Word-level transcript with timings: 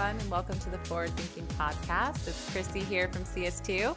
everyone, 0.00 0.22
and 0.22 0.30
welcome 0.30 0.58
to 0.58 0.70
the 0.70 0.78
Forward 0.78 1.10
Thinking 1.10 1.46
Podcast. 1.58 2.26
It's 2.26 2.50
Christy 2.52 2.80
here 2.80 3.08
from 3.08 3.22
CS2. 3.24 3.94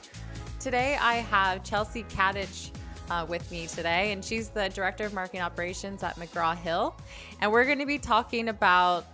Today, 0.60 0.98
I 1.00 1.16
have 1.16 1.64
Chelsea 1.64 2.04
Katich 2.04 2.72
uh, 3.10 3.26
with 3.30 3.50
me 3.50 3.68
today, 3.68 4.12
and 4.12 4.24
she's 4.24 4.50
the 4.50 4.68
Director 4.68 5.06
of 5.06 5.14
Marketing 5.14 5.40
Operations 5.40 6.04
at 6.04 6.18
McGraw 6.18 6.58
Hill. 6.58 6.94
And 7.40 7.54
we're 7.54 7.64
going 7.64 7.80
to 7.80 7.86
be 7.86 8.00
talking 8.00 8.50
about 8.50 9.06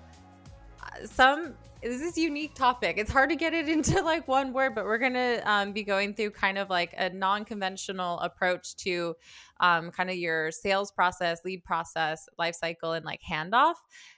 uh, 0.82 1.05
some 1.05 1.54
this 1.82 2.02
is 2.02 2.18
unique 2.18 2.54
topic. 2.55 2.98
It's 2.98 3.11
hard 3.11 3.30
to 3.30 3.36
get 3.36 3.54
it 3.54 3.70
into 3.70 4.02
like 4.02 4.28
one 4.28 4.52
word, 4.52 4.75
but 4.75 4.86
we're 4.86 4.98
gonna 4.98 5.41
um, 5.46 5.71
be 5.71 5.84
going 5.84 6.14
through 6.14 6.32
kind 6.32 6.57
of 6.57 6.70
like 6.70 6.93
a 6.98 7.09
non-conventional 7.09 8.20
approach 8.20 8.75
to 8.78 9.16
um, 9.59 9.92
kind 9.92 10.10
of 10.10 10.18
your 10.18 10.52
sales 10.52 10.92
process, 10.92 11.39
lead 11.46 11.64
process, 11.64 12.28
life 12.38 12.55
cycle, 12.55 12.93
and 12.93 13.05
like 13.05 13.21
handoff, 13.28 13.75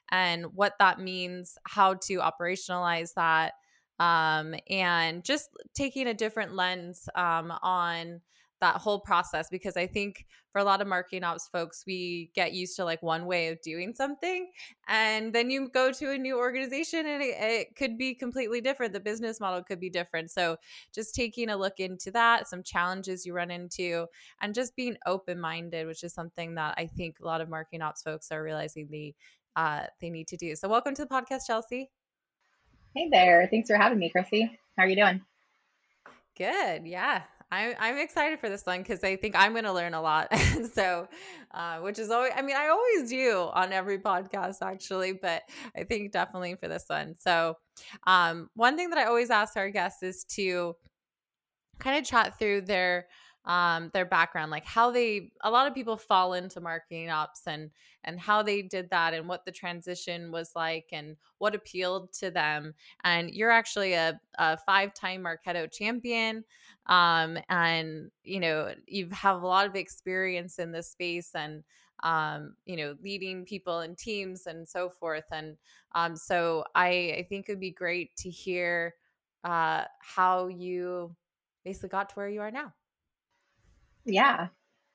and 0.10 0.46
what 0.54 0.74
that 0.80 1.00
means, 1.00 1.58
how 1.66 1.94
to 1.96 2.18
operationalize 2.18 3.14
that, 3.16 3.54
um, 4.00 4.56
and 4.70 5.24
just 5.24 5.50
taking 5.76 6.08
a 6.08 6.14
different 6.14 6.56
lens 6.56 7.08
um, 7.16 7.54
on 7.62 8.22
that 8.60 8.78
whole 8.78 9.00
process 9.00 9.50
because 9.50 9.76
I 9.76 9.88
think 9.88 10.26
for 10.52 10.60
a 10.60 10.64
lot 10.64 10.82
of 10.82 10.88
marketing 10.88 11.24
ops 11.24 11.48
folks, 11.48 11.84
we 11.88 12.30
get 12.36 12.54
used 12.54 12.76
to 12.76 12.86
like 12.86 13.02
one 13.02 13.26
way 13.26 13.48
of 13.48 13.62
doing 13.62 13.94
something. 13.94 14.52
And 14.88 15.34
then 15.34 15.50
you 15.50 15.70
go 15.70 15.92
to 15.92 16.12
a 16.12 16.18
new 16.18 16.38
organization 16.38 17.06
and 17.06 17.22
it, 17.22 17.36
it, 17.40 17.76
could 17.76 17.98
be 17.98 18.14
completely 18.14 18.60
different. 18.60 18.94
The 18.94 19.00
business 19.00 19.40
model 19.40 19.64
could 19.64 19.80
be 19.80 19.90
different. 19.90 20.30
So 20.30 20.58
just 20.94 21.16
taking 21.16 21.50
a 21.50 21.58
look 21.58 21.80
into 21.80 22.12
that, 22.12 22.48
some 22.48 22.64
challenges 22.64 23.26
you 23.26 23.34
run 23.34 23.50
into, 23.50 24.06
and 24.42 24.54
just 24.54 24.76
being 24.76 24.98
open 25.06 25.40
minded, 25.40 25.88
which 25.88 26.04
is 26.04 26.14
something 26.14 26.56
that 26.56 26.76
I 26.78 26.88
think 26.88 27.20
a 27.22 27.26
lot 27.26 27.42
of 27.42 27.50
marketing 27.50 27.82
ops 27.82 28.04
folks 28.04 28.32
are 28.32 28.44
realizing 28.44 28.88
they 28.92 29.16
uh, 29.56 29.84
they 30.00 30.10
need 30.10 30.28
to 30.28 30.38
do. 30.38 30.56
So 30.56 30.68
welcome 30.68 30.96
to 30.96 31.06
the 31.06 31.10
podcast, 31.10 31.48
Chelsea. 31.48 31.90
Hey 32.96 33.10
there. 33.10 33.48
Thanks 33.50 33.70
for 33.70 33.78
having 33.78 34.00
me, 34.00 34.10
Chrissy. 34.10 34.60
How 34.78 34.84
are 34.84 34.88
you 34.88 34.96
doing? 34.96 35.22
Good. 36.38 36.86
Yeah. 36.86 37.24
I'm 37.52 37.76
I'm 37.80 37.98
excited 37.98 38.40
for 38.40 38.50
this 38.50 38.66
one 38.66 38.80
because 38.80 39.04
I 39.04 39.18
think 39.18 39.36
I'm 39.38 39.52
going 39.52 39.66
to 39.66 39.74
learn 39.74 39.94
a 39.94 40.02
lot. 40.02 40.30
so, 40.74 41.08
uh, 41.54 41.80
which 41.80 42.00
is 42.00 42.10
always, 42.10 42.32
I 42.36 42.42
mean, 42.42 42.56
I 42.56 42.70
always 42.70 43.10
do 43.10 43.50
on 43.54 43.74
every 43.74 44.00
podcast 44.00 44.58
actually, 44.62 45.14
but 45.14 45.44
I 45.76 45.84
think 45.84 46.12
definitely 46.12 46.56
for 46.56 46.68
this 46.68 46.86
one. 46.88 47.16
So, 47.16 47.58
um, 48.08 48.50
one 48.56 48.78
thing 48.78 48.90
that 48.90 49.00
I 49.00 49.06
always 49.06 49.30
ask 49.30 49.58
our 49.58 49.70
guests 49.70 50.02
is 50.02 50.24
to 50.36 50.76
kind 51.80 51.98
of 51.98 52.06
chat 52.06 52.40
through 52.40 52.62
their 52.62 53.08
um, 53.46 53.90
their 53.94 54.06
background, 54.06 54.52
like 54.52 54.66
how 54.66 54.92
they 54.92 55.32
a 55.42 55.50
lot 55.50 55.68
of 55.68 55.74
people 55.74 55.98
fall 55.98 56.34
into 56.34 56.62
marketing 56.62 57.10
ops 57.10 57.48
and 57.48 57.72
and 58.04 58.20
how 58.20 58.44
they 58.44 58.62
did 58.62 58.90
that 58.92 59.14
and 59.14 59.28
what 59.28 59.46
the 59.46 59.52
transition 59.52 60.32
was 60.32 60.52
like 60.56 60.90
and 60.92 61.18
what 61.40 61.56
appealed 61.56 62.14
to 62.14 62.30
them. 62.30 62.74
And 63.04 63.32
you're 63.32 63.52
actually 63.52 63.94
a, 63.94 64.20
a 64.38 64.58
five 64.58 64.94
time 64.94 65.24
Marketo 65.24 65.72
champion, 65.72 66.44
um, 66.86 67.38
and 67.50 68.12
you 68.24 68.40
know 68.40 68.74
you 68.88 69.10
have 69.12 69.42
a 69.42 69.48
lot 69.48 69.66
of 69.66 69.76
experience 69.76 70.60
in 70.60 70.72
this 70.72 70.92
space 70.92 71.32
and 71.34 71.64
um, 72.04 72.56
you 72.66 72.78
know 72.78 72.96
leading 73.04 73.46
people 73.46 73.80
and 73.80 73.98
teams 73.98 74.46
and 74.46 74.68
so 74.68 74.90
forth. 74.90 75.26
And 75.32 75.58
um, 75.96 76.16
so 76.16 76.64
I 76.76 77.16
I 77.18 77.26
think 77.28 77.50
it 77.50 77.54
would 77.54 77.60
be 77.60 77.72
great 77.72 78.16
to 78.18 78.30
hear 78.30 78.94
uh, 79.44 79.86
how 80.00 80.48
you 80.48 81.16
basically 81.66 81.90
got 81.90 82.10
to 82.10 82.16
where 82.16 82.30
you 82.30 82.42
are 82.42 82.52
now. 82.52 82.74
Yeah. 84.06 84.48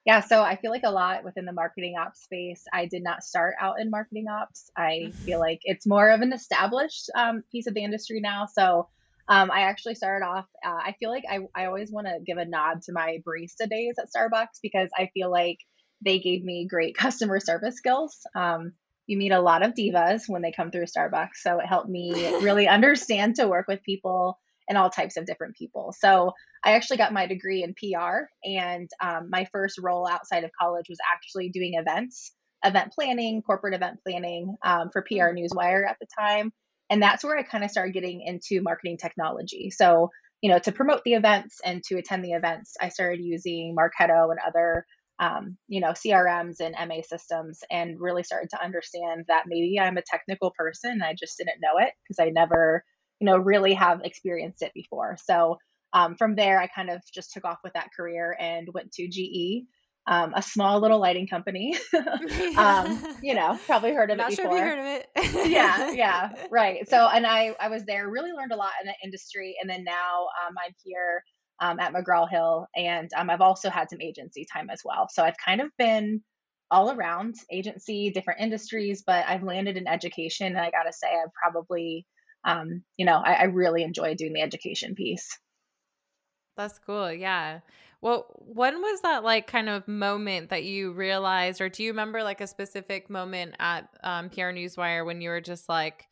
Yeah. 0.05 0.21
So 0.21 0.41
I 0.43 0.57
feel 0.57 0.71
like 0.71 0.85
a 0.85 0.91
lot 0.91 1.25
within 1.25 1.47
the 1.47 1.53
marketing 1.53 1.97
ops 1.99 2.23
space, 2.23 2.63
I 2.73 2.87
did 2.87 3.03
not 3.03 3.25
start 3.25 3.57
out 3.61 3.81
in 3.81 3.91
marketing 3.91 4.27
ops. 4.29 4.71
I 4.77 5.07
mm-hmm. 5.07 5.11
feel 5.25 5.41
like 5.41 5.61
it's 5.65 5.87
more 5.87 6.11
of 6.11 6.21
an 6.21 6.33
established 6.33 7.11
um, 7.17 7.43
piece 7.51 7.67
of 7.67 7.75
the 7.75 7.83
industry 7.83 8.21
now. 8.21 8.47
So 8.47 8.89
um, 9.29 9.51
I 9.51 9.63
actually 9.63 9.97
started 9.97 10.25
off, 10.25 10.47
uh, 10.65 10.71
I 10.71 10.95
feel 11.01 11.11
like 11.11 11.25
I, 11.29 11.41
I 11.55 11.67
always 11.67 11.91
want 11.91 12.07
to 12.07 12.21
give 12.25 12.39
a 12.39 12.45
nod 12.45 12.83
to 12.83 12.93
my 12.93 13.19
barista 13.27 13.69
days 13.69 13.97
at 13.99 14.09
Starbucks 14.17 14.61
because 14.63 14.91
I 14.97 15.11
feel 15.13 15.31
like 15.31 15.59
they 16.05 16.21
gave 16.21 16.45
me 16.45 16.69
great 16.71 16.97
customer 16.99 17.41
service 17.41 17.77
skills. 17.77 18.17
Um, 18.35 18.75
you 19.09 19.19
meet 19.19 19.33
a 19.33 19.41
lot 19.41 19.65
of 19.65 19.75
divas 19.75 20.29
when 20.29 20.43
they 20.43 20.53
come 20.53 20.71
through 20.71 20.87
Starbucks. 20.87 21.37
So 21.41 21.59
it 21.59 21.67
helped 21.67 21.89
me 21.89 22.13
really 22.43 22.69
understand 22.69 23.37
to 23.37 23.49
work 23.49 23.67
with 23.67 23.83
people 23.83 24.39
and 24.69 24.77
all 24.77 24.91
types 24.91 25.17
of 25.17 25.27
different 25.27 25.57
people. 25.57 25.95
So 25.99 26.33
I 26.65 26.73
actually 26.73 26.97
got 26.97 27.13
my 27.13 27.27
degree 27.27 27.63
in 27.63 27.75
PR, 27.75 28.27
and 28.45 28.89
um, 29.01 29.29
my 29.31 29.47
first 29.53 29.79
role 29.79 30.09
outside 30.09 30.45
of 30.45 30.51
college 30.61 30.87
was 30.89 30.99
actually 31.15 31.51
doing 31.51 31.75
events, 31.75 32.33
event 32.65 32.93
planning, 32.93 33.43
corporate 33.43 33.75
event 33.75 34.01
planning 34.05 34.57
um, 34.65 34.91
for 34.93 35.03
PR 35.03 35.35
Newswire 35.35 35.89
at 35.89 35.97
the 36.01 36.07
time. 36.19 36.53
And 36.91 37.03
that's 37.03 37.25
where 37.25 37.37
I 37.37 37.43
kind 37.43 37.65
of 37.65 37.71
started 37.71 37.95
getting 37.95 38.23
into 38.23 38.63
marketing 38.63 38.99
technology. 38.99 39.71
So, 39.71 40.11
you 40.41 40.51
know, 40.51 40.59
to 40.61 40.73
promote 40.73 41.03
the 41.05 41.15
events 41.15 41.61
and 41.65 41.83
to 41.85 41.99
attend 41.99 42.25
the 42.25 42.33
events, 42.33 42.75
I 42.81 42.91
started 42.91 43.21
using 43.23 43.75
Marketo 43.77 44.31
and 44.31 44.39
other, 44.47 44.87
um, 45.19 45.57
you 45.67 45.81
know, 45.81 45.91
CRMs 45.91 46.61
and 46.61 46.77
MA 46.89 47.03
systems 47.03 47.61
and 47.71 48.01
really 48.01 48.23
started 48.23 48.51
to 48.51 48.63
understand 48.63 49.25
that 49.29 49.45
maybe 49.47 49.81
I'm 49.81 49.97
a 49.97 50.03
technical 50.03 50.53
person. 50.57 51.03
I 51.03 51.15
just 51.19 51.39
didn't 51.39 51.61
know 51.61 51.79
it 51.79 51.93
because 52.05 52.25
I 52.25 52.31
never 52.31 52.85
you 53.21 53.27
know, 53.27 53.37
really 53.37 53.75
have 53.75 54.01
experienced 54.05 54.63
it 54.63 54.73
before. 54.75 55.17
So 55.25 55.59
um, 55.93 56.17
from 56.17 56.35
there, 56.35 56.61
I 56.61 56.67
kind 56.67 56.91
of 56.91 57.01
just 57.13 57.33
took 57.33 57.45
off 57.45 57.59
with 57.65 57.73
that 57.75 57.89
career 57.97 58.37
and 58.39 58.69
went 58.75 58.93
to 58.93 59.09
GE, 59.09 59.67
um, 60.07 60.35
a 60.35 60.43
small 60.43 60.81
little 60.81 61.01
lighting 61.01 61.27
company. 61.27 61.77
um, 62.57 63.17
you 63.23 63.35
know, 63.35 63.59
probably 63.67 63.93
heard 63.93 64.11
of 64.11 64.19
Not 64.19 64.33
it 64.33 64.37
before. 64.37 64.57
Sure 64.57 64.67
heard 64.67 64.79
of 64.79 64.85
it. 64.85 65.51
yeah, 65.51 65.91
yeah, 65.93 66.31
right. 66.51 66.89
So, 66.89 67.09
and 67.09 67.27
I 67.27 67.55
I 67.61 67.69
was 67.69 67.85
there, 67.85 68.09
really 68.09 68.33
learned 68.33 68.53
a 68.53 68.57
lot 68.57 68.73
in 68.81 68.87
the 68.87 68.95
industry, 69.03 69.57
and 69.61 69.69
then 69.69 69.85
now 69.85 70.27
um, 70.47 70.55
I'm 70.65 70.75
here 70.85 71.23
um, 71.61 71.81
at 71.81 71.93
McGraw 71.93 72.29
Hill, 72.29 72.67
and 72.77 73.11
um, 73.17 73.31
I've 73.31 73.41
also 73.41 73.71
had 73.71 73.89
some 73.91 74.01
agency 74.01 74.47
time 74.53 74.69
as 74.71 74.83
well. 74.85 75.09
So 75.11 75.25
I've 75.25 75.37
kind 75.43 75.61
of 75.61 75.71
been 75.79 76.23
all 76.71 76.91
around 76.91 77.37
agency, 77.51 78.11
different 78.11 78.41
industries, 78.41 79.03
but 79.07 79.25
I've 79.27 79.43
landed 79.43 79.77
in 79.77 79.89
education, 79.89 80.49
and 80.49 80.59
I 80.59 80.71
got 80.71 80.83
to 80.83 80.93
say, 80.93 81.09
I've 81.09 81.33
probably 81.33 82.07
um, 82.47 82.85
you 82.97 83.07
know, 83.07 83.17
I, 83.19 83.35
I 83.35 83.45
really 83.45 83.83
enjoy 83.85 84.15
doing 84.15 84.33
the 84.35 84.43
education 84.43 84.95
piece. 84.95 85.39
That's 86.57 86.79
cool. 86.79 87.13
Yeah. 87.13 87.61
Well, 88.01 88.27
when 88.39 88.81
was 88.81 89.01
that 89.03 89.25
like 89.25 89.47
kind 89.47 89.69
of 89.69 89.87
moment 89.89 90.51
that 90.51 90.65
you 90.65 90.93
realized, 90.93 91.61
or 91.61 91.69
do 91.69 91.83
you 91.83 91.91
remember 91.91 92.23
like 92.23 92.41
a 92.41 92.47
specific 92.47 93.11
moment 93.11 93.55
at 93.59 93.89
um, 94.03 94.31
PR 94.31 94.53
Newswire 94.53 95.05
when 95.05 95.21
you 95.21 95.31
were 95.31 95.41
just 95.41 95.69
like, 95.69 96.07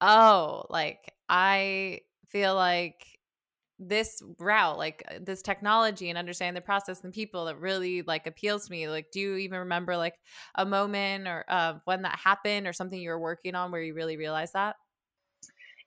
oh, 0.00 0.64
like 0.70 1.12
I 1.28 2.02
feel 2.28 2.54
like 2.56 3.06
this 3.78 4.22
route, 4.40 4.78
like 4.78 5.04
uh, 5.10 5.20
this 5.22 5.42
technology 5.42 6.10
and 6.10 6.18
understanding 6.18 6.54
the 6.54 6.62
process 6.62 7.02
and 7.04 7.12
people 7.14 7.46
that 7.46 7.58
really 7.60 8.02
like 8.02 8.26
appeals 8.26 8.66
to 8.66 8.72
me. 8.72 8.88
Like, 8.88 9.10
do 9.12 9.20
you 9.20 9.36
even 9.36 9.60
remember 9.60 9.96
like 9.96 10.16
a 10.56 10.66
moment 10.66 11.28
or 11.28 11.44
uh, 11.48 11.74
when 11.86 12.02
that 12.02 12.18
happened 12.18 12.66
or 12.68 12.72
something 12.74 13.00
you 13.00 13.10
were 13.10 13.20
working 13.20 13.54
on 13.56 13.72
where 13.72 13.82
you 13.82 13.94
really 13.94 14.16
realized 14.18 14.54
that? 14.54 14.76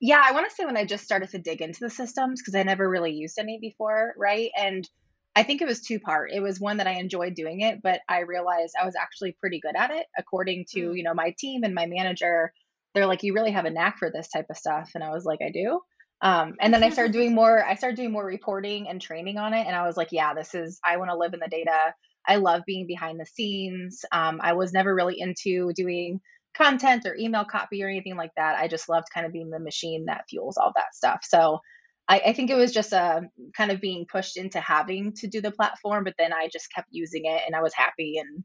Yeah, 0.01 0.21
I 0.23 0.33
want 0.33 0.49
to 0.49 0.55
say 0.55 0.65
when 0.65 0.77
I 0.77 0.85
just 0.85 1.03
started 1.03 1.29
to 1.29 1.39
dig 1.39 1.61
into 1.61 1.79
the 1.79 1.89
systems 1.89 2.41
because 2.41 2.55
I 2.55 2.63
never 2.63 2.87
really 2.89 3.11
used 3.11 3.39
any 3.39 3.59
before, 3.59 4.13
right? 4.17 4.51
And 4.57 4.87
I 5.35 5.43
think 5.43 5.61
it 5.61 5.67
was 5.67 5.81
two 5.81 5.99
part. 5.99 6.31
It 6.31 6.39
was 6.39 6.59
one 6.59 6.77
that 6.77 6.87
I 6.87 6.93
enjoyed 6.93 7.35
doing 7.35 7.61
it, 7.61 7.81
but 7.81 8.01
I 8.07 8.19
realized 8.19 8.75
I 8.81 8.85
was 8.85 8.95
actually 8.95 9.33
pretty 9.33 9.59
good 9.59 9.75
at 9.75 9.91
it 9.91 10.05
according 10.17 10.65
to, 10.71 10.79
mm. 10.79 10.97
you 10.97 11.03
know, 11.03 11.13
my 11.13 11.35
team 11.37 11.63
and 11.63 11.75
my 11.75 11.85
manager. 11.85 12.53
They're 12.93 13.05
like, 13.05 13.23
"You 13.23 13.33
really 13.33 13.51
have 13.51 13.65
a 13.65 13.69
knack 13.69 13.97
for 13.99 14.09
this 14.09 14.29
type 14.29 14.45
of 14.49 14.57
stuff." 14.57 14.91
And 14.95 15.03
I 15.03 15.11
was 15.11 15.25
like, 15.25 15.39
"I 15.41 15.49
do." 15.49 15.81
Um, 16.21 16.55
and 16.61 16.73
then 16.73 16.83
I 16.83 16.89
started 16.89 17.11
doing 17.19 17.35
more 17.35 17.63
I 17.65 17.75
started 17.75 17.97
doing 17.97 18.11
more 18.11 18.25
reporting 18.25 18.87
and 18.87 19.01
training 19.01 19.37
on 19.37 19.53
it 19.53 19.67
and 19.67 19.75
I 19.75 19.85
was 19.85 19.97
like, 19.97 20.13
"Yeah, 20.13 20.33
this 20.33 20.55
is 20.55 20.79
I 20.85 20.97
want 20.97 21.11
to 21.11 21.17
live 21.17 21.33
in 21.33 21.41
the 21.41 21.49
data. 21.49 21.93
I 22.27 22.37
love 22.37 22.63
being 22.65 22.87
behind 22.87 23.19
the 23.19 23.25
scenes. 23.25 24.05
Um, 24.11 24.39
I 24.41 24.53
was 24.53 24.73
never 24.73 24.95
really 24.95 25.19
into 25.19 25.73
doing 25.73 26.21
content 26.55 27.05
or 27.05 27.15
email 27.15 27.45
copy 27.45 27.83
or 27.83 27.87
anything 27.87 28.15
like 28.15 28.31
that. 28.37 28.57
I 28.57 28.67
just 28.67 28.89
loved 28.89 29.07
kind 29.13 29.25
of 29.25 29.33
being 29.33 29.49
the 29.49 29.59
machine 29.59 30.05
that 30.05 30.25
fuels 30.29 30.57
all 30.57 30.71
that 30.75 30.95
stuff. 30.95 31.19
So 31.23 31.59
I, 32.07 32.21
I, 32.27 32.33
think 32.33 32.49
it 32.49 32.55
was 32.55 32.71
just 32.71 32.93
a 32.93 32.99
uh, 32.99 33.21
kind 33.57 33.71
of 33.71 33.81
being 33.81 34.05
pushed 34.11 34.37
into 34.37 34.59
having 34.59 35.13
to 35.13 35.27
do 35.27 35.41
the 35.41 35.51
platform, 35.51 36.03
but 36.03 36.13
then 36.17 36.33
I 36.33 36.49
just 36.51 36.71
kept 36.73 36.87
using 36.91 37.25
it 37.25 37.41
and 37.45 37.55
I 37.55 37.61
was 37.61 37.73
happy 37.73 38.17
and 38.17 38.43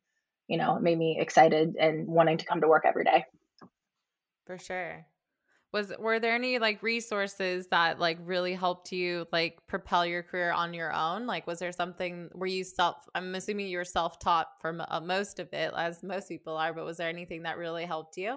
you 0.48 0.56
know, 0.56 0.76
it 0.76 0.82
made 0.82 0.98
me 0.98 1.16
excited 1.20 1.76
and 1.78 2.08
wanting 2.08 2.38
to 2.38 2.44
come 2.44 2.60
to 2.60 2.66
work 2.66 2.82
every 2.84 3.04
day. 3.04 3.24
For 4.46 4.58
sure 4.58 5.06
was 5.72 5.92
were 5.98 6.18
there 6.18 6.34
any 6.34 6.58
like 6.58 6.82
resources 6.82 7.68
that 7.68 7.98
like 7.98 8.18
really 8.24 8.54
helped 8.54 8.92
you 8.92 9.26
like 9.32 9.58
propel 9.66 10.04
your 10.04 10.22
career 10.22 10.52
on 10.52 10.74
your 10.74 10.92
own 10.92 11.26
like 11.26 11.46
was 11.46 11.58
there 11.58 11.72
something 11.72 12.28
were 12.34 12.46
you 12.46 12.64
self 12.64 12.96
i'm 13.14 13.34
assuming 13.34 13.68
you 13.68 13.78
were 13.78 13.84
self-taught 13.84 14.48
for 14.60 14.76
uh, 14.88 15.00
most 15.00 15.38
of 15.38 15.52
it 15.52 15.72
as 15.76 16.02
most 16.02 16.28
people 16.28 16.56
are 16.56 16.72
but 16.72 16.84
was 16.84 16.96
there 16.96 17.08
anything 17.08 17.42
that 17.42 17.56
really 17.56 17.84
helped 17.84 18.16
you 18.16 18.36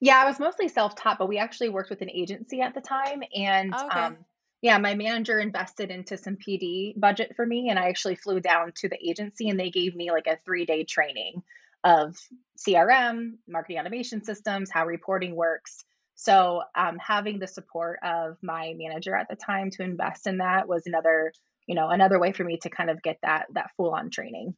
yeah 0.00 0.22
i 0.22 0.24
was 0.24 0.38
mostly 0.38 0.68
self-taught 0.68 1.18
but 1.18 1.28
we 1.28 1.38
actually 1.38 1.68
worked 1.68 1.90
with 1.90 2.02
an 2.02 2.10
agency 2.10 2.60
at 2.60 2.74
the 2.74 2.80
time 2.80 3.22
and 3.34 3.74
oh, 3.76 3.86
okay. 3.86 4.00
um, 4.00 4.16
yeah 4.62 4.78
my 4.78 4.94
manager 4.94 5.40
invested 5.40 5.90
into 5.90 6.16
some 6.16 6.36
pd 6.36 6.98
budget 6.98 7.32
for 7.34 7.44
me 7.44 7.68
and 7.70 7.78
i 7.78 7.88
actually 7.88 8.14
flew 8.14 8.40
down 8.40 8.72
to 8.76 8.88
the 8.88 8.98
agency 9.04 9.48
and 9.48 9.58
they 9.58 9.70
gave 9.70 9.96
me 9.96 10.10
like 10.10 10.26
a 10.26 10.38
three 10.44 10.64
day 10.64 10.84
training 10.84 11.42
of 11.82 12.14
crm 12.58 13.32
marketing 13.48 13.78
automation 13.78 14.22
systems 14.22 14.70
how 14.70 14.86
reporting 14.86 15.34
works 15.34 15.84
So 16.20 16.64
um, 16.74 16.98
having 16.98 17.38
the 17.38 17.46
support 17.46 17.98
of 18.04 18.36
my 18.42 18.74
manager 18.76 19.16
at 19.16 19.30
the 19.30 19.36
time 19.36 19.70
to 19.70 19.82
invest 19.82 20.26
in 20.26 20.36
that 20.36 20.68
was 20.68 20.82
another, 20.84 21.32
you 21.66 21.74
know, 21.74 21.88
another 21.88 22.18
way 22.18 22.32
for 22.32 22.44
me 22.44 22.58
to 22.58 22.68
kind 22.68 22.90
of 22.90 23.02
get 23.02 23.16
that 23.22 23.46
that 23.54 23.70
full 23.78 23.94
on 23.94 24.10
training. 24.10 24.54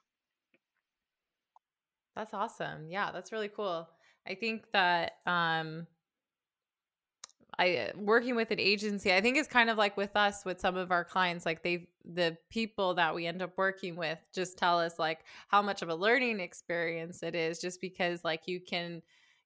That's 2.16 2.34
awesome. 2.34 2.88
Yeah, 2.88 3.12
that's 3.12 3.30
really 3.30 3.46
cool. 3.46 3.88
I 4.26 4.34
think 4.34 4.72
that 4.72 5.12
um 5.24 5.86
I 7.56 7.92
working 7.94 8.34
with 8.34 8.50
an 8.50 8.58
agency, 8.58 9.14
I 9.14 9.20
think 9.20 9.36
it's 9.36 9.46
kind 9.46 9.70
of 9.70 9.78
like 9.78 9.96
with 9.96 10.16
us 10.16 10.44
with 10.44 10.58
some 10.58 10.76
of 10.76 10.90
our 10.90 11.04
clients 11.04 11.46
like 11.46 11.62
they 11.62 11.86
the 12.04 12.36
people 12.50 12.94
that 12.94 13.14
we 13.14 13.28
end 13.28 13.40
up 13.40 13.52
working 13.56 13.94
with 13.94 14.18
just 14.34 14.58
tell 14.58 14.80
us 14.80 14.98
like 14.98 15.20
how 15.46 15.62
much 15.62 15.80
of 15.82 15.90
a 15.90 15.94
learning 15.94 16.40
experience 16.40 17.22
it 17.22 17.36
is 17.36 17.60
just 17.60 17.80
because 17.80 18.24
like 18.24 18.48
you 18.48 18.58
can 18.60 19.00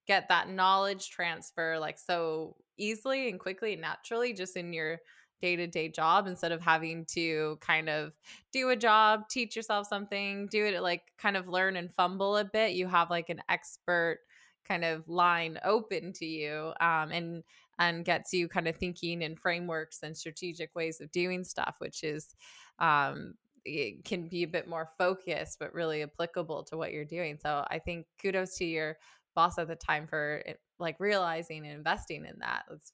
get 0.06 0.28
that 0.28 0.48
knowledge 0.48 1.10
transfer 1.10 1.78
like 1.78 1.98
so 1.98 2.56
easily 2.78 3.28
and 3.28 3.40
quickly 3.40 3.72
and 3.72 3.82
naturally 3.82 4.32
just 4.32 4.56
in 4.56 4.72
your 4.72 4.98
day-to-day 5.40 5.88
job 5.88 6.26
instead 6.26 6.52
of 6.52 6.62
having 6.62 7.04
to 7.04 7.58
kind 7.60 7.88
of 7.88 8.12
do 8.52 8.70
a 8.70 8.76
job 8.76 9.28
teach 9.28 9.54
yourself 9.54 9.86
something 9.86 10.46
do 10.50 10.64
it 10.64 10.82
like 10.82 11.02
kind 11.18 11.36
of 11.36 11.48
learn 11.48 11.76
and 11.76 11.92
fumble 11.94 12.36
a 12.38 12.44
bit 12.44 12.72
you 12.72 12.86
have 12.86 13.10
like 13.10 13.28
an 13.28 13.40
expert 13.48 14.20
kind 14.66 14.84
of 14.84 15.06
line 15.08 15.58
open 15.64 16.12
to 16.12 16.26
you 16.26 16.72
um, 16.80 17.12
and 17.12 17.42
and 17.78 18.04
gets 18.04 18.32
you 18.32 18.48
kind 18.48 18.66
of 18.66 18.76
thinking 18.76 19.22
in 19.22 19.36
frameworks 19.36 20.02
and 20.02 20.16
strategic 20.16 20.74
ways 20.74 21.00
of 21.00 21.10
doing 21.12 21.44
stuff 21.44 21.76
which 21.78 22.02
is 22.02 22.34
um, 22.78 23.34
it 23.64 24.04
can 24.04 24.28
be 24.28 24.42
a 24.42 24.48
bit 24.48 24.68
more 24.68 24.90
focused 24.96 25.58
but 25.58 25.74
really 25.74 26.02
applicable 26.02 26.62
to 26.62 26.76
what 26.76 26.92
you're 26.92 27.04
doing. 27.04 27.38
So 27.40 27.64
i 27.70 27.78
think 27.78 28.06
kudos 28.20 28.56
to 28.58 28.64
your 28.64 28.96
boss 29.36 29.58
at 29.58 29.68
the 29.68 29.76
time 29.76 30.08
for 30.08 30.38
it, 30.38 30.58
like 30.80 30.96
realizing 30.98 31.64
and 31.64 31.76
investing 31.76 32.24
in 32.24 32.34
that 32.40 32.64
that's 32.68 32.92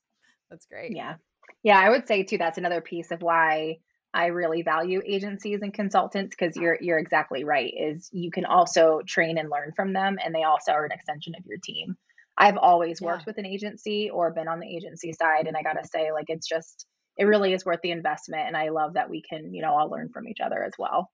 that's 0.51 0.67
great 0.67 0.95
yeah 0.95 1.15
yeah 1.63 1.81
i 1.81 1.89
would 1.89 2.07
say 2.07 2.23
too 2.23 2.37
that's 2.37 2.59
another 2.59 2.83
piece 2.83 3.11
of 3.11 3.23
why 3.23 3.79
I 4.15 4.27
really 4.27 4.63
value 4.63 5.01
agencies 5.07 5.61
and 5.63 5.73
consultants 5.73 6.37
because 6.37 6.57
you're 6.57 6.77
you're 6.81 6.99
exactly 6.99 7.45
right. 7.45 7.73
Is 7.75 8.11
you 8.13 8.31
can 8.31 8.45
also 8.45 9.01
train 9.07 9.39
and 9.39 9.51
learn 9.51 9.73
from 9.75 9.93
them, 9.93 10.19
and 10.23 10.35
they 10.35 10.43
also 10.43 10.73
are 10.73 10.85
an 10.85 10.93
extension 10.93 11.35
of 11.35 11.47
your 11.47 11.59
team. 11.63 11.97
I've 12.37 12.59
always 12.59 13.01
worked 13.01 13.23
yeah. 13.23 13.25
with 13.27 13.39
an 13.39 13.47
agency 13.47 14.11
or 14.11 14.33
been 14.33 14.49
on 14.49 14.61
the 14.61 14.69
agency 14.69 15.13
side, 15.13 15.47
and 15.47 15.57
I 15.57 15.63
gotta 15.63 15.87
say, 15.87 16.13
like 16.13 16.27
it's 16.29 16.47
just 16.47 16.87
it 17.17 17.25
really 17.25 17.55
is 17.55 17.65
worth 17.65 17.81
the 17.83 17.91
investment, 17.91 18.47
and 18.47 18.57
I 18.57 18.69
love 18.69 18.95
that 18.95 19.09
we 19.09 19.23
can 19.23 19.55
you 19.55 19.63
know 19.63 19.73
all 19.73 19.89
learn 19.89 20.11
from 20.11 20.29
each 20.29 20.41
other 20.41 20.63
as 20.63 20.73
well. 20.79 21.11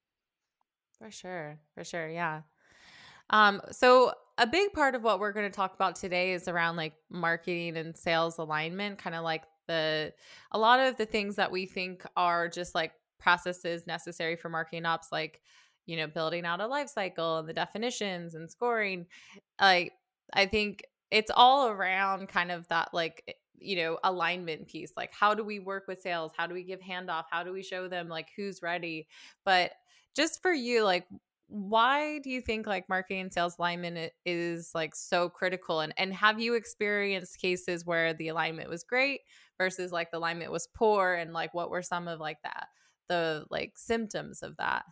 For 0.99 1.11
sure, 1.13 1.61
for 1.75 1.85
sure, 1.85 2.09
yeah. 2.09 2.43
Um, 3.31 3.61
so 3.71 4.13
a 4.39 4.47
big 4.47 4.73
part 4.73 4.95
of 4.95 5.03
what 5.03 5.19
we're 5.21 5.33
going 5.33 5.51
to 5.51 5.55
talk 5.55 5.75
about 5.75 5.97
today 5.97 6.33
is 6.33 6.49
around 6.49 6.77
like 6.77 6.95
marketing 7.11 7.77
and 7.77 7.97
sales 7.97 8.39
alignment, 8.39 8.99
kind 8.99 9.17
of 9.17 9.25
like 9.25 9.43
the 9.67 10.13
a 10.53 10.59
lot 10.59 10.81
of 10.81 10.97
the 10.97 11.05
things 11.05 11.37
that 11.37 11.51
we 11.51 11.67
think 11.67 12.05
are 12.17 12.49
just 12.49 12.75
like 12.75 12.93
processes 13.19 13.87
necessary 13.87 14.37
for 14.37 14.49
marketing 14.49 14.87
ops 14.87 15.09
like 15.11 15.41
you 15.87 15.97
know 15.97 16.07
building 16.07 16.47
out 16.47 16.61
a 16.61 16.67
life 16.67 16.89
cycle 16.89 17.39
and 17.39 17.49
the 17.49 17.53
definitions 17.53 18.35
and 18.35 18.51
scoring. 18.51 19.07
Like 19.61 19.93
i 20.35 20.45
think 20.47 20.85
it's 21.11 21.31
all 21.35 21.69
around 21.69 22.29
kind 22.29 22.51
of 22.51 22.69
that 22.69 22.93
like 22.93 23.25
eh, 23.29 23.33
you 23.59 23.77
know 23.77 23.99
alignment 24.05 24.69
piece 24.69 24.93
like 24.97 25.11
how 25.13 25.35
do 25.35 25.43
we 25.43 25.59
work 25.59 25.89
with 25.89 26.01
sales? 26.01 26.33
How 26.37 26.47
do 26.47 26.55
we 26.55 26.63
give 26.63 26.81
handoff? 26.81 27.25
How 27.31 27.43
do 27.43 27.53
we 27.53 27.63
show 27.63 27.89
them 27.89 28.09
like 28.09 28.29
who's 28.37 28.63
ready? 28.63 29.09
But 29.45 29.73
just 30.15 30.41
for 30.43 30.53
you 30.53 30.85
like 30.85 31.07
why 31.49 32.19
do 32.19 32.29
you 32.29 32.43
think 32.43 32.67
like 32.67 32.89
marketing 32.91 33.23
and 33.23 33.33
sales 33.33 33.57
alignment 33.59 34.13
is 34.27 34.71
like 34.75 34.95
so 34.95 35.31
critical 35.31 35.81
and 35.81 35.95
and 35.97 36.13
have 36.13 36.39
you 36.39 36.55
experienced 36.55 37.41
cases 37.41 37.87
where 37.87 38.13
the 38.13 38.29
alignment 38.29 38.69
was 38.69 38.85
great 38.85 39.23
versus 39.57 39.91
like 39.91 40.11
the 40.11 40.19
alignment 40.19 40.53
was 40.53 40.69
poor 40.75 41.15
and 41.15 41.33
like 41.33 41.55
what 41.55 41.71
were 41.71 41.83
some 41.83 42.07
of 42.07 42.21
like 42.21 42.37
that 42.45 42.69
the 43.09 43.47
like 43.51 43.73
symptoms 43.77 44.43
of 44.43 44.57
that? 44.59 44.85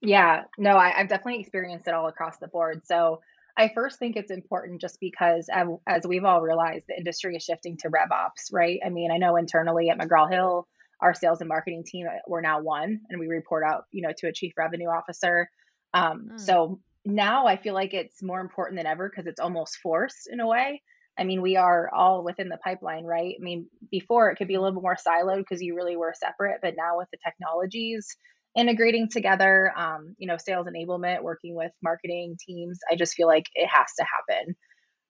Yeah 0.00 0.44
no 0.56 0.76
I, 0.76 0.90
have 0.90 1.08
definitely 1.08 1.40
experienced 1.40 1.86
it 1.86 1.92
all 1.92 2.08
across 2.08 2.38
the 2.38 2.48
board 2.48 2.86
so 2.86 3.20
i 3.58 3.70
first 3.74 3.98
think 3.98 4.16
it's 4.16 4.30
important 4.30 4.80
just 4.80 4.98
because 5.00 5.50
as 5.86 6.06
we've 6.06 6.24
all 6.24 6.40
realized 6.40 6.86
the 6.88 6.96
industry 6.96 7.36
is 7.36 7.42
shifting 7.44 7.76
to 7.78 7.90
rev 7.90 8.10
ops 8.10 8.48
right? 8.52 8.80
I 8.84 8.88
mean 8.88 9.10
i 9.10 9.18
know 9.18 9.36
internally 9.36 9.90
at 9.90 9.98
mcgraw-hill 9.98 10.66
our 11.00 11.14
sales 11.14 11.40
and 11.40 11.48
marketing 11.48 11.84
team 11.86 12.06
uh, 12.06 12.18
we're 12.26 12.40
now 12.40 12.60
one 12.60 13.00
and 13.08 13.20
we 13.20 13.26
report 13.26 13.64
out 13.64 13.84
you 13.92 14.02
know 14.02 14.12
to 14.16 14.28
a 14.28 14.32
chief 14.32 14.52
revenue 14.56 14.88
officer. 14.88 15.48
Um, 15.94 16.30
mm. 16.32 16.40
so 16.40 16.80
now 17.04 17.46
i 17.46 17.56
feel 17.56 17.72
like 17.72 17.94
it's 17.94 18.22
more 18.22 18.40
important 18.40 18.78
than 18.78 18.86
ever 18.86 19.08
because 19.08 19.26
it's 19.26 19.40
almost 19.40 19.78
forced 19.82 20.28
in 20.30 20.40
a 20.40 20.46
way. 20.46 20.82
I 21.18 21.24
mean 21.24 21.42
we 21.42 21.56
are 21.56 21.90
all 21.92 22.22
within 22.24 22.48
the 22.48 22.58
pipeline 22.58 23.04
right? 23.04 23.34
I 23.38 23.42
mean 23.42 23.68
before 23.90 24.30
it 24.30 24.36
could 24.36 24.48
be 24.48 24.54
a 24.54 24.60
little 24.60 24.78
bit 24.78 24.82
more 24.82 24.96
siloed 24.96 25.38
because 25.38 25.62
you 25.62 25.74
really 25.74 25.96
were 25.96 26.14
separate 26.16 26.60
but 26.62 26.74
now 26.76 26.98
with 26.98 27.08
the 27.10 27.18
technologies 27.24 28.16
integrating 28.56 29.08
together 29.08 29.72
um, 29.76 30.14
you 30.18 30.26
know 30.26 30.36
sales 30.36 30.66
enablement 30.66 31.22
working 31.22 31.54
with 31.54 31.72
marketing 31.82 32.36
teams 32.44 32.78
i 32.90 32.96
just 32.96 33.14
feel 33.14 33.26
like 33.28 33.46
it 33.54 33.68
has 33.68 33.86
to 33.98 34.04
happen. 34.04 34.56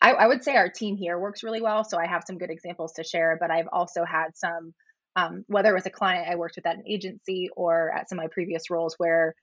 I, 0.01 0.13
I 0.13 0.27
would 0.29 0.45
say 0.45 0.55
our 0.55 0.69
team 0.69 0.97
here 0.97 1.19
works 1.19 1.43
really 1.43 1.63
well 1.63 1.83
so 1.83 1.99
i 1.99 2.07
have 2.07 2.25
some 2.27 2.39
good 2.39 2.51
examples 2.51 2.93
to 2.95 3.05
share 3.05 3.37
but 3.41 3.51
i've 3.51 3.69
also 3.73 4.05
had 4.05 4.37
some 4.37 4.75
um, 5.19 5.45
whether 5.49 5.71
it 5.71 5.75
was 5.75 5.87
a 5.87 5.91
client 5.91 6.29
I 6.29 6.37
worked 6.37 6.57
with 6.57 6.67
at 6.67 6.77
an 6.77 6.85
agency 6.87 7.51
or 7.57 7.91
at 7.93 8.09
some 8.09 8.19
of 8.19 8.25
my 8.25 8.29
previous 8.29 8.71
roles 8.71 8.95
where 8.99 9.35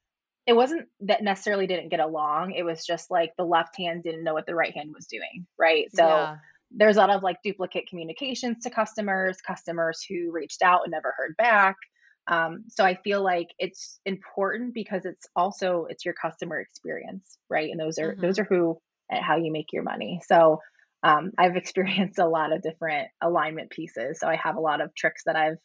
it 0.47 0.53
wasn't 0.53 0.87
that 1.01 1.23
necessarily 1.23 1.67
didn't 1.67 1.89
get 1.89 1.99
along. 1.99 2.51
It 2.51 2.63
was 2.63 2.85
just 2.85 3.09
like 3.09 3.33
the 3.37 3.45
left 3.45 3.75
hand 3.77 4.03
didn't 4.03 4.23
know 4.23 4.33
what 4.33 4.45
the 4.45 4.55
right 4.55 4.73
hand 4.73 4.93
was 4.93 5.07
doing. 5.07 5.47
Right. 5.57 5.87
So 5.93 6.05
yeah. 6.05 6.35
there's 6.71 6.97
a 6.97 6.99
lot 6.99 7.09
of 7.09 7.23
like 7.23 7.41
duplicate 7.43 7.89
communications 7.89 8.63
to 8.63 8.69
customers, 8.69 9.37
customers 9.41 10.05
who 10.07 10.31
reached 10.31 10.61
out 10.61 10.81
and 10.83 10.91
never 10.91 11.13
heard 11.17 11.35
back. 11.37 11.75
Um, 12.27 12.63
so 12.69 12.83
I 12.83 12.95
feel 12.95 13.23
like 13.23 13.49
it's 13.59 13.99
important 14.05 14.73
because 14.73 15.05
it's 15.05 15.27
also 15.35 15.87
it's 15.89 16.05
your 16.05 16.13
customer 16.13 16.59
experience, 16.59 17.37
right? 17.49 17.69
And 17.69 17.79
those 17.79 17.99
are 17.99 18.13
mm-hmm. 18.13 18.21
those 18.21 18.39
are 18.39 18.45
who 18.45 18.79
and 19.09 19.23
how 19.23 19.35
you 19.35 19.51
make 19.51 19.73
your 19.73 19.83
money. 19.83 20.21
So 20.27 20.61
um, 21.05 21.31
I've 21.37 21.55
experienced 21.55 22.19
a 22.19 22.27
lot 22.27 22.51
of 22.51 22.61
different 22.61 23.07
alignment 23.21 23.69
pieces. 23.69 24.19
So 24.19 24.27
I 24.27 24.35
have 24.35 24.57
a 24.57 24.61
lot 24.61 24.81
of 24.81 24.93
tricks 24.95 25.23
that 25.25 25.35
I've 25.35 25.57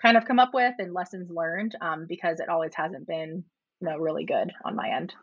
kind 0.00 0.16
of 0.16 0.24
come 0.26 0.38
up 0.38 0.50
with 0.52 0.74
and 0.78 0.92
lessons 0.92 1.30
learned 1.30 1.74
um, 1.80 2.06
because 2.08 2.38
it 2.38 2.48
always 2.48 2.74
hasn't 2.74 3.06
been, 3.06 3.44
you 3.80 3.88
know, 3.88 3.96
really 3.96 4.24
good 4.24 4.52
on 4.64 4.76
my 4.76 4.94
end. 4.94 5.14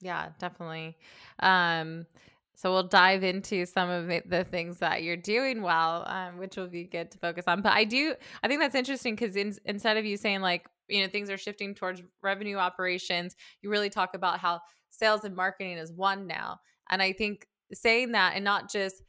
Yeah, 0.00 0.30
definitely. 0.38 0.96
Um, 1.40 2.06
so 2.54 2.72
we'll 2.72 2.88
dive 2.88 3.22
into 3.22 3.66
some 3.66 3.90
of 3.90 4.08
the 4.08 4.46
things 4.50 4.78
that 4.78 5.02
you're 5.02 5.16
doing 5.16 5.60
well, 5.60 6.04
um, 6.06 6.38
which 6.38 6.56
will 6.56 6.68
be 6.68 6.84
good 6.84 7.10
to 7.10 7.18
focus 7.18 7.44
on. 7.46 7.60
But 7.60 7.74
I 7.74 7.84
do, 7.84 8.14
I 8.42 8.48
think 8.48 8.60
that's 8.60 8.74
interesting 8.74 9.14
because 9.14 9.36
in, 9.36 9.54
instead 9.66 9.98
of 9.98 10.06
you 10.06 10.16
saying 10.16 10.40
like, 10.40 10.66
you 10.88 11.02
know, 11.02 11.08
things 11.08 11.28
are 11.28 11.36
shifting 11.36 11.74
towards 11.74 12.02
revenue 12.22 12.56
operations, 12.56 13.36
you 13.60 13.68
really 13.68 13.90
talk 13.90 14.14
about 14.14 14.38
how 14.38 14.60
sales 14.88 15.24
and 15.24 15.36
marketing 15.36 15.76
is 15.76 15.92
one 15.92 16.26
now. 16.26 16.60
And 16.88 17.02
I 17.02 17.12
think 17.12 17.46
saying 17.72 18.12
that 18.12 18.32
and 18.34 18.44
not 18.44 18.70
just 18.70 19.02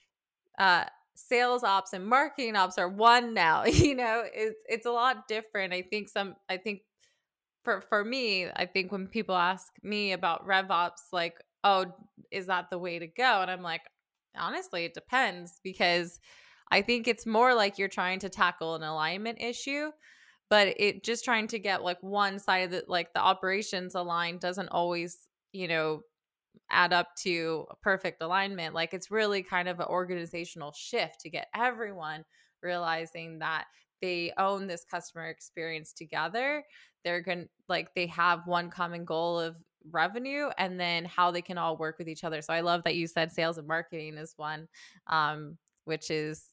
uh 0.60 0.84
sales 1.16 1.64
ops 1.64 1.94
and 1.94 2.06
marketing 2.06 2.56
ops 2.56 2.78
are 2.78 2.90
one 2.90 3.34
now 3.34 3.66
you 3.66 3.96
know 3.96 4.24
it's 4.34 4.60
it's 4.68 4.86
a 4.86 4.92
lot 4.92 5.28
different. 5.28 5.74
I 5.74 5.82
think 5.82 6.10
some 6.10 6.36
i 6.50 6.58
think 6.58 6.82
for 7.64 7.82
for 7.82 8.06
me 8.06 8.48
i 8.56 8.66
think 8.66 8.92
when 8.92 9.08
people 9.08 9.36
ask 9.36 9.74
me 9.84 10.14
about 10.14 10.46
rev 10.46 10.72
ops 10.72 11.04
like 11.12 11.36
oh 11.64 11.86
is 12.32 12.46
that 12.46 12.70
the 12.70 12.78
way 12.78 13.00
to 13.00 13.08
go? 13.08 13.42
and 13.42 13.52
i'm 13.52 13.62
like 13.62 13.82
honestly 14.38 14.86
it 14.86 14.94
depends 14.94 15.60
because 15.64 16.20
i 16.72 16.82
think 16.82 17.08
it's 17.08 17.26
more 17.26 17.54
like 17.54 17.78
you're 17.78 17.88
trying 17.90 18.20
to 18.20 18.30
tackle 18.30 18.76
an 18.76 18.84
alignment 18.84 19.42
issue 19.42 19.92
but 20.50 20.74
it 20.80 21.04
just 21.04 21.26
trying 21.26 21.48
to 21.48 21.60
get 21.60 21.84
like 21.84 22.02
one 22.02 22.40
side 22.40 22.60
of 22.60 22.72
the 22.72 22.84
like 22.88 23.14
the 23.14 23.20
operations 23.20 23.96
aligned 23.96 24.40
doesn't 24.40 24.70
always 24.70 25.28
you 25.52 25.68
know 25.68 26.02
add 26.70 26.94
up 26.94 27.16
to 27.24 27.66
a 27.70 27.76
perfect 27.76 28.22
alignment. 28.22 28.74
Like 28.74 28.94
it's 28.94 29.12
really 29.12 29.44
kind 29.44 29.68
of 29.68 29.80
an 29.80 29.88
organizational 29.88 30.74
shift 30.74 31.22
to 31.22 31.30
get 31.30 31.48
everyone 31.56 32.24
realizing 32.62 33.40
that 33.40 33.66
they 34.02 34.32
own 34.38 34.68
this 34.68 34.86
customer 34.90 35.28
experience 35.28 35.94
together. 35.94 36.64
They're 37.04 37.22
going 37.22 37.44
to 37.44 37.50
like 37.68 37.94
they 37.96 38.08
have 38.08 38.46
one 38.46 38.70
common 38.70 39.06
goal 39.06 39.40
of 39.40 39.56
revenue 39.90 40.50
and 40.58 40.80
then 40.80 41.06
how 41.06 41.32
they 41.32 41.42
can 41.42 41.58
all 41.58 41.78
work 41.78 41.98
with 41.98 42.10
each 42.10 42.24
other. 42.24 42.42
So 42.42 42.54
I 42.54 42.62
love 42.62 42.84
that 42.84 42.96
you 42.96 43.08
said 43.08 43.32
sales 43.32 43.58
and 43.58 43.68
marketing 43.68 44.18
is 44.18 44.34
one 44.38 44.68
um 45.08 45.58
which 45.86 46.12
is 46.12 46.50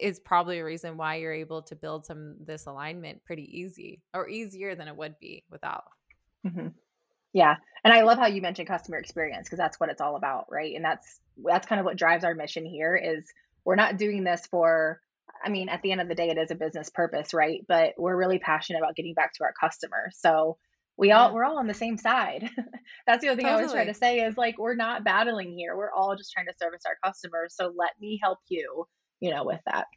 is 0.00 0.18
probably 0.20 0.58
a 0.58 0.64
reason 0.64 0.96
why 0.96 1.16
you're 1.16 1.32
able 1.32 1.62
to 1.62 1.76
build 1.76 2.06
some 2.06 2.36
this 2.44 2.66
alignment 2.66 3.24
pretty 3.24 3.44
easy 3.58 4.02
or 4.14 4.28
easier 4.28 4.74
than 4.74 4.88
it 4.88 4.96
would 4.96 5.18
be 5.18 5.44
without. 5.50 5.84
Mm-hmm. 6.46 6.68
Yeah. 7.36 7.56
And 7.84 7.92
I 7.92 8.00
love 8.00 8.16
how 8.16 8.28
you 8.28 8.40
mentioned 8.40 8.66
customer 8.66 8.96
experience 8.96 9.46
because 9.46 9.58
that's 9.58 9.78
what 9.78 9.90
it's 9.90 10.00
all 10.00 10.16
about, 10.16 10.46
right? 10.50 10.74
And 10.74 10.82
that's 10.82 11.20
that's 11.44 11.66
kind 11.66 11.78
of 11.78 11.84
what 11.84 11.98
drives 11.98 12.24
our 12.24 12.34
mission 12.34 12.64
here 12.64 12.96
is 12.96 13.30
we're 13.62 13.76
not 13.76 13.98
doing 13.98 14.24
this 14.24 14.46
for 14.46 15.02
I 15.44 15.50
mean, 15.50 15.68
at 15.68 15.82
the 15.82 15.92
end 15.92 16.00
of 16.00 16.08
the 16.08 16.14
day 16.14 16.30
it 16.30 16.38
is 16.38 16.50
a 16.50 16.54
business 16.54 16.88
purpose, 16.88 17.34
right? 17.34 17.60
But 17.68 17.92
we're 17.98 18.16
really 18.16 18.38
passionate 18.38 18.78
about 18.78 18.96
getting 18.96 19.12
back 19.12 19.34
to 19.34 19.44
our 19.44 19.52
customers. 19.52 20.16
So 20.18 20.56
we 20.96 21.12
all 21.12 21.28
yeah. 21.28 21.34
we're 21.34 21.44
all 21.44 21.58
on 21.58 21.66
the 21.66 21.74
same 21.74 21.98
side. 21.98 22.48
That's 23.06 23.20
the 23.20 23.28
other 23.28 23.36
thing 23.36 23.44
totally. 23.44 23.48
I 23.48 23.54
always 23.54 23.72
try 23.72 23.84
to 23.84 23.92
say 23.92 24.20
is 24.20 24.38
like 24.38 24.56
we're 24.56 24.74
not 24.74 25.04
battling 25.04 25.52
here. 25.52 25.76
We're 25.76 25.92
all 25.92 26.16
just 26.16 26.32
trying 26.32 26.46
to 26.46 26.54
service 26.58 26.84
our 26.86 26.96
customers. 27.04 27.54
So 27.54 27.70
let 27.76 27.90
me 28.00 28.18
help 28.22 28.38
you, 28.48 28.86
you 29.20 29.30
know, 29.30 29.44
with 29.44 29.60
that. 29.66 29.88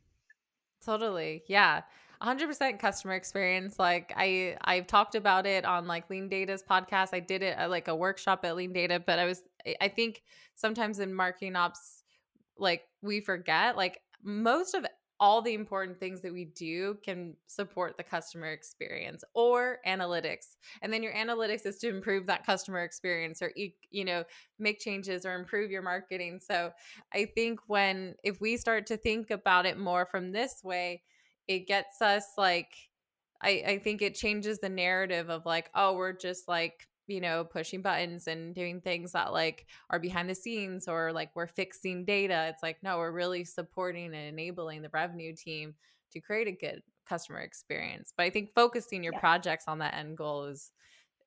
Totally. 0.86 1.44
Yeah. 1.48 1.84
100% 2.22 2.80
customer 2.80 3.14
experience. 3.14 3.80
Like 3.80 4.14
i 4.16 4.58
i've 4.64 4.88
talked 4.88 5.16
about 5.16 5.46
it 5.46 5.66
on 5.66 5.88
like 5.88 6.10
LeanData's 6.10 6.64
podcast. 6.64 7.10
I 7.14 7.20
did 7.20 7.42
it 7.42 7.58
at 7.58 7.70
like 7.70 7.88
a 7.88 7.96
workshop 7.96 8.44
at 8.44 8.56
LeanData 8.56 9.06
but 9.06 9.20
i 9.20 9.26
was 9.26 9.44
i 9.82 9.88
think 9.88 10.24
sometimes 10.56 11.00
in 11.00 11.14
marketing 11.14 11.56
ops 11.56 12.04
like 12.58 12.84
we 13.02 13.22
forget 13.22 13.78
like 13.78 14.00
most 14.24 14.74
of 14.74 14.86
all 15.22 15.42
the 15.42 15.54
important 15.54 16.00
things 16.00 16.22
that 16.22 16.32
we 16.32 16.46
do 16.46 16.98
can 17.04 17.36
support 17.48 17.98
the 17.98 18.04
customer 18.04 18.48
experience 18.48 19.22
or 19.34 19.80
analytics. 19.86 20.56
And 20.82 20.94
then 20.94 21.04
your 21.04 21.14
analytics 21.14 21.66
is 21.66 21.78
to 21.80 21.90
improve 21.90 22.26
that 22.28 22.46
customer 22.46 22.84
experience 22.84 23.42
or 23.42 23.52
you 23.56 24.06
know 24.06 24.24
make 24.60 24.80
changes 24.80 25.26
or 25.26 25.36
improve 25.36 25.72
your 25.72 25.82
marketing. 25.82 26.40
So 26.42 26.72
i 27.14 27.26
think 27.26 27.60
when 27.68 28.16
if 28.24 28.42
we 28.42 28.58
start 28.58 28.88
to 28.88 28.98
think 28.98 29.32
about 29.32 29.66
it 29.66 29.78
more 29.78 30.06
from 30.06 30.32
this 30.32 30.62
way 30.64 31.04
it 31.50 31.68
gets 31.68 32.02
us 32.02 32.26
like 32.38 32.72
I, 33.42 33.64
I 33.68 33.78
think 33.80 34.02
it 34.02 34.16
changes 34.16 34.60
the 34.60 34.70
narrative 34.70 35.30
of 35.30 35.46
like, 35.46 35.70
oh, 35.74 35.94
we're 35.94 36.14
just 36.14 36.48
like, 36.48 36.88
you 37.08 37.22
know, 37.22 37.44
pushing 37.44 37.82
buttons 37.82 38.28
and 38.28 38.54
doing 38.54 38.82
things 38.82 39.14
that 39.14 39.34
like 39.34 39.66
are 39.90 40.00
behind 40.00 40.30
the 40.30 40.36
scenes 40.36 40.88
or 40.88 41.12
like 41.12 41.32
we're 41.36 41.48
fixing 41.48 42.06
data. 42.06 42.48
It's 42.50 42.62
like, 42.62 42.84
no, 42.84 42.98
we're 42.98 43.12
really 43.12 43.46
supporting 43.46 44.08
and 44.08 44.28
enabling 44.28 44.82
the 44.82 44.90
revenue 44.90 45.34
team 45.36 45.74
to 46.12 46.20
create 46.20 46.48
a 46.48 46.52
good 46.52 46.84
customer 47.08 47.40
experience. 47.40 48.14
But 48.16 48.26
I 48.26 48.30
think 48.30 48.54
focusing 48.54 49.04
your 49.04 49.14
yeah. 49.14 49.20
projects 49.20 49.66
on 49.68 49.80
that 49.80 49.96
end 49.96 50.18
goal 50.18 50.46
is 50.46 50.72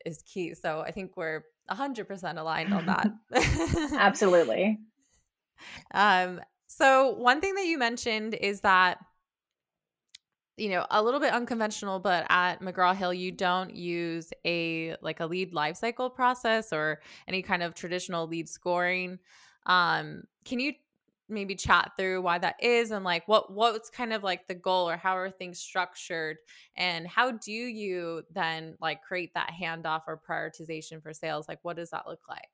is 0.05 0.23
key. 0.23 0.55
So 0.55 0.81
I 0.81 0.91
think 0.91 1.17
we're 1.17 1.45
100% 1.71 2.39
aligned 2.39 2.75
on 2.75 2.87
that. 2.87 3.09
Absolutely. 3.97 4.79
um 5.95 6.41
so 6.67 7.11
one 7.11 7.41
thing 7.41 7.55
that 7.55 7.67
you 7.67 7.79
mentioned 7.79 8.35
is 8.35 8.61
that 8.63 8.99
you 10.57 10.69
know 10.69 10.87
a 10.91 11.03
little 11.03 11.21
bit 11.21 11.33
unconventional 11.33 11.99
but 11.99 12.27
at 12.29 12.61
mcgraw-hill 12.61 13.15
you 13.15 13.33
don't 13.33 13.75
use 13.75 14.33
a 14.45 14.95
like 15.01 15.21
a 15.21 15.27
lead 15.27 15.53
lifecycle 15.53 16.15
process 16.15 16.73
or 16.73 17.01
any 17.27 17.43
kind 17.43 17.63
of 17.63 17.75
traditional 17.75 18.27
lead 18.27 18.49
scoring. 18.49 19.19
Um 19.67 20.25
can 20.45 20.61
you 20.61 20.75
maybe 21.29 21.55
chat 21.55 21.93
through 21.97 22.21
why 22.21 22.39
that 22.39 22.57
is 22.63 22.91
and 22.91 23.05
like 23.05 23.27
what 23.27 23.53
what's 23.53 23.89
kind 23.89 24.13
of 24.13 24.23
like 24.23 24.47
the 24.47 24.55
goal 24.55 24.89
or 24.89 24.97
how 24.97 25.17
are 25.17 25.31
things 25.31 25.59
structured? 25.59 26.37
And 26.77 27.07
how 27.07 27.33
do 27.33 27.53
you 27.53 28.23
then 28.31 28.77
like 28.81 29.03
create 29.03 29.33
that 29.35 29.53
handoff 29.59 30.03
or 30.07 30.21
prioritization 30.29 31.03
for 31.03 31.15
sales? 31.15 31.49
Like 31.49 31.61
what 31.63 31.77
does 31.77 31.91
that 31.91 32.07
look 32.07 32.29
like 32.29 32.51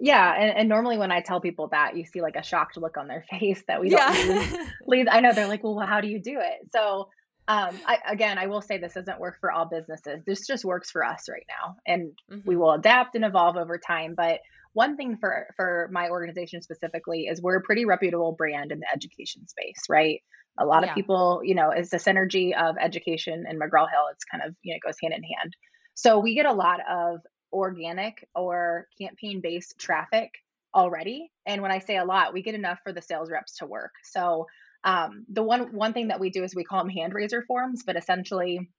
yeah, 0.00 0.34
and, 0.34 0.58
and 0.58 0.68
normally 0.68 0.96
when 0.96 1.12
I 1.12 1.20
tell 1.20 1.40
people 1.40 1.68
that, 1.68 1.96
you 1.96 2.04
see 2.06 2.22
like 2.22 2.36
a 2.36 2.42
shocked 2.42 2.76
look 2.78 2.96
on 2.96 3.06
their 3.06 3.24
face 3.30 3.62
that 3.68 3.80
we 3.80 3.90
don't 3.90 4.28
yeah. 4.28 4.66
lead. 4.86 5.08
I 5.08 5.20
know 5.20 5.32
they're 5.32 5.46
like, 5.46 5.62
well, 5.62 5.78
how 5.78 6.00
do 6.00 6.08
you 6.08 6.20
do 6.20 6.38
it? 6.40 6.70
So, 6.72 7.08
um, 7.46 7.76
I, 7.86 7.98
again, 8.08 8.38
I 8.38 8.46
will 8.46 8.62
say 8.62 8.78
this 8.78 8.94
doesn't 8.94 9.20
work 9.20 9.38
for 9.40 9.52
all 9.52 9.66
businesses. 9.66 10.22
This 10.26 10.46
just 10.46 10.64
works 10.64 10.90
for 10.90 11.04
us 11.04 11.24
right 11.28 11.46
now, 11.48 11.76
and 11.86 12.12
mm-hmm. 12.30 12.48
we 12.48 12.56
will 12.56 12.72
adapt 12.72 13.14
and 13.14 13.24
evolve 13.24 13.56
over 13.56 13.78
time. 13.78 14.14
But 14.16 14.40
one 14.72 14.96
thing 14.96 15.18
for 15.18 15.48
for 15.56 15.88
my 15.92 16.08
organization 16.08 16.62
specifically 16.62 17.26
is 17.26 17.42
we're 17.42 17.56
a 17.56 17.62
pretty 17.62 17.84
reputable 17.84 18.32
brand 18.32 18.72
in 18.72 18.80
the 18.80 18.86
education 18.92 19.46
space, 19.48 19.82
right? 19.88 20.20
A 20.58 20.64
lot 20.64 20.82
yeah. 20.82 20.90
of 20.90 20.94
people, 20.94 21.40
you 21.44 21.54
know, 21.54 21.70
it's 21.70 21.90
the 21.90 21.96
synergy 21.96 22.54
of 22.56 22.76
education 22.80 23.44
and 23.48 23.60
McGraw 23.60 23.90
Hill. 23.90 24.06
It's 24.12 24.24
kind 24.24 24.44
of 24.46 24.54
you 24.62 24.74
know 24.74 24.78
goes 24.84 24.96
hand 25.02 25.14
in 25.14 25.22
hand. 25.22 25.54
So 25.94 26.18
we 26.18 26.34
get 26.34 26.46
a 26.46 26.52
lot 26.52 26.80
of 26.88 27.20
organic 27.52 28.26
or 28.34 28.86
campaign 29.00 29.40
based 29.40 29.78
traffic 29.78 30.30
already. 30.74 31.30
And 31.46 31.62
when 31.62 31.72
I 31.72 31.78
say 31.78 31.96
a 31.96 32.04
lot, 32.04 32.32
we 32.32 32.42
get 32.42 32.54
enough 32.54 32.78
for 32.84 32.92
the 32.92 33.02
sales 33.02 33.30
reps 33.30 33.56
to 33.58 33.66
work. 33.66 33.92
So 34.04 34.46
um, 34.84 35.26
the 35.28 35.42
one 35.42 35.74
one 35.74 35.92
thing 35.92 36.08
that 36.08 36.20
we 36.20 36.30
do 36.30 36.44
is 36.44 36.54
we 36.54 36.64
call 36.64 36.78
them 36.78 36.88
hand 36.88 37.12
raiser 37.12 37.42
forms, 37.42 37.82
but 37.84 37.96
essentially 37.96 38.70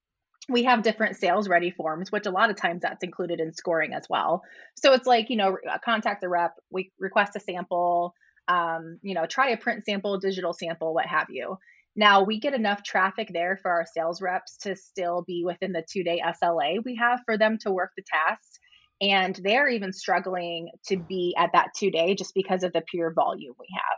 we 0.50 0.64
have 0.64 0.84
different 0.84 1.18
sales 1.18 1.48
ready 1.48 1.70
forms, 1.72 2.12
which 2.12 2.26
a 2.26 2.32
lot 2.32 2.50
of 2.50 2.56
times 2.56 2.82
that's 2.82 3.04
included 3.04 3.40
in 3.40 3.54
scoring 3.54 3.94
as 3.94 4.08
well. 4.10 4.42
So 4.76 4.94
it's 4.94 5.06
like 5.06 5.30
you 5.30 5.38
know 5.38 5.58
contact 5.84 6.22
the 6.22 6.30
rep, 6.30 6.56
we 6.72 6.92
request 7.00 7.36
a 7.36 7.40
sample, 7.40 8.16
um, 8.48 9.00
you 9.04 9.14
know 9.14 9.26
try 9.26 9.50
a 9.50 9.58
print 9.58 9.86
sample, 9.86 10.18
digital 10.20 10.54
sample, 10.54 10.94
what 10.94 11.06
have 11.06 11.28
you. 11.30 11.58
Now 11.96 12.24
we 12.24 12.40
get 12.40 12.54
enough 12.54 12.84
traffic 12.84 13.30
there 13.32 13.60
for 13.62 13.70
our 13.70 13.86
sales 13.86 14.22
reps 14.22 14.58
to 14.60 14.76
still 14.76 15.24
be 15.28 15.44
within 15.46 15.74
the 15.74 15.84
two 15.88 16.04
day 16.04 16.22
SLA 16.26 16.84
we 16.84 16.96
have 16.96 17.20
for 17.26 17.38
them 17.38 17.58
to 17.60 17.72
work 17.72 17.92
the 17.96 18.04
tasks. 18.04 18.60
And 19.02 19.40
they're 19.44 19.68
even 19.68 19.92
struggling 19.92 20.70
to 20.88 20.98
be 20.98 21.36
at 21.38 21.50
that 21.54 21.70
two 21.76 21.90
day 21.90 22.14
just 22.14 22.34
because 22.36 22.64
of 22.64 22.72
the 22.72 22.84
pure 22.90 23.12
volume 23.14 23.56
we 23.60 23.68
have. 23.74 23.98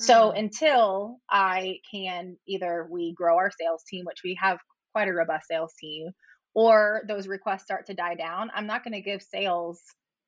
Mm-hmm. 0.00 0.04
So 0.04 0.30
until 0.32 1.18
I 1.30 1.76
can 1.90 2.36
either 2.48 2.88
we 2.90 3.14
grow 3.14 3.36
our 3.36 3.50
sales 3.50 3.84
team, 3.88 4.04
which 4.04 4.22
we 4.24 4.36
have 4.40 4.58
quite 4.92 5.08
a 5.08 5.12
robust 5.12 5.46
sales 5.48 5.74
team, 5.80 6.10
or 6.54 7.02
those 7.06 7.28
requests 7.28 7.62
start 7.62 7.86
to 7.86 7.94
die 7.94 8.16
down, 8.16 8.50
I'm 8.54 8.66
not 8.66 8.82
going 8.82 8.94
to 8.94 9.00
give 9.00 9.22
sales 9.22 9.80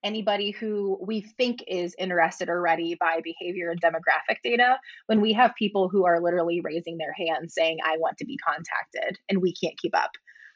anybody 0.04 0.50
who 0.50 0.98
we 1.00 1.20
think 1.36 1.62
is 1.68 1.94
interested 1.98 2.48
or 2.48 2.60
ready 2.60 2.96
by 2.98 3.20
behavior 3.22 3.70
and 3.70 3.80
demographic 3.80 4.36
data 4.42 4.78
when 5.06 5.20
we 5.20 5.32
have 5.32 5.52
people 5.56 5.88
who 5.88 6.04
are 6.06 6.20
literally 6.20 6.60
raising 6.60 6.98
their 6.98 7.12
hands 7.12 7.54
saying, 7.54 7.78
I 7.84 7.96
want 7.98 8.18
to 8.18 8.24
be 8.24 8.36
contacted, 8.36 9.18
and 9.28 9.40
we 9.40 9.54
can't 9.54 9.78
keep 9.78 9.96
up. 9.96 10.10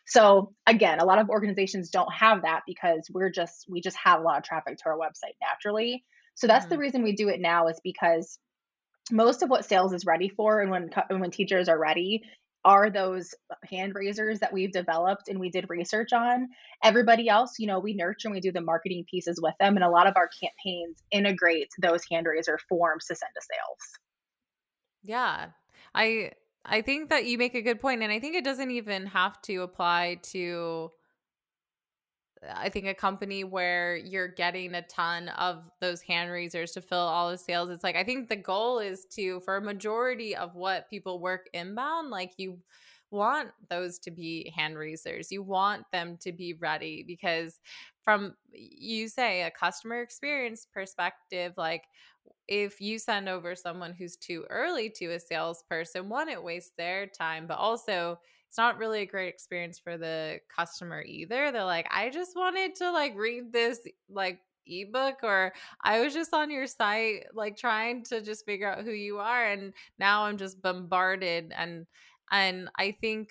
So 0.07 0.53
again, 0.67 1.01
a 1.01 1.05
lot 1.05 1.19
of 1.19 1.29
organizations 1.29 1.91
don't 1.91 2.13
have 2.13 2.43
that 2.43 2.63
because 2.67 3.09
we're 3.13 3.31
just 3.31 3.67
we 3.69 3.81
just 3.81 3.97
have 4.03 4.21
a 4.21 4.23
lot 4.23 4.39
of 4.39 4.45
traffic 4.45 4.79
to 4.79 4.85
our 4.87 4.99
website 4.99 5.35
naturally. 5.43 6.05
So 6.35 6.47
that's 6.47 6.67
mm-hmm. 6.67 6.75
the 6.75 6.79
reason 6.79 7.03
we 7.03 7.15
do 7.15 7.29
it 7.29 7.41
now 7.41 7.69
is 7.69 7.81
because 7.83 8.39
most 9.11 9.43
of 9.43 9.51
what 9.51 9.65
sales 9.65 9.93
is 9.93 10.07
ready 10.07 10.29
for 10.29 10.61
and 10.61 10.71
when 10.71 10.91
and 11.11 11.21
when 11.21 11.31
teachers 11.31 11.69
are 11.69 11.79
ready 11.79 12.23
are 12.65 12.91
those 12.91 13.33
hand 13.71 13.95
raisers 13.95 14.41
that 14.41 14.53
we've 14.53 14.73
developed 14.73 15.29
and 15.29 15.39
we 15.39 15.51
did 15.51 15.67
research 15.69 16.13
on. 16.13 16.49
Everybody 16.83 17.29
else, 17.29 17.55
you 17.61 17.69
know, 17.69 17.79
we 17.79 17.95
nurture 17.95 18.27
and 18.27 18.35
we 18.35 18.41
do 18.41 18.51
the 18.51 18.61
marketing 18.61 19.05
pieces 19.09 19.39
with 19.41 19.55
them. 19.61 19.77
And 19.77 19.85
a 19.85 19.89
lot 19.89 20.09
of 20.09 20.17
our 20.17 20.29
campaigns 20.29 20.97
integrate 21.13 21.69
those 21.81 22.03
hand 22.11 22.27
raiser 22.27 22.59
forms 22.69 23.07
to 23.07 23.15
send 23.15 23.31
to 23.37 23.41
sales. 23.41 23.79
Yeah. 25.05 25.47
I 25.95 26.33
I 26.69 26.83
think 26.83 27.11
that 27.11 27.27
you 27.27 27.39
make 27.39 27.55
a 27.55 27.63
good 27.63 27.81
point 27.81 28.03
and 28.03 28.13
I 28.13 28.19
think 28.19 28.35
it 28.35 28.45
doesn't 28.45 28.71
even 28.71 29.07
have 29.07 29.41
to 29.43 29.63
apply 29.63 30.19
to 30.25 30.91
I 32.55 32.69
think 32.69 32.87
a 32.87 32.95
company 32.95 33.45
where 33.45 33.97
you're 33.97 34.29
getting 34.29 34.75
a 34.75 34.83
ton 34.83 35.29
of 35.31 35.65
those 35.81 36.03
hand 36.03 36.31
raisers 36.31 36.73
to 36.73 36.83
fill 36.83 36.99
all 36.99 37.31
the 37.31 37.39
sales. 37.39 37.71
It's 37.71 37.83
like 37.83 37.97
I 37.97 38.05
think 38.05 38.29
the 38.29 38.37
goal 38.37 38.79
is 38.79 39.07
to 39.13 39.41
for 39.41 39.57
a 39.57 39.63
majority 39.63 40.37
of 40.37 40.55
what 40.55 40.91
people 40.91 41.21
work 41.21 41.49
inbound, 41.55 42.11
like 42.11 42.33
you 42.37 42.59
want 43.11 43.51
those 43.71 43.99
to 44.01 44.11
be 44.11 44.53
hand 44.55 44.77
raisers. 44.77 45.31
You 45.33 45.43
want 45.43 45.85
them 45.93 46.19
to 46.21 46.33
be 46.33 46.55
ready 46.55 47.05
because 47.07 47.61
from 48.03 48.35
you 48.53 49.09
say 49.09 49.43
a 49.43 49.51
customer 49.51 50.01
experience 50.01 50.67
perspective, 50.73 51.55
like 51.57 51.85
if 52.49 52.81
you 52.81 52.99
send 52.99 53.29
over 53.29 53.55
someone 53.55 53.93
who's 53.93 54.17
too 54.17 54.45
early 54.51 54.91
to 54.91 55.13
a 55.13 55.21
salesperson, 55.21 56.09
one, 56.09 56.29
it 56.29 56.43
wastes 56.43 56.73
their 56.77 57.07
time, 57.07 57.47
but 57.47 57.59
also 57.59 58.19
it's 58.49 58.59
not 58.59 58.79
really 58.79 59.03
a 59.03 59.07
great 59.07 59.29
experience 59.29 59.79
for 59.79 59.99
the 59.99 60.39
customer 60.55 61.03
either. 61.03 61.51
They're 61.51 61.65
like, 61.65 61.89
I 61.91 62.11
just 62.11 62.37
wanted 62.37 62.75
to 62.77 62.91
like 62.91 63.17
read 63.17 63.53
this 63.53 63.81
like 64.09 64.41
ebook 64.67 65.17
or 65.23 65.53
I 65.83 66.01
was 66.01 66.13
just 66.13 66.35
on 66.35 66.51
your 66.51 66.67
site 66.67 67.27
like 67.35 67.57
trying 67.57 68.03
to 68.05 68.21
just 68.21 68.45
figure 68.45 68.71
out 68.71 68.85
who 68.85 68.91
you 68.91 69.19
are 69.19 69.45
and 69.47 69.73
now 69.99 70.25
I'm 70.25 70.37
just 70.37 70.61
bombarded 70.61 71.53
and 71.57 71.87
and 72.33 72.69
I 72.77 72.97
think 73.01 73.31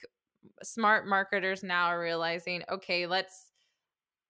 smart 0.63 1.07
marketers 1.07 1.63
now 1.63 1.87
are 1.87 1.99
realizing 1.99 2.63
okay 2.71 3.05
let's 3.05 3.51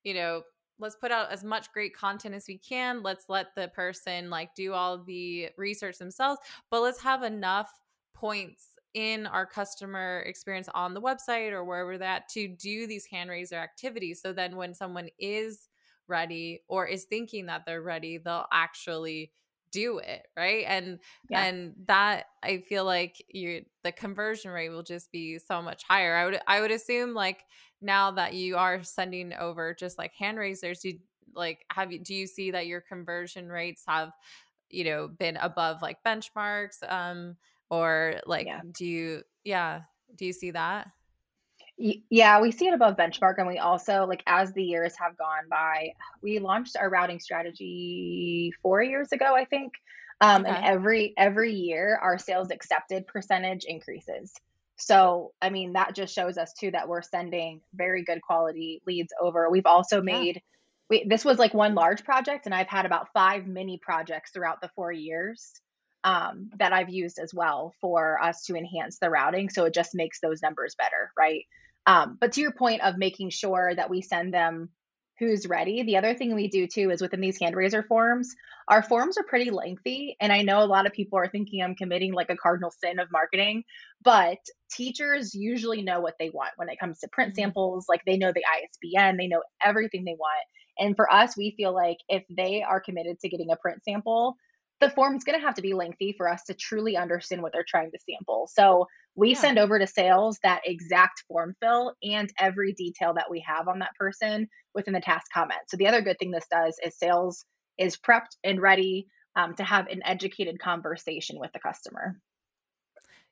you 0.03 0.13
know 0.15 0.41
let's 0.79 0.95
put 0.95 1.11
out 1.11 1.31
as 1.31 1.43
much 1.43 1.71
great 1.71 1.95
content 1.95 2.35
as 2.35 2.45
we 2.47 2.57
can 2.57 3.01
let's 3.03 3.25
let 3.29 3.47
the 3.55 3.67
person 3.69 4.29
like 4.29 4.53
do 4.55 4.73
all 4.73 5.03
the 5.03 5.49
research 5.57 5.97
themselves 5.97 6.39
but 6.69 6.81
let's 6.81 7.01
have 7.01 7.23
enough 7.23 7.71
points 8.13 8.75
in 8.95 9.27
our 9.27 9.45
customer 9.45 10.23
experience 10.25 10.69
on 10.73 10.93
the 10.93 11.01
website 11.01 11.51
or 11.51 11.63
wherever 11.65 11.97
that 11.97 12.29
to 12.29 12.47
do 12.47 12.87
these 12.87 13.05
hand 13.05 13.29
raiser 13.29 13.57
activities. 13.57 14.21
So 14.21 14.31
then 14.31 14.55
when 14.55 14.73
someone 14.73 15.09
is 15.19 15.67
ready 16.07 16.63
or 16.69 16.87
is 16.87 17.03
thinking 17.03 17.47
that 17.47 17.63
they're 17.65 17.81
ready, 17.81 18.17
they'll 18.17 18.45
actually 18.53 19.31
do 19.75 19.97
it 19.97 20.25
right 20.37 20.63
and 20.69 20.99
yeah. 21.29 21.43
and 21.43 21.73
that 21.85 22.27
i 22.41 22.59
feel 22.59 22.85
like 22.85 23.21
you 23.27 23.61
the 23.83 23.91
conversion 23.91 24.49
rate 24.49 24.69
will 24.69 24.83
just 24.83 25.11
be 25.11 25.37
so 25.37 25.61
much 25.61 25.83
higher 25.83 26.15
i 26.15 26.23
would 26.23 26.39
i 26.47 26.61
would 26.61 26.71
assume 26.71 27.13
like 27.13 27.43
now 27.81 28.09
that 28.09 28.33
you 28.33 28.55
are 28.55 28.81
sending 28.83 29.33
over 29.33 29.73
just 29.73 29.97
like 29.97 30.13
hand 30.13 30.37
raisers 30.37 30.85
you 30.85 30.97
like 31.35 31.65
have 31.69 31.91
you 31.91 31.99
do 31.99 32.15
you 32.15 32.25
see 32.25 32.51
that 32.51 32.67
your 32.67 32.79
conversion 32.79 33.49
rates 33.49 33.83
have 33.85 34.11
you 34.69 34.85
know 34.85 35.09
been 35.09 35.35
above 35.37 35.81
like 35.81 35.97
benchmarks 36.05 36.77
um 36.87 37.35
or 37.69 38.15
like 38.25 38.47
yeah. 38.47 38.61
do 38.71 38.85
you 38.85 39.21
yeah 39.43 39.81
do 40.15 40.25
you 40.25 40.31
see 40.31 40.51
that 40.51 40.87
Yeah, 41.77 42.39
we 42.39 42.51
see 42.51 42.67
it 42.67 42.73
above 42.73 42.95
benchmark, 42.95 43.35
and 43.37 43.47
we 43.47 43.57
also 43.59 44.05
like 44.05 44.23
as 44.27 44.53
the 44.53 44.63
years 44.63 44.93
have 44.97 45.17
gone 45.17 45.49
by, 45.49 45.89
we 46.21 46.39
launched 46.39 46.77
our 46.77 46.89
routing 46.89 47.19
strategy 47.19 48.51
4 48.61 48.81
years 48.81 49.11
ago, 49.11 49.35
I 49.35 49.43
think. 49.45 49.73
Um, 50.21 50.45
and 50.45 50.57
every 50.63 51.13
every 51.17 51.51
year 51.53 51.99
our 52.01 52.17
sales 52.17 52.49
accepted 52.49 53.05
percentage 53.07 53.65
increases. 53.65 54.33
So, 54.77 55.33
I 55.41 55.49
mean, 55.49 55.73
that 55.73 55.95
just 55.95 56.13
shows 56.15 56.37
us 56.37 56.53
too 56.53 56.71
that 56.71 56.87
we're 56.87 57.01
sending 57.01 57.61
very 57.73 58.03
good 58.05 58.21
quality 58.21 58.81
leads 58.87 59.13
over. 59.21 59.49
We've 59.49 59.65
also 59.65 60.01
Yeah. 60.09 60.25
made 60.25 60.41
we 60.89 61.05
this 61.09 61.25
was 61.25 61.39
like 61.39 61.53
one 61.53 61.75
large 61.75 62.05
project, 62.05 62.45
and 62.45 62.55
I've 62.55 62.69
had 62.69 62.85
about 62.85 63.09
5 63.13 63.47
mini 63.47 63.79
projects 63.81 64.31
throughout 64.31 64.61
the 64.61 64.69
4 64.75 64.93
years 64.93 65.51
um, 66.05 66.49
that 66.59 66.71
I've 66.71 66.89
used 66.89 67.19
as 67.19 67.33
well 67.33 67.73
for 67.81 68.21
us 68.21 68.43
to 68.45 68.55
enhance 68.55 68.99
the 68.99 69.09
routing. 69.09 69.49
So 69.49 69.65
it 69.65 69.73
just 69.73 69.93
makes 69.95 70.21
those 70.21 70.41
numbers 70.41 70.75
better, 70.77 71.11
right? 71.17 71.43
Um, 71.85 72.17
but 72.19 72.33
to 72.33 72.41
your 72.41 72.53
point 72.53 72.81
of 72.81 72.97
making 72.97 73.29
sure 73.29 73.73
that 73.75 73.89
we 73.89 74.01
send 74.01 74.33
them 74.33 74.69
who's 75.19 75.47
ready, 75.47 75.83
the 75.83 75.97
other 75.97 76.13
thing 76.13 76.35
we 76.35 76.49
do 76.49 76.67
too 76.67 76.89
is 76.91 77.01
within 77.01 77.21
these 77.21 77.39
hand 77.39 77.55
raiser 77.55 77.83
forms, 77.83 78.33
our 78.67 78.81
forms 78.83 79.17
are 79.17 79.23
pretty 79.23 79.51
lengthy. 79.51 80.17
And 80.19 80.31
I 80.33 80.41
know 80.41 80.61
a 80.61 80.65
lot 80.65 80.87
of 80.87 80.93
people 80.93 81.17
are 81.19 81.29
thinking 81.29 81.61
I'm 81.61 81.75
committing 81.75 82.13
like 82.13 82.29
a 82.29 82.35
cardinal 82.35 82.71
sin 82.71 82.99
of 82.99 83.11
marketing, 83.11 83.63
but 84.03 84.39
teachers 84.71 85.33
usually 85.33 85.83
know 85.83 86.01
what 86.01 86.15
they 86.19 86.29
want 86.31 86.51
when 86.57 86.69
it 86.69 86.79
comes 86.79 86.99
to 86.99 87.07
print 87.11 87.33
Mhm. 87.33 87.35
samples. 87.35 87.85
Like 87.87 88.01
they 88.05 88.17
know 88.17 88.33
the 88.33 88.43
ISBN, 88.45 89.17
they 89.17 89.27
know 89.27 89.43
everything 89.63 90.03
they 90.03 90.15
want. 90.17 90.43
And 90.77 90.95
for 90.95 91.11
us, 91.11 91.37
we 91.37 91.53
feel 91.55 91.73
like 91.73 91.97
if 92.09 92.23
they 92.29 92.61
are 92.63 92.81
committed 92.81 93.19
to 93.19 93.29
getting 93.29 93.51
a 93.51 93.55
print 93.55 93.83
sample, 93.83 94.35
the 94.81 94.89
form's 94.89 95.23
going 95.23 95.39
to 95.39 95.45
have 95.45 95.55
to 95.55 95.61
be 95.61 95.73
lengthy 95.73 96.13
for 96.17 96.27
us 96.29 96.43
to 96.45 96.53
truly 96.53 96.97
understand 96.97 97.41
what 97.41 97.53
they're 97.53 97.65
trying 97.67 97.91
to 97.91 97.99
sample. 98.09 98.49
So 98.53 98.87
we 99.15 99.33
Yeah. 99.33 99.35
send 99.35 99.57
over 99.57 99.79
to 99.79 99.87
sales 99.87 100.39
that 100.43 100.61
exact 100.65 101.23
form 101.27 101.55
fill 101.61 101.95
and 102.03 102.29
every 102.39 102.73
detail 102.73 103.13
that 103.13 103.29
we 103.29 103.39
have 103.41 103.67
on 103.67 103.79
that 103.79 103.95
person 103.97 104.47
within 104.73 104.93
the 104.93 105.01
task 105.01 105.27
comment. 105.33 105.61
So 105.67 105.77
the 105.77 105.87
other 105.87 106.01
good 106.01 106.17
thing 106.19 106.31
this 106.31 106.47
does 106.51 106.77
is 106.83 106.97
sales 106.97 107.45
is 107.77 107.97
prepped 107.97 108.37
and 108.43 108.61
ready 108.61 109.07
um, 109.35 109.55
to 109.55 109.63
have 109.63 109.87
an 109.87 110.01
educated 110.05 110.59
conversation 110.59 111.39
with 111.39 111.51
the 111.53 111.59
customer. 111.59 112.19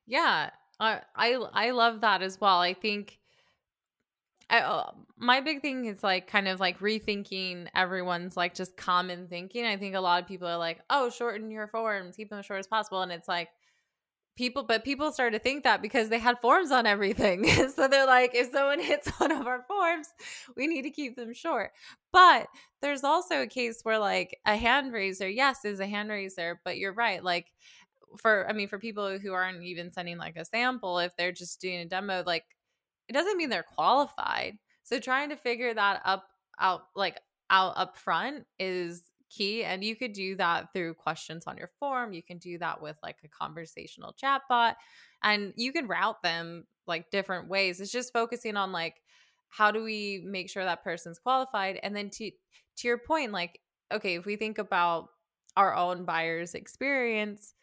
Yeah. 0.06 0.52
I 0.80 1.02
I 1.16 1.34
I 1.34 1.72
love 1.72 2.02
that 2.02 2.22
as 2.22 2.40
well. 2.42 2.60
I 2.60 2.74
think 2.74 3.20
I, 4.50 4.60
uh, 4.60 4.92
my 5.18 5.42
big 5.42 5.62
thing 5.62 5.86
is 5.86 6.04
like 6.04 6.28
kind 6.28 6.48
of 6.48 6.60
like 6.60 6.80
rethinking 6.80 7.70
everyone's 7.74 8.36
like 8.38 8.54
just 8.54 8.76
common 8.78 9.28
thinking. 9.28 9.66
I 9.66 9.78
think 9.78 9.96
a 9.96 10.00
lot 10.02 10.22
of 10.22 10.28
people 10.28 10.48
are 10.48 10.58
like, 10.58 10.82
"Oh, 10.90 11.10
shorten 11.10 11.50
your 11.50 11.68
forms, 11.68 12.16
keep 12.18 12.30
them 12.30 12.40
as 12.40 12.46
short 12.46 12.60
as 12.60 12.68
possible," 12.68 13.02
and 13.02 13.12
it's 13.12 13.28
like 13.28 13.50
people, 14.36 14.64
but 14.64 14.84
people 14.84 15.12
started 15.12 15.38
to 15.38 15.44
think 15.44 15.64
that 15.64 15.82
because 15.82 16.10
they 16.10 16.20
had 16.20 16.40
forms 16.40 16.72
on 16.72 16.86
everything. 16.86 17.46
so 17.76 17.88
they're 17.88 18.08
like, 18.08 18.34
if 18.34 18.52
someone 18.52 18.80
hits 18.82 19.10
one 19.20 19.32
of 19.32 19.48
our 19.48 19.64
forms, 19.64 20.08
we 20.56 20.68
need 20.68 20.84
to 20.84 20.90
keep 20.90 21.16
them 21.16 21.34
short. 21.34 21.72
But 22.12 22.48
there's 22.82 23.04
also 23.04 23.42
a 23.42 23.48
case 23.48 23.82
where 23.84 24.00
like 24.00 24.40
a 24.46 24.56
hand 24.56 24.94
raiser, 24.94 25.30
yes, 25.30 25.66
is 25.66 25.80
a 25.80 25.88
hand 25.88 26.10
raiser, 26.10 26.60
but 26.64 26.78
you're 26.78 26.94
right, 26.94 27.24
like 27.24 27.48
for 28.18 28.48
I 28.48 28.54
mean 28.54 28.68
for 28.68 28.78
people 28.78 29.18
who 29.18 29.34
aren't 29.34 29.64
even 29.64 29.92
sending 29.92 30.18
like 30.18 30.36
a 30.36 30.46
sample, 30.46 31.00
if 31.00 31.16
they're 31.16 31.32
just 31.32 31.62
doing 31.62 31.80
a 31.80 31.86
demo, 31.86 32.24
like 32.26 32.46
it 33.08 33.14
doesn't 33.14 33.38
mean 33.38 33.50
they're 33.50 33.64
qualified. 33.64 34.58
So 34.84 35.00
trying 35.00 35.30
to 35.30 35.36
figure 35.36 35.74
that 35.74 36.02
up 36.06 36.26
out 36.60 36.84
like 36.96 37.20
out 37.50 37.74
up 37.76 37.98
front 37.98 38.46
is 38.60 39.04
key 39.36 39.64
and 39.64 39.84
you 39.84 39.96
could 39.96 40.14
do 40.14 40.36
that 40.36 40.74
through 40.74 40.94
questions 40.94 41.46
on 41.48 41.58
your 41.58 41.70
form. 41.80 42.14
You 42.14 42.24
can 42.24 42.38
do 42.38 42.58
that 42.60 42.82
with 42.82 42.98
like 43.02 43.18
a 43.24 43.28
conversational 43.28 44.16
chatbot 44.22 44.76
and 45.24 45.54
you 45.56 45.72
can 45.72 45.88
route 45.88 46.22
them 46.22 46.66
like 46.88 47.10
different 47.12 47.48
ways. 47.48 47.80
It's 47.80 47.92
just 47.92 48.14
focusing 48.14 48.58
on 48.58 48.72
like 48.72 49.02
how 49.50 49.72
do 49.72 49.84
we 49.84 50.22
make 50.26 50.50
sure 50.50 50.66
that 50.66 50.84
person's 50.84 51.20
qualified 51.20 51.80
and 51.84 51.96
then 51.96 52.10
to 52.12 52.32
to 52.78 52.88
your 52.88 52.98
point 52.98 53.32
like 53.32 53.60
okay, 53.92 54.16
if 54.16 54.26
we 54.26 54.36
think 54.36 54.58
about 54.58 55.10
our 55.56 55.76
own 55.76 56.04
buyer's 56.04 56.56
experience, 56.56 57.54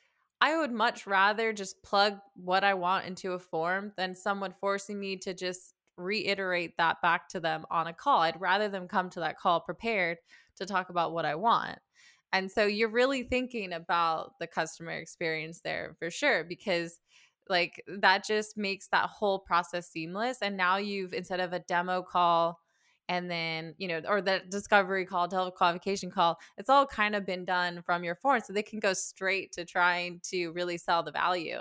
I 0.41 0.57
would 0.57 0.73
much 0.73 1.07
rather 1.07 1.53
just 1.53 1.83
plug 1.83 2.19
what 2.35 2.65
I 2.65 2.75
want 2.75 3.07
into 3.07 3.33
a 3.33 3.39
form 3.39 3.93
than 3.97 4.15
someone 4.15 4.55
forcing 4.61 4.99
me 4.99 5.17
to 5.19 5.35
just 5.35 5.75
reiterate 5.97 6.77
that 6.79 7.03
back 7.03 7.29
to 7.29 7.41
them 7.41 7.67
on 7.71 7.89
a 7.89 7.93
call. 7.93 8.21
I'd 8.21 8.41
rather 8.41 8.69
them 8.69 8.89
come 8.89 9.11
to 9.11 9.21
that 9.21 9.39
call 9.39 9.61
prepared 9.61 10.19
to 10.61 10.67
talk 10.67 10.91
about 10.91 11.13
what 11.13 11.25
I 11.25 11.35
want. 11.35 11.79
And 12.33 12.51
so 12.51 12.65
you're 12.67 12.91
really 12.91 13.25
thinking 13.25 13.73
about 13.73 14.39
the 14.39 14.47
customer 14.47 14.93
experience 14.93 15.61
there 15.63 15.97
for 15.99 16.11
sure 16.11 16.45
because 16.45 17.01
like 17.49 17.83
that 17.89 18.25
just 18.25 18.57
makes 18.57 18.89
that 18.89 19.09
whole 19.09 19.41
process 19.41 19.91
seamless 19.91 20.41
and 20.41 20.57
now 20.57 20.77
you've 20.77 21.13
instead 21.13 21.41
of 21.41 21.53
a 21.53 21.59
demo 21.59 22.03
call 22.03 22.61
and 23.09 23.29
then 23.29 23.75
you 23.79 23.89
know 23.89 24.01
or 24.07 24.21
the 24.23 24.41
discovery 24.49 25.05
call 25.05 25.29
telequalification 25.29 26.13
call 26.13 26.39
it's 26.59 26.71
all 26.71 26.87
kind 26.87 27.17
of 27.17 27.27
been 27.27 27.45
done 27.45 27.83
from 27.83 28.05
your 28.05 28.15
form 28.15 28.41
so 28.41 28.53
they 28.53 28.63
can 28.63 28.79
go 28.79 28.93
straight 28.93 29.51
to 29.51 29.65
trying 29.65 30.21
to 30.23 30.51
really 30.53 30.79
sell 30.79 31.03
the 31.03 31.11
value 31.11 31.59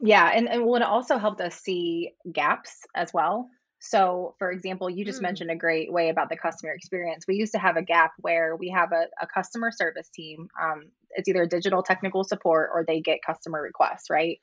Yeah, 0.00 0.26
and 0.32 0.48
and 0.48 0.62
it 0.62 0.82
also 0.82 1.18
helped 1.18 1.40
us 1.40 1.56
see 1.60 2.14
gaps 2.32 2.82
as 2.94 3.12
well. 3.12 3.50
So, 3.80 4.34
for 4.38 4.50
example, 4.50 4.90
you 4.90 5.04
just 5.04 5.20
mm, 5.20 5.22
mentioned 5.22 5.50
a 5.50 5.56
great 5.56 5.92
way 5.92 6.08
about 6.08 6.28
the 6.28 6.36
customer 6.36 6.72
experience. 6.72 7.26
We 7.28 7.36
used 7.36 7.52
to 7.52 7.60
have 7.60 7.76
a 7.76 7.82
gap 7.82 8.12
where 8.18 8.56
we 8.56 8.70
have 8.70 8.92
a, 8.92 9.06
a 9.20 9.26
customer 9.26 9.70
service 9.70 10.08
team. 10.08 10.48
Um, 10.60 10.90
it's 11.10 11.28
either 11.28 11.46
digital 11.46 11.82
technical 11.82 12.24
support 12.24 12.70
or 12.74 12.84
they 12.84 13.00
get 13.00 13.20
customer 13.24 13.62
requests, 13.62 14.10
right? 14.10 14.38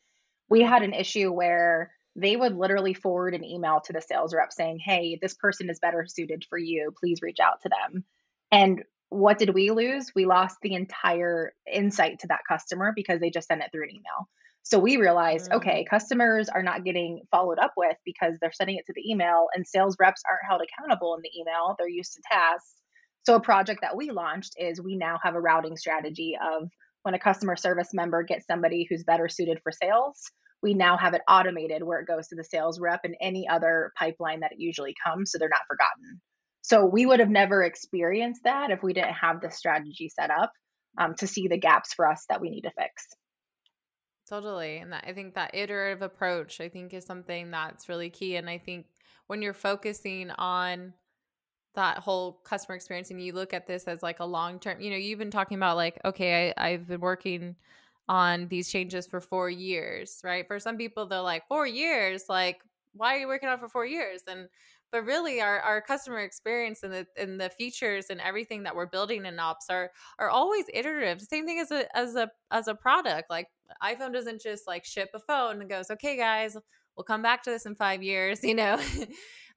We 0.50 0.62
had 0.62 0.84
an 0.84 0.94
issue 0.94 1.32
where 1.32 1.92
they 2.16 2.36
would 2.36 2.56
literally 2.56 2.94
forward 2.94 3.34
an 3.34 3.44
email 3.44 3.82
to 3.86 3.94
the 3.94 4.02
sales 4.02 4.34
rep 4.34 4.54
saying, 4.54 4.80
Hey, 4.80 5.20
this 5.22 5.34
person 5.34 5.70
is 5.70 5.80
better 5.80 6.06
suited 6.08 6.46
for 6.50 6.58
you. 6.58 6.94
Please 6.98 7.22
reach 7.22 7.40
out 7.42 7.62
to 7.64 7.70
them. 7.70 8.06
And 8.52 8.84
what 9.10 9.38
did 9.38 9.54
we 9.54 9.72
lose? 9.72 10.14
We 10.16 10.26
lost 10.26 10.58
the 10.62 10.74
entire 10.74 11.54
insight 11.72 12.20
to 12.20 12.28
that 12.28 12.42
customer 12.48 12.94
because 12.96 13.20
they 13.20 13.30
just 13.30 13.48
sent 13.48 13.62
it 13.62 13.72
through 13.72 13.84
an 13.84 13.92
email. 13.92 14.30
So 14.66 14.80
we 14.80 14.98
realized, 14.98 15.52
mm, 15.52 15.58
okay, 15.58 15.86
customers 15.88 16.50
are 16.50 16.64
not 16.64 16.84
getting 16.84 17.22
followed 17.30 17.60
up 17.60 17.74
with 17.78 17.96
because 18.04 18.34
they're 18.42 18.52
sending 18.52 18.78
it 18.78 18.86
to 18.88 18.94
the 18.96 19.10
email 19.10 19.46
and 19.54 19.66
sales 19.66 19.96
reps 20.00 20.24
aren't 20.28 20.50
held 20.50 20.62
accountable 20.62 21.16
in 21.16 21.22
the 21.22 21.40
email. 21.40 21.76
They're 21.78 21.88
used 21.88 22.14
to 22.14 22.22
tasks. 22.32 22.74
So 23.28 23.36
a 23.36 23.40
project 23.40 23.82
that 23.82 23.96
we 23.96 24.10
launched 24.10 24.54
is 24.58 24.82
we 24.82 24.96
now 24.96 25.20
have 25.22 25.36
a 25.36 25.40
routing 25.40 25.78
strategy 25.78 26.36
of 26.42 26.68
when 27.04 27.14
a 27.14 27.20
customer 27.20 27.56
service 27.56 27.90
member 27.94 28.24
gets 28.24 28.48
somebody 28.48 28.88
who's 28.90 29.04
better 29.04 29.30
suited 29.30 29.60
for 29.62 29.72
sales, 29.72 30.32
we 30.64 30.74
now 30.74 30.98
have 30.98 31.14
it 31.14 31.22
automated 31.30 31.84
where 31.84 32.00
it 32.00 32.08
goes 32.08 32.28
to 32.30 32.36
the 32.36 32.44
sales 32.44 32.80
rep 32.80 33.02
and 33.04 33.16
any 33.22 33.48
other 33.48 33.92
pipeline 34.00 34.40
that 34.40 34.54
it 34.54 34.60
usually 34.60 34.96
comes 35.06 35.32
so 35.32 35.38
they're 35.38 35.48
not 35.48 35.68
forgotten. 35.68 36.20
So 36.64 36.88
we 36.88 37.06
would 37.06 37.20
have 37.20 37.30
never 37.30 37.62
experienced 37.62 38.42
that 38.46 38.72
if 38.72 38.82
we 38.82 38.94
didn't 38.94 39.14
have 39.14 39.42
this 39.42 39.58
strategy 39.58 40.10
set 40.10 40.32
up 40.32 40.52
um, 40.98 41.14
to 41.20 41.28
see 41.28 41.48
the 41.48 41.60
gaps 41.60 41.94
for 41.94 42.10
us 42.10 42.26
that 42.30 42.42
we 42.42 42.50
need 42.50 42.62
to 42.62 42.72
fix. 42.76 43.06
Totally 44.28 44.78
and 44.78 44.92
that, 44.92 45.04
i 45.08 45.14
think 45.14 45.34
that 45.34 45.54
iterative 45.54 46.02
approach 46.02 46.60
i 46.62 46.70
think 46.70 46.94
is 46.94 47.06
something 47.06 47.52
that's 47.52 47.90
really 47.90 48.10
key 48.10 48.36
and 48.36 48.50
i 48.50 48.58
think 48.58 48.86
when 49.28 49.42
you're 49.42 49.54
focusing 49.54 50.32
on 50.32 50.94
that 51.76 51.98
whole 51.98 52.40
customer 52.44 52.76
experience 52.76 53.12
and 53.12 53.22
you 53.22 53.34
look 53.34 53.54
at 53.54 53.68
this 53.68 53.84
as 53.84 54.02
like 54.02 54.20
a 54.20 54.26
long 54.26 54.60
term 54.60 54.80
you 54.80 54.90
know 54.90 54.96
you've 54.98 55.20
been 55.20 55.32
talking 55.32 55.58
about 55.58 55.76
like 55.76 56.00
okay 56.06 56.54
I, 56.58 56.70
i've 56.70 56.88
been 56.88 57.02
working 57.02 57.56
on 58.08 58.48
these 58.48 58.70
changes 58.70 59.08
for 59.08 59.20
four 59.20 59.50
years 59.50 60.22
right? 60.24 60.48
For 60.48 60.60
some 60.60 60.78
people 60.78 61.06
they're 61.06 61.22
like 61.22 61.48
four 61.48 61.66
years? 61.66 62.26
Like 62.30 62.62
why 62.94 63.16
are 63.16 63.20
you 63.20 63.28
working 63.28 63.50
on 63.50 63.56
it 63.56 63.60
for 63.60 63.68
four 63.68 63.86
years? 63.86 64.22
And 64.28 64.48
but 64.96 65.06
really 65.06 65.42
our, 65.42 65.60
our 65.60 65.82
customer 65.82 66.20
experience 66.20 66.82
and 66.82 66.94
the 66.94 67.06
and 67.18 67.38
the 67.38 67.50
features 67.50 68.06
and 68.10 68.22
everything 68.22 68.64
that 68.64 68.74
we're 68.74 68.86
building 68.86 69.26
in 69.26 69.38
ops 69.42 69.70
are 69.70 69.92
are 70.20 70.30
always 70.30 70.64
iterative. 70.74 71.20
Same 71.22 71.46
thing 71.46 71.60
as 71.60 71.70
a 71.70 71.94
as 71.98 72.16
a 72.16 72.32
as 72.50 72.70
a 72.70 72.76
product 72.76 73.30
like 73.30 73.50
iphone 73.84 74.14
doesn't 74.14 74.42
just 74.42 74.68
like 74.68 74.86
ship 74.86 75.10
a 75.14 75.20
phone 75.20 75.60
and 75.60 75.70
goes 75.70 75.92
okay 75.92 76.16
guys 76.16 76.56
we'll 76.96 77.04
come 77.04 77.22
back 77.22 77.44
to 77.44 77.50
this 77.50 77.66
in 77.66 77.76
five 77.76 78.02
years 78.02 78.42
you 78.44 78.56
know? 78.56 78.80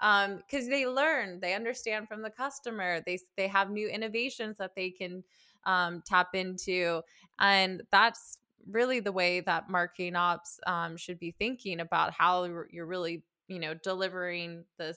Um 0.00 0.38
because 0.38 0.68
they 0.68 0.88
learn 0.88 1.38
they 1.38 1.54
understand 1.54 2.08
from 2.08 2.22
the 2.22 2.30
customer 2.30 3.00
they 3.06 3.20
they 3.36 3.46
have 3.46 3.70
new 3.70 3.88
innovations 3.88 4.56
that 4.56 4.74
they 4.74 4.90
can 4.90 5.22
um 5.66 6.02
tap 6.04 6.34
into 6.34 7.00
and 7.38 7.84
that's 7.92 8.38
really 8.68 8.98
the 8.98 9.12
way 9.12 9.38
that 9.38 9.70
marketing 9.70 10.16
ops 10.16 10.58
um 10.66 10.96
should 10.96 11.20
be 11.20 11.30
thinking 11.30 11.78
about 11.78 12.12
how 12.12 12.42
you're 12.72 12.86
really 12.86 13.22
you 13.46 13.60
know 13.60 13.74
delivering 13.74 14.64
the 14.78 14.94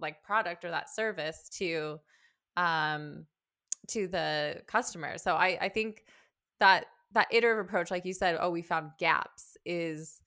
like 0.00 0.22
product 0.22 0.64
or 0.64 0.70
that 0.70 0.88
service 0.88 1.48
to 1.50 1.98
um 2.56 3.26
to 3.86 4.08
the 4.08 4.62
customer 4.66 5.18
so 5.18 5.34
i 5.34 5.58
i 5.60 5.68
think 5.68 6.04
that 6.60 6.86
that 7.12 7.28
iterative 7.30 7.64
approach 7.64 7.90
like 7.90 8.04
you 8.04 8.12
said 8.12 8.36
oh 8.40 8.50
we 8.50 8.62
found 8.62 8.90
gaps 8.98 9.56
is 9.64 10.20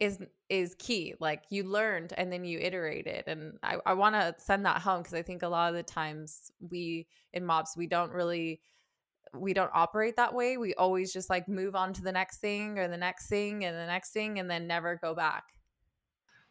is 0.00 0.18
is 0.48 0.74
key. 0.78 1.14
Like 1.20 1.42
you 1.50 1.64
learned 1.64 2.12
and 2.16 2.32
then 2.32 2.44
you 2.44 2.58
iterated. 2.58 3.24
And 3.26 3.58
I, 3.62 3.76
I 3.86 3.94
want 3.94 4.14
to 4.14 4.34
send 4.38 4.64
that 4.66 4.80
home 4.80 5.00
because 5.02 5.14
I 5.14 5.22
think 5.22 5.42
a 5.42 5.48
lot 5.48 5.68
of 5.68 5.74
the 5.74 5.82
times 5.82 6.50
we 6.70 7.06
in 7.32 7.44
MOps 7.44 7.76
we 7.76 7.86
don't 7.86 8.12
really 8.12 8.60
we 9.36 9.52
don't 9.52 9.70
operate 9.74 10.16
that 10.16 10.34
way. 10.34 10.56
We 10.56 10.74
always 10.74 11.12
just 11.12 11.30
like 11.30 11.48
move 11.48 11.74
on 11.74 11.92
to 11.94 12.02
the 12.02 12.12
next 12.12 12.38
thing 12.38 12.78
or 12.78 12.86
the 12.86 12.96
next 12.96 13.28
thing 13.28 13.64
and 13.64 13.76
the 13.76 13.86
next 13.86 14.12
thing 14.12 14.38
and 14.38 14.48
then 14.48 14.66
never 14.66 14.98
go 15.02 15.14
back. 15.14 15.44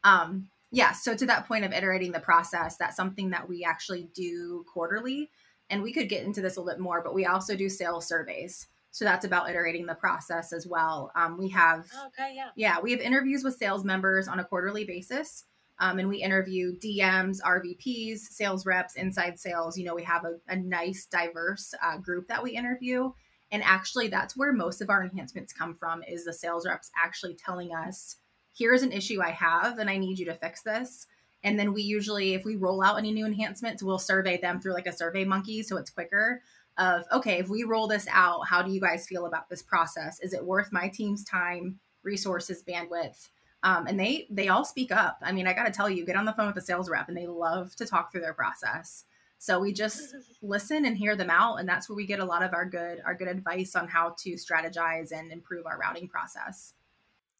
Um, 0.04 0.50
Yeah. 0.74 0.92
So 0.92 1.16
to 1.16 1.26
that 1.28 1.48
point 1.48 1.66
of 1.66 1.72
iterating 1.72 2.12
the 2.12 2.20
process, 2.20 2.78
that's 2.78 2.96
something 2.96 3.30
that 3.30 3.48
we 3.48 3.64
actually 3.64 4.10
do 4.16 4.66
quarterly. 4.74 5.30
And 5.70 5.84
we 5.84 5.94
could 5.94 6.10
get 6.10 6.26
into 6.26 6.42
this 6.42 6.58
a 6.58 6.62
little 6.62 6.74
bit 6.74 6.82
more, 6.82 7.04
but 7.04 7.14
we 7.14 7.28
also 7.28 7.56
do 7.56 7.70
sales 7.70 8.08
surveys. 8.08 8.68
So 8.90 9.06
that's 9.06 9.24
about 9.24 9.50
iterating 9.50 9.86
the 9.86 9.94
process 9.94 10.52
as 10.52 10.66
well. 10.66 11.12
Um, 11.16 11.38
we 11.38 11.50
have, 11.50 11.86
okay, 12.08 12.34
yeah, 12.36 12.50
yeah, 12.56 12.80
we 12.82 12.92
have 12.92 13.02
interviews 13.02 13.44
with 13.44 13.56
sales 13.56 13.84
members 13.84 14.28
on 14.28 14.40
a 14.40 14.44
quarterly 14.44 14.84
basis, 14.84 15.46
um, 15.80 15.98
and 15.98 16.10
we 16.10 16.22
interview 16.22 16.76
DMs, 16.78 17.42
RVPs, 17.42 18.20
sales 18.20 18.66
reps, 18.66 18.96
inside 18.96 19.40
sales. 19.40 19.78
You 19.78 19.86
know, 19.86 19.96
we 19.96 20.04
have 20.04 20.26
a, 20.26 20.36
a 20.48 20.56
nice, 20.56 21.08
diverse 21.08 21.74
uh, 21.84 21.98
group 21.98 22.28
that 22.28 22.44
we 22.44 22.52
interview, 22.52 23.12
and 23.52 23.64
actually, 23.64 24.10
that's 24.10 24.38
where 24.38 24.54
most 24.54 24.82
of 24.82 24.92
our 24.92 25.04
enhancements 25.04 25.54
come 25.54 25.74
from. 25.74 26.04
Is 26.08 26.26
the 26.26 26.34
sales 26.34 26.68
reps 26.68 26.92
actually 27.04 27.36
telling 27.36 27.74
us, 27.74 28.18
"Here's 28.54 28.84
an 28.84 28.92
issue 28.92 29.22
I 29.22 29.32
have, 29.32 29.80
and 29.80 29.90
I 29.90 29.98
need 29.98 30.20
you 30.20 30.26
to 30.26 30.36
fix 30.36 30.62
this." 30.62 31.08
And 31.44 31.60
then 31.60 31.74
we 31.74 31.82
usually, 31.82 32.36
if 32.36 32.46
we 32.46 32.56
roll 32.56 32.82
out 32.82 32.98
any 32.98 33.12
new 33.12 33.26
enhancements, 33.26 33.84
we'll 33.84 34.00
survey 34.00 34.38
them 34.38 34.62
through 34.62 34.74
like 34.74 34.88
a 34.88 34.94
survey 34.94 35.26
monkey, 35.26 35.62
so 35.62 35.78
it's 35.78 35.90
quicker 35.90 36.42
of 36.78 37.04
okay 37.12 37.38
if 37.38 37.50
we 37.50 37.64
roll 37.64 37.88
this 37.88 38.08
out 38.12 38.48
how 38.48 38.62
do 38.62 38.72
you 38.72 38.82
guys 38.82 39.08
feel 39.08 39.26
about 39.26 39.50
this 39.50 39.62
process? 39.62 40.20
Is 40.22 40.34
it 40.34 40.44
worth 40.44 40.72
my 40.72 40.88
team's 40.88 41.24
time 41.24 41.80
resources 42.04 42.64
bandwidth? 42.68 43.30
Um, 43.62 43.88
and 43.88 44.00
they 44.00 44.28
they 44.30 44.50
all 44.50 44.66
speak 44.66 44.92
up. 44.92 45.18
I 45.22 45.32
mean 45.32 45.48
i 45.48 45.54
gotta 45.54 45.72
tell 45.72 45.90
you 45.90 46.06
get 46.06 46.16
on 46.16 46.26
the 46.26 46.34
phone 46.34 46.48
with 46.48 46.56
the 46.56 46.62
sales 46.62 46.90
rep 46.90 47.08
and 47.08 47.18
they 47.18 47.28
love 47.28 47.76
to 47.76 47.86
talk 47.86 48.12
through 48.12 48.22
their 48.22 48.34
process. 48.34 49.06
So 49.38 49.60
we 49.60 49.74
just 49.74 50.16
listen 50.42 50.86
and 50.86 50.98
hear 50.98 51.16
them 51.16 51.30
out 51.30 51.58
and 51.58 51.70
that's 51.70 51.88
where 51.90 51.96
we 51.96 52.06
get 52.06 52.20
a 52.20 52.26
lot 52.26 52.44
of 52.44 52.54
our 52.54 52.66
good 52.66 53.02
our 53.06 53.14
good 53.14 53.28
advice 53.28 53.76
on 53.76 53.88
how 53.88 54.16
to 54.20 54.32
strategize 54.34 55.12
and 55.12 55.32
improve 55.32 55.66
our 55.66 55.78
routing 55.78 56.08
process 56.08 56.74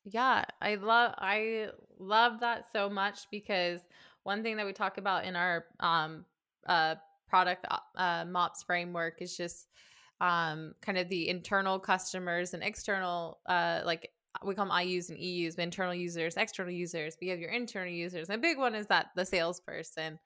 yeah 0.06 0.44
i 0.62 0.76
love 0.76 1.14
i 1.18 1.68
love 2.00 2.40
that 2.40 2.66
so 2.72 2.90
much 2.90 3.28
because 3.32 3.82
one 4.24 4.44
thing 4.44 4.58
that 4.58 4.66
we 4.66 4.74
talk 4.74 4.98
about 4.98 5.26
in 5.26 5.36
our 5.36 5.66
um 5.80 6.26
uh 6.68 6.96
product 7.34 7.66
uh, 7.72 8.00
uh, 8.00 8.26
MOPS 8.26 8.62
framework 8.62 9.20
is 9.20 9.36
just 9.36 9.66
um, 10.22 10.76
kind 10.84 11.00
of 11.00 11.10
the 11.10 11.30
internal 11.30 11.80
customers 11.80 12.54
and 12.54 12.62
external, 12.62 13.40
uh, 13.48 13.82
like 13.84 14.12
we 14.46 14.54
call 14.54 14.68
them 14.68 14.72
IUs 14.72 15.10
and 15.10 15.18
EUs, 15.18 15.56
but 15.56 15.64
internal 15.64 15.96
users, 15.96 16.38
external 16.38 16.72
users. 16.72 17.18
We 17.20 17.30
have 17.30 17.40
your 17.40 17.50
internal 17.50 17.92
users. 17.92 18.30
And 18.30 18.38
a 18.38 18.40
big 18.40 18.60
one 18.60 18.76
is 18.76 18.86
that 18.88 19.08
the 19.16 19.26
salesperson. 19.26 20.20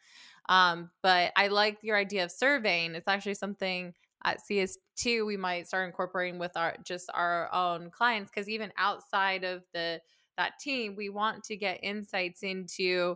Um, 0.49 0.91
but 1.01 1.31
I 1.37 1.47
like 1.47 1.77
your 1.81 1.95
idea 1.95 2.25
of 2.25 2.31
surveying. 2.31 2.93
It's 2.93 3.07
actually 3.07 3.35
something 3.35 3.93
at 4.27 4.41
CS2 4.49 5.25
we 5.25 5.37
might 5.37 5.67
start 5.67 5.87
incorporating 5.87 6.39
with 6.39 6.55
our 6.55 6.75
just 6.83 7.09
our 7.13 7.53
own 7.53 7.89
clients 7.89 8.29
because 8.29 8.49
even 8.49 8.71
outside 8.77 9.43
of 9.43 9.63
the 9.73 10.01
that 10.37 10.59
team, 10.59 10.95
we 10.95 11.09
want 11.09 11.43
to 11.43 11.57
get 11.57 11.79
insights 11.83 12.43
into 12.43 13.15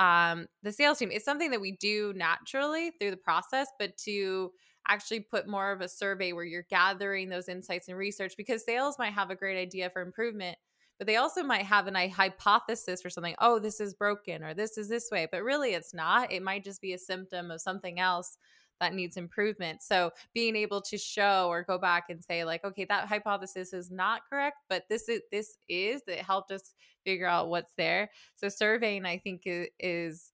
um, 0.00 0.46
the 0.62 0.72
sales 0.72 0.98
team. 0.98 1.10
It's 1.12 1.24
something 1.24 1.50
that 1.50 1.60
we 1.60 1.72
do 1.72 2.12
naturally 2.16 2.92
through 2.98 3.12
the 3.12 3.16
process, 3.16 3.68
but 3.78 3.96
to 3.98 4.50
actually 4.88 5.20
put 5.20 5.46
more 5.46 5.70
of 5.70 5.80
a 5.80 5.88
survey 5.88 6.32
where 6.32 6.44
you're 6.44 6.66
gathering 6.68 7.28
those 7.28 7.48
insights 7.48 7.88
and 7.88 7.96
research 7.96 8.34
because 8.36 8.64
sales 8.64 8.98
might 8.98 9.12
have 9.12 9.30
a 9.30 9.36
great 9.36 9.58
idea 9.58 9.88
for 9.88 10.02
improvement 10.02 10.58
but 10.98 11.06
they 11.06 11.16
also 11.16 11.42
might 11.42 11.64
have 11.64 11.86
an, 11.86 11.96
a 11.96 12.06
hypothesis 12.06 13.00
for 13.00 13.08
something 13.08 13.34
oh 13.38 13.58
this 13.58 13.80
is 13.80 13.94
broken 13.94 14.44
or 14.44 14.52
this 14.52 14.76
is 14.76 14.86
this 14.86 15.08
way 15.10 15.26
but 15.32 15.42
really 15.42 15.72
it's 15.72 15.94
not 15.94 16.30
it 16.30 16.42
might 16.42 16.62
just 16.62 16.82
be 16.82 16.92
a 16.92 16.98
symptom 16.98 17.50
of 17.50 17.62
something 17.62 17.98
else 17.98 18.36
that 18.80 18.94
needs 18.94 19.16
improvement. 19.16 19.82
So 19.82 20.10
being 20.32 20.56
able 20.56 20.80
to 20.82 20.98
show 20.98 21.48
or 21.48 21.62
go 21.62 21.78
back 21.78 22.04
and 22.10 22.22
say 22.22 22.44
like, 22.44 22.64
okay, 22.64 22.84
that 22.86 23.08
hypothesis 23.08 23.72
is 23.72 23.90
not 23.90 24.22
correct, 24.28 24.58
but 24.68 24.84
this 24.88 25.08
is 25.08 25.20
this 25.30 25.58
is 25.68 26.02
that 26.06 26.18
helped 26.18 26.50
us 26.50 26.74
figure 27.04 27.26
out 27.26 27.48
what's 27.48 27.72
there. 27.76 28.10
So 28.36 28.48
surveying, 28.48 29.06
I 29.06 29.18
think, 29.18 29.42
is 29.46 30.32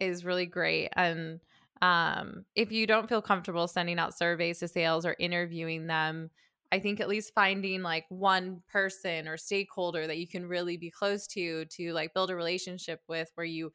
is 0.00 0.24
really 0.24 0.46
great 0.46 0.88
and. 0.96 1.40
Um, 1.80 2.44
if 2.54 2.70
you 2.70 2.86
don't 2.86 3.08
feel 3.08 3.20
comfortable 3.20 3.66
sending 3.66 3.98
out 3.98 4.16
surveys 4.16 4.60
to 4.60 4.68
sales 4.68 5.04
or 5.04 5.16
interviewing 5.18 5.88
them, 5.88 6.30
I 6.72 6.78
think 6.78 7.00
at 7.00 7.08
least 7.08 7.34
finding 7.34 7.82
like 7.82 8.06
one 8.08 8.62
person 8.72 9.28
or 9.28 9.36
stakeholder 9.36 10.06
that 10.06 10.16
you 10.16 10.26
can 10.26 10.46
really 10.46 10.78
be 10.78 10.90
close 10.90 11.26
to 11.28 11.66
to 11.66 11.92
like 11.92 12.14
build 12.14 12.30
a 12.30 12.34
relationship 12.34 13.02
with 13.08 13.30
where 13.34 13.44
you 13.44 13.72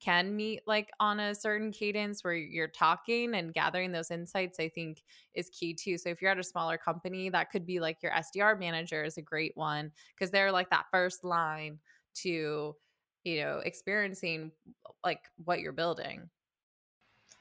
can 0.00 0.34
meet 0.34 0.60
like 0.66 0.90
on 0.98 1.20
a 1.20 1.34
certain 1.34 1.70
cadence 1.70 2.24
where 2.24 2.34
you're 2.34 2.66
talking 2.66 3.34
and 3.34 3.52
gathering 3.52 3.92
those 3.92 4.10
insights 4.10 4.58
i 4.58 4.68
think 4.68 5.02
is 5.34 5.50
key 5.50 5.74
too. 5.74 5.96
So 5.96 6.08
if 6.08 6.20
you're 6.20 6.30
at 6.30 6.38
a 6.38 6.44
smaller 6.44 6.78
company 6.78 7.28
that 7.28 7.50
could 7.50 7.66
be 7.66 7.80
like 7.80 8.02
your 8.02 8.12
sdr 8.12 8.58
manager 8.58 9.04
is 9.04 9.16
a 9.16 9.22
great 9.22 9.52
one 9.56 9.92
because 10.14 10.30
they're 10.30 10.52
like 10.52 10.70
that 10.70 10.86
first 10.90 11.24
line 11.24 11.78
to 12.14 12.74
you 13.24 13.40
know 13.40 13.58
experiencing 13.58 14.50
like 15.04 15.20
what 15.44 15.60
you're 15.60 15.72
building. 15.72 16.28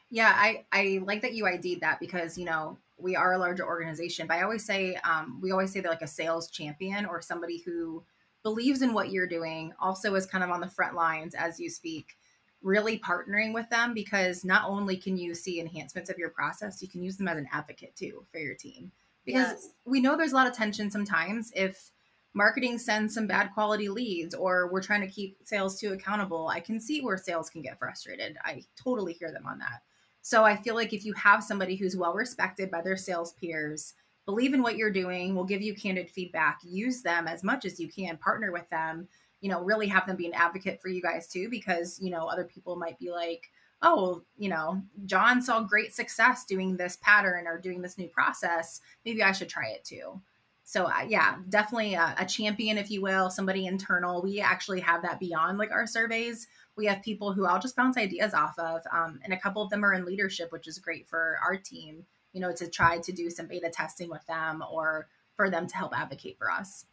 Yeah 0.09 0.33
i 0.35 0.65
i 0.71 0.99
like 1.03 1.21
that 1.21 1.33
you 1.33 1.47
id'd 1.47 1.81
that 1.81 1.99
because 1.99 2.37
you 2.37 2.45
know 2.45 2.77
we 2.97 3.15
are 3.15 3.33
a 3.33 3.37
larger 3.37 3.65
organization 3.65 4.27
but 4.27 4.37
i 4.37 4.41
always 4.41 4.65
say 4.65 4.95
um, 5.09 5.39
we 5.41 5.51
always 5.51 5.71
say 5.71 5.79
they're 5.79 5.91
like 5.91 6.01
a 6.01 6.07
sales 6.07 6.49
champion 6.49 7.05
or 7.05 7.21
somebody 7.21 7.63
who 7.65 8.03
believes 8.43 8.81
in 8.81 8.93
what 8.93 9.11
you're 9.11 9.27
doing 9.27 9.73
also 9.79 10.15
is 10.15 10.25
kind 10.25 10.43
of 10.43 10.49
on 10.49 10.61
the 10.61 10.69
front 10.69 10.95
lines 10.95 11.35
as 11.35 11.59
you 11.59 11.69
speak 11.69 12.15
really 12.61 12.99
partnering 12.99 13.53
with 13.53 13.69
them 13.69 13.93
because 13.93 14.43
not 14.43 14.63
only 14.67 14.97
can 14.97 15.17
you 15.17 15.33
see 15.33 15.59
enhancements 15.59 16.09
of 16.09 16.17
your 16.17 16.29
process, 16.29 16.81
you 16.81 16.87
can 16.87 17.01
use 17.01 17.17
them 17.17 17.27
as 17.27 17.37
an 17.37 17.47
advocate 17.51 17.95
too 17.95 18.25
for 18.31 18.39
your 18.39 18.55
team. 18.55 18.91
Because 19.25 19.47
yes. 19.47 19.69
we 19.85 20.01
know 20.01 20.17
there's 20.17 20.31
a 20.31 20.35
lot 20.35 20.47
of 20.47 20.53
tension 20.53 20.89
sometimes 20.89 21.51
if 21.55 21.91
marketing 22.33 22.77
sends 22.77 23.13
some 23.13 23.27
bad 23.27 23.49
quality 23.53 23.89
leads 23.89 24.33
or 24.33 24.71
we're 24.71 24.81
trying 24.81 25.01
to 25.01 25.07
keep 25.07 25.37
sales 25.43 25.79
too 25.79 25.93
accountable. 25.93 26.47
I 26.47 26.59
can 26.59 26.79
see 26.79 27.01
where 27.01 27.17
sales 27.17 27.49
can 27.49 27.61
get 27.61 27.79
frustrated. 27.79 28.37
I 28.43 28.63
totally 28.81 29.13
hear 29.13 29.31
them 29.31 29.45
on 29.45 29.59
that. 29.59 29.81
So 30.21 30.43
I 30.43 30.55
feel 30.55 30.75
like 30.75 30.93
if 30.93 31.05
you 31.05 31.13
have 31.13 31.43
somebody 31.43 31.75
who's 31.75 31.95
well 31.95 32.13
respected 32.13 32.69
by 32.69 32.81
their 32.81 32.97
sales 32.97 33.33
peers, 33.33 33.93
believe 34.25 34.53
in 34.53 34.61
what 34.61 34.77
you're 34.77 34.91
doing, 34.91 35.33
will 35.33 35.45
give 35.45 35.61
you 35.61 35.73
candid 35.73 36.09
feedback, 36.09 36.59
use 36.63 37.01
them 37.01 37.27
as 37.27 37.43
much 37.43 37.65
as 37.65 37.79
you 37.79 37.87
can, 37.87 38.17
partner 38.17 38.51
with 38.51 38.69
them 38.69 39.07
you 39.41 39.49
know, 39.49 39.61
really 39.61 39.87
have 39.87 40.05
them 40.05 40.15
be 40.15 40.27
an 40.27 40.33
advocate 40.33 40.81
for 40.81 40.89
you 40.89 41.01
guys 41.01 41.27
too, 41.27 41.49
because, 41.49 41.99
you 42.01 42.11
know, 42.11 42.27
other 42.27 42.43
people 42.43 42.75
might 42.75 42.99
be 42.99 43.11
like, 43.11 43.49
oh, 43.81 44.21
you 44.37 44.49
know, 44.49 44.81
John 45.05 45.41
saw 45.41 45.61
great 45.61 45.93
success 45.93 46.45
doing 46.45 46.75
this 46.75 46.97
pattern 47.01 47.47
or 47.47 47.57
doing 47.57 47.81
this 47.81 47.97
new 47.97 48.09
process. 48.09 48.81
Maybe 49.05 49.23
I 49.23 49.31
should 49.31 49.49
try 49.49 49.69
it 49.69 49.85
too. 49.85 50.21
So, 50.69 50.85
uh, 50.85 51.05
yeah, 51.07 51.37
definitely 51.49 51.95
a, 51.95 52.13
a, 52.19 52.25
champion, 52.25 52.77
if 52.77 52.91
you 52.91 53.01
will, 53.01 53.31
somebody 53.31 53.65
internal. 53.65 54.21
We 54.21 54.39
actually 54.39 54.81
have 54.81 55.01
that 55.01 55.19
beyond 55.19 55.57
like 55.57 55.71
our 55.71 55.87
surveys. 55.87 56.47
We 56.75 56.85
have 56.85 57.01
people 57.01 57.33
who 57.33 57.45
I'll 57.45 57.59
just 57.59 57.75
bounce 57.75 57.97
ideas 57.97 58.35
off 58.35 58.53
of. 58.59 58.81
Um, 58.93 59.19
and 59.23 59.33
a 59.33 59.39
couple 59.39 59.63
of 59.63 59.71
them 59.71 59.83
are 59.83 59.93
in 59.93 60.05
leadership, 60.05 60.51
which 60.51 60.67
is 60.67 60.77
great 60.77 61.07
for 61.07 61.39
our 61.43 61.57
team, 61.57 62.05
you 62.33 62.39
know, 62.39 62.51
to 62.51 62.69
try 62.69 62.99
to 62.99 63.11
do 63.11 63.31
some 63.31 63.47
beta 63.47 63.71
testing 63.71 64.11
with 64.11 64.23
them 64.27 64.63
or 64.71 65.07
for 65.35 65.49
them 65.49 65.65
to 65.65 65.75
help 65.75 65.97
advocate 65.97 66.37
for 66.37 66.51
us. 66.51 66.85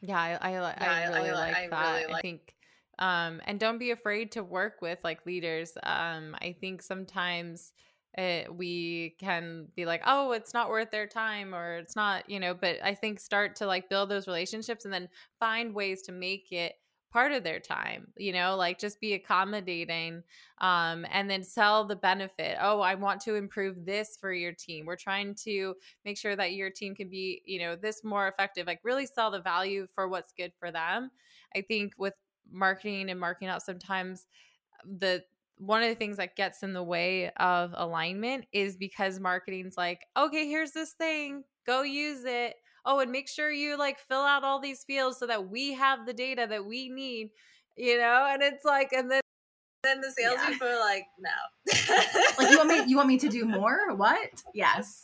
Yeah, 0.00 0.18
I 0.18 0.32
I, 0.32 0.50
yeah, 0.52 0.72
I 0.80 1.08
really 1.18 1.30
I, 1.30 1.32
like 1.32 1.56
I 1.56 1.68
that. 1.68 1.94
Really 2.00 2.12
like- 2.12 2.18
I 2.18 2.20
think 2.22 2.54
um 2.98 3.42
and 3.44 3.60
don't 3.60 3.78
be 3.78 3.90
afraid 3.90 4.32
to 4.32 4.42
work 4.42 4.80
with 4.80 4.98
like 5.04 5.24
leaders. 5.26 5.72
Um 5.82 6.36
I 6.40 6.52
think 6.60 6.82
sometimes 6.82 7.72
it, 8.18 8.54
we 8.54 9.14
can 9.20 9.68
be 9.76 9.84
like, 9.84 10.00
oh, 10.06 10.32
it's 10.32 10.54
not 10.54 10.70
worth 10.70 10.90
their 10.90 11.06
time 11.06 11.54
or 11.54 11.76
it's 11.76 11.94
not, 11.96 12.30
you 12.30 12.40
know, 12.40 12.54
but 12.54 12.76
I 12.82 12.94
think 12.94 13.20
start 13.20 13.56
to 13.56 13.66
like 13.66 13.90
build 13.90 14.08
those 14.08 14.26
relationships 14.26 14.86
and 14.86 14.94
then 14.94 15.10
find 15.38 15.74
ways 15.74 16.00
to 16.02 16.12
make 16.12 16.50
it 16.50 16.76
part 17.10 17.32
of 17.32 17.44
their 17.44 17.60
time 17.60 18.08
you 18.16 18.32
know 18.32 18.56
like 18.56 18.78
just 18.78 19.00
be 19.00 19.14
accommodating 19.14 20.22
um, 20.60 21.06
and 21.10 21.28
then 21.28 21.42
sell 21.42 21.84
the 21.84 21.96
benefit. 21.96 22.56
Oh 22.60 22.80
i 22.80 22.94
want 22.94 23.20
to 23.22 23.34
improve 23.34 23.84
this 23.84 24.16
for 24.20 24.32
your 24.32 24.52
team. 24.52 24.86
We're 24.86 24.96
trying 24.96 25.34
to 25.44 25.74
make 26.04 26.18
sure 26.18 26.36
that 26.36 26.54
your 26.54 26.70
team 26.70 26.94
can 26.94 27.08
be 27.08 27.42
you 27.44 27.58
know 27.58 27.76
this 27.76 28.02
more 28.04 28.28
effective 28.28 28.66
like 28.66 28.80
really 28.82 29.06
sell 29.06 29.30
the 29.30 29.40
value 29.40 29.86
for 29.94 30.08
what's 30.08 30.32
good 30.32 30.52
for 30.58 30.70
them. 30.70 31.10
I 31.54 31.62
think 31.62 31.92
with 31.98 32.14
marketing 32.50 33.10
and 33.10 33.20
marketing 33.20 33.48
out 33.48 33.62
sometimes 33.62 34.26
the 34.84 35.22
one 35.58 35.82
of 35.82 35.88
the 35.88 35.94
things 35.94 36.18
that 36.18 36.36
gets 36.36 36.62
in 36.62 36.74
the 36.74 36.82
way 36.82 37.30
of 37.38 37.72
alignment 37.76 38.44
is 38.52 38.76
because 38.76 39.18
marketing's 39.20 39.76
like 39.76 40.00
okay 40.16 40.48
here's 40.48 40.72
this 40.72 40.92
thing. 40.92 41.44
Go 41.66 41.82
use 41.82 42.24
it 42.24 42.54
oh, 42.86 43.00
and 43.00 43.12
make 43.12 43.28
sure 43.28 43.50
you 43.50 43.76
like 43.76 43.98
fill 43.98 44.22
out 44.22 44.44
all 44.44 44.60
these 44.60 44.84
fields 44.84 45.18
so 45.18 45.26
that 45.26 45.50
we 45.50 45.74
have 45.74 46.06
the 46.06 46.14
data 46.14 46.46
that 46.48 46.64
we 46.64 46.88
need, 46.88 47.30
you 47.76 47.98
know? 47.98 48.26
And 48.30 48.42
it's 48.42 48.64
like, 48.64 48.92
and 48.92 49.10
then 49.10 49.20
then 49.82 50.00
the 50.00 50.10
salespeople 50.10 50.66
yeah. 50.66 50.74
are 50.74 50.80
like, 50.80 51.06
no. 51.18 51.30
like 52.38 52.50
you 52.50 52.58
want 52.58 52.68
me 52.68 52.82
you 52.86 52.96
want 52.96 53.08
me 53.08 53.18
to 53.18 53.28
do 53.28 53.44
more? 53.44 53.94
What? 53.94 54.42
Yes. 54.54 55.00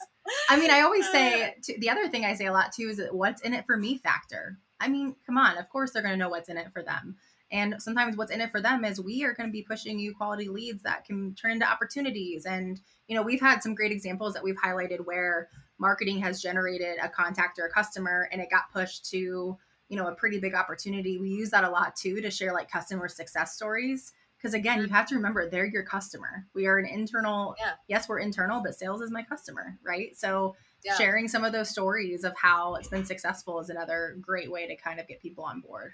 I 0.48 0.58
mean, 0.58 0.70
I 0.70 0.80
always 0.80 1.08
say 1.10 1.44
uh. 1.44 1.50
to, 1.64 1.78
the 1.78 1.90
other 1.90 2.08
thing 2.08 2.24
I 2.24 2.34
say 2.34 2.46
a 2.46 2.52
lot 2.52 2.72
too 2.72 2.88
is 2.88 2.96
that 2.98 3.14
what's 3.14 3.42
in 3.42 3.54
it 3.54 3.66
for 3.66 3.76
me 3.76 3.98
factor. 3.98 4.58
I 4.80 4.88
mean, 4.88 5.14
come 5.26 5.38
on, 5.38 5.58
of 5.58 5.68
course 5.68 5.92
they're 5.92 6.02
going 6.02 6.14
to 6.14 6.18
know 6.18 6.28
what's 6.28 6.48
in 6.48 6.56
it 6.56 6.72
for 6.72 6.82
them. 6.82 7.16
And 7.52 7.76
sometimes 7.78 8.16
what's 8.16 8.32
in 8.32 8.40
it 8.40 8.50
for 8.50 8.60
them 8.60 8.84
is 8.84 9.00
we 9.00 9.24
are 9.24 9.34
going 9.34 9.48
to 9.48 9.52
be 9.52 9.62
pushing 9.62 9.98
you 9.98 10.14
quality 10.14 10.48
leads 10.48 10.82
that 10.82 11.04
can 11.04 11.34
turn 11.34 11.52
into 11.52 11.70
opportunities. 11.70 12.46
And, 12.46 12.80
you 13.06 13.14
know, 13.14 13.22
we've 13.22 13.40
had 13.40 13.62
some 13.62 13.74
great 13.74 13.92
examples 13.92 14.34
that 14.34 14.42
we've 14.42 14.56
highlighted 14.56 15.04
where 15.04 15.48
marketing 15.78 16.18
has 16.20 16.42
generated 16.42 16.96
a 17.00 17.08
contact 17.08 17.58
or 17.58 17.66
a 17.66 17.70
customer 17.70 18.28
and 18.32 18.40
it 18.40 18.50
got 18.50 18.72
pushed 18.72 19.08
to 19.10 19.58
you 19.92 19.98
know, 19.98 20.06
a 20.06 20.14
pretty 20.14 20.40
big 20.40 20.54
opportunity. 20.54 21.18
We 21.18 21.28
use 21.28 21.50
that 21.50 21.64
a 21.64 21.68
lot 21.68 21.94
too 21.94 22.22
to 22.22 22.30
share 22.30 22.54
like 22.54 22.70
customer 22.70 23.08
success 23.08 23.54
stories. 23.54 24.14
Because 24.38 24.54
again, 24.54 24.78
you 24.78 24.86
mm-hmm. 24.86 24.94
have 24.94 25.06
to 25.08 25.16
remember 25.16 25.50
they're 25.50 25.66
your 25.66 25.82
customer. 25.82 26.46
We 26.54 26.66
are 26.66 26.78
an 26.78 26.86
internal, 26.86 27.54
Yeah. 27.58 27.72
yes, 27.88 28.08
we're 28.08 28.20
internal, 28.20 28.62
but 28.62 28.74
sales 28.74 29.02
is 29.02 29.10
my 29.10 29.22
customer, 29.22 29.78
right? 29.84 30.16
So 30.16 30.56
Yeah. 30.82 30.94
sharing 30.94 31.28
some 31.28 31.44
of 31.44 31.52
those 31.52 31.68
stories 31.68 32.24
of 32.24 32.34
how 32.38 32.76
it's 32.76 32.88
been 32.88 33.04
successful 33.04 33.60
is 33.60 33.68
another 33.68 34.16
great 34.18 34.50
way 34.50 34.66
to 34.66 34.76
kind 34.76 34.98
of 34.98 35.06
get 35.06 35.20
people 35.20 35.44
on 35.44 35.60
board. 35.60 35.92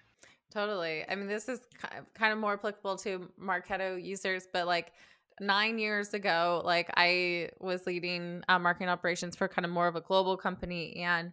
Totally. 0.59 1.05
I 1.09 1.15
mean, 1.15 1.29
this 1.29 1.49
is 1.49 1.61
kind 2.15 2.33
of 2.33 2.39
more 2.41 2.55
applicable 2.55 2.97
to 2.99 3.31
Marketo 3.41 4.03
users, 4.03 4.49
but 4.53 4.67
like 4.67 4.93
nine 5.41 5.79
years 5.79 6.15
ago, 6.15 6.63
like 6.65 6.91
I 6.97 7.51
was 7.61 7.87
leading 7.87 8.43
uh, 8.49 8.59
marketing 8.59 8.89
operations 8.89 9.37
for 9.37 9.47
kind 9.47 9.65
of 9.65 9.71
more 9.71 9.87
of 9.87 9.95
a 9.95 10.01
global 10.01 10.37
company, 10.37 10.97
and 10.97 11.31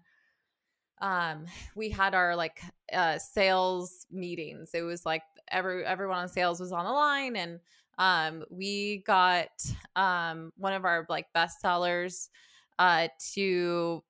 um, 1.02 1.48
we 1.76 1.90
had 1.90 2.14
our 2.14 2.36
like 2.36 2.62
uh, 2.94 3.18
sales 3.18 4.06
meetings. 4.12 4.76
It 4.76 4.84
was 4.84 5.08
like 5.08 5.24
every 5.50 5.84
everyone 5.84 6.20
on 6.20 6.30
sales 6.30 6.60
was 6.60 6.72
on 6.72 6.86
the 6.86 6.92
line, 6.92 7.36
and 7.36 7.60
um, 7.98 8.46
we 8.52 9.04
got 9.08 9.50
um, 9.96 10.54
one 10.56 10.74
of 10.74 10.86
our 10.86 11.08
like 11.10 11.34
best 11.34 11.62
sellers 11.62 12.30
uh, 12.78 13.08
to 13.34 14.04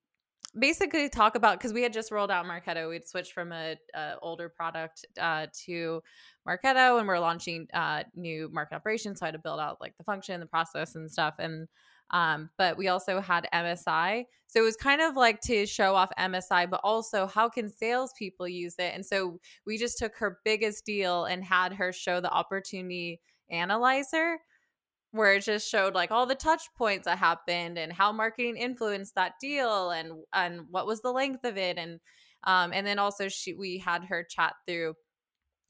basically 0.58 1.10
talk 1.10 1.36
about 1.36 1.60
because 1.60 1.74
we 1.74 1.82
had 1.82 1.94
just 1.94 2.12
rolled 2.12 2.32
out 2.32 2.46
Marketo. 2.46 2.90
We'd 2.90 3.08
switched 3.08 3.34
from 3.34 3.52
a, 3.52 3.76
a 3.94 4.14
older 4.22 4.50
product 4.50 5.06
uh, 5.20 5.48
to 5.66 6.02
Marketo, 6.48 7.00
and 7.00 7.08
we're 7.08 7.20
launching 7.20 7.68
uh, 7.74 8.04
new 8.16 8.50
market 8.52 8.76
operations. 8.76 9.20
So 9.20 9.26
I 9.26 9.28
had 9.28 9.34
to 9.34 9.40
build 9.40 9.60
out 9.60 9.78
like 9.82 9.98
the 9.98 10.04
function, 10.04 10.40
the 10.40 10.46
process, 10.46 10.96
and 10.96 11.10
stuff. 11.12 11.36
And 11.40 11.68
um, 12.12 12.50
but 12.58 12.78
we 12.78 12.88
also 12.88 13.20
had 13.20 13.48
MSI, 13.52 14.26
so 14.48 14.60
it 14.60 14.64
was 14.64 14.76
kind 14.76 15.02
of 15.02 15.16
like 15.16 15.42
to 15.42 15.66
show 15.66 15.96
off 15.96 16.12
MSI, 16.20 16.70
but 16.70 16.82
also 16.84 17.26
how 17.26 17.50
can 17.50 17.68
salespeople 17.68 18.48
use 18.48 18.76
it. 18.78 18.94
And 18.94 19.04
so 19.04 19.40
we 19.66 19.78
just 19.78 19.98
took 19.98 20.16
her 20.18 20.40
biggest 20.46 20.86
deal 20.86 21.26
and 21.26 21.44
had 21.44 21.74
her 21.74 21.92
show 21.92 22.22
the 22.22 22.30
opportunity 22.30 23.22
analyzer 23.50 24.38
where 25.16 25.34
it 25.34 25.44
just 25.44 25.70
showed 25.70 25.94
like 25.96 26.12
all 26.12 26.26
the 26.26 26.36
touch 26.36 26.64
points 26.78 27.06
that 27.06 27.18
happened 27.18 27.78
and 27.78 27.94
how 27.94 28.12
marketing 28.12 28.58
influenced 28.58 29.16
that 29.16 29.34
deal 29.40 29.92
and 29.92 30.12
and 30.34 30.62
what 30.70 30.86
was 30.86 31.02
the 31.02 31.12
length 31.12 31.46
of 31.46 31.58
it 31.58 31.78
and 31.78 32.00
um 32.44 32.72
and 32.74 32.86
then 32.86 33.00
also 33.00 33.30
she 33.30 33.54
we 33.54 33.78
had 33.78 34.04
her 34.04 34.24
chat 34.24 34.54
through 34.68 34.94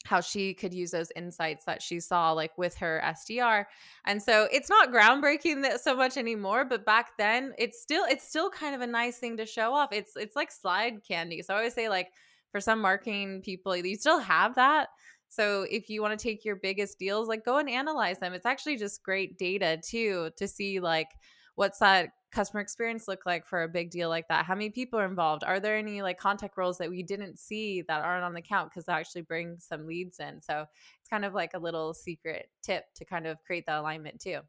how 0.05 0.21
she 0.21 0.53
could 0.53 0.73
use 0.73 0.91
those 0.91 1.11
insights 1.15 1.65
that 1.65 1.81
she 1.81 1.99
saw 1.99 2.31
like 2.31 2.55
with 2.59 2.75
her 2.75 3.01
SDR. 3.03 3.65
And 4.05 4.21
so 4.21 4.47
it's 4.51 4.69
not 4.69 4.91
groundbreaking 4.91 5.63
that 5.63 5.81
so 5.81 5.95
much 5.95 6.15
anymore, 6.15 6.63
but 6.63 6.85
back 6.85 7.17
then 7.17 7.53
it's 7.57 7.81
still 7.81 8.05
it's 8.07 8.27
still 8.27 8.51
kind 8.51 8.75
of 8.75 8.81
a 8.81 8.87
nice 8.87 9.17
thing 9.17 9.35
to 9.37 9.47
show 9.47 9.73
off. 9.73 9.89
It's 9.91 10.15
it's 10.15 10.35
like 10.35 10.51
slide 10.51 11.03
candy. 11.07 11.41
So 11.41 11.55
I 11.55 11.57
always 11.57 11.73
say 11.73 11.89
like 11.89 12.09
for 12.51 12.61
some 12.61 12.81
marketing 12.81 13.41
people, 13.43 13.75
you 13.75 13.95
still 13.95 14.19
have 14.19 14.55
that. 14.55 14.89
So 15.35 15.65
if 15.69 15.89
you 15.89 16.01
want 16.01 16.17
to 16.17 16.23
take 16.23 16.45
your 16.45 16.55
biggest 16.55 16.97
deals, 16.97 17.27
like 17.27 17.43
go 17.43 17.57
and 17.57 17.69
analyze 17.69 18.19
them. 18.19 18.33
It's 18.33 18.45
actually 18.45 18.77
just 18.77 19.03
great 19.03 19.37
data 19.37 19.79
too 19.83 20.31
to 20.37 20.47
see 20.47 20.79
like 20.79 21.09
what's 21.55 21.79
that 21.79 22.11
customer 22.31 22.59
experience 22.61 23.07
look 23.07 23.25
like 23.25 23.47
for 23.47 23.63
a 23.63 23.69
big 23.69 23.89
deal 23.89 24.09
like 24.09 24.27
that? 24.27 24.45
How 24.45 24.55
many 24.55 24.69
people 24.69 24.99
are 24.99 25.05
involved? 25.05 25.43
Are 25.43 25.59
there 25.59 25.77
any 25.77 26.01
like 26.01 26.17
contact 26.17 26.57
roles 26.57 26.77
that 26.77 26.89
we 26.89 27.01
didn't 27.01 27.39
see 27.39 27.81
that 27.87 28.03
aren't 28.03 28.25
on 28.25 28.33
the 28.33 28.41
count 28.41 28.69
because 28.69 28.85
that 28.85 28.97
actually 28.99 29.21
bring 29.21 29.57
some 29.59 29.87
leads 29.87 30.19
in? 30.19 30.41
So 30.41 30.65
it's 30.99 31.09
kind 31.09 31.25
of 31.25 31.33
like 31.33 31.53
a 31.53 31.59
little 31.59 31.93
secret 31.93 32.49
tip 32.61 32.85
to 32.95 33.05
kind 33.05 33.25
of 33.25 33.43
create 33.43 33.65
that 33.67 33.79
alignment 33.79 34.19
too. 34.19 34.39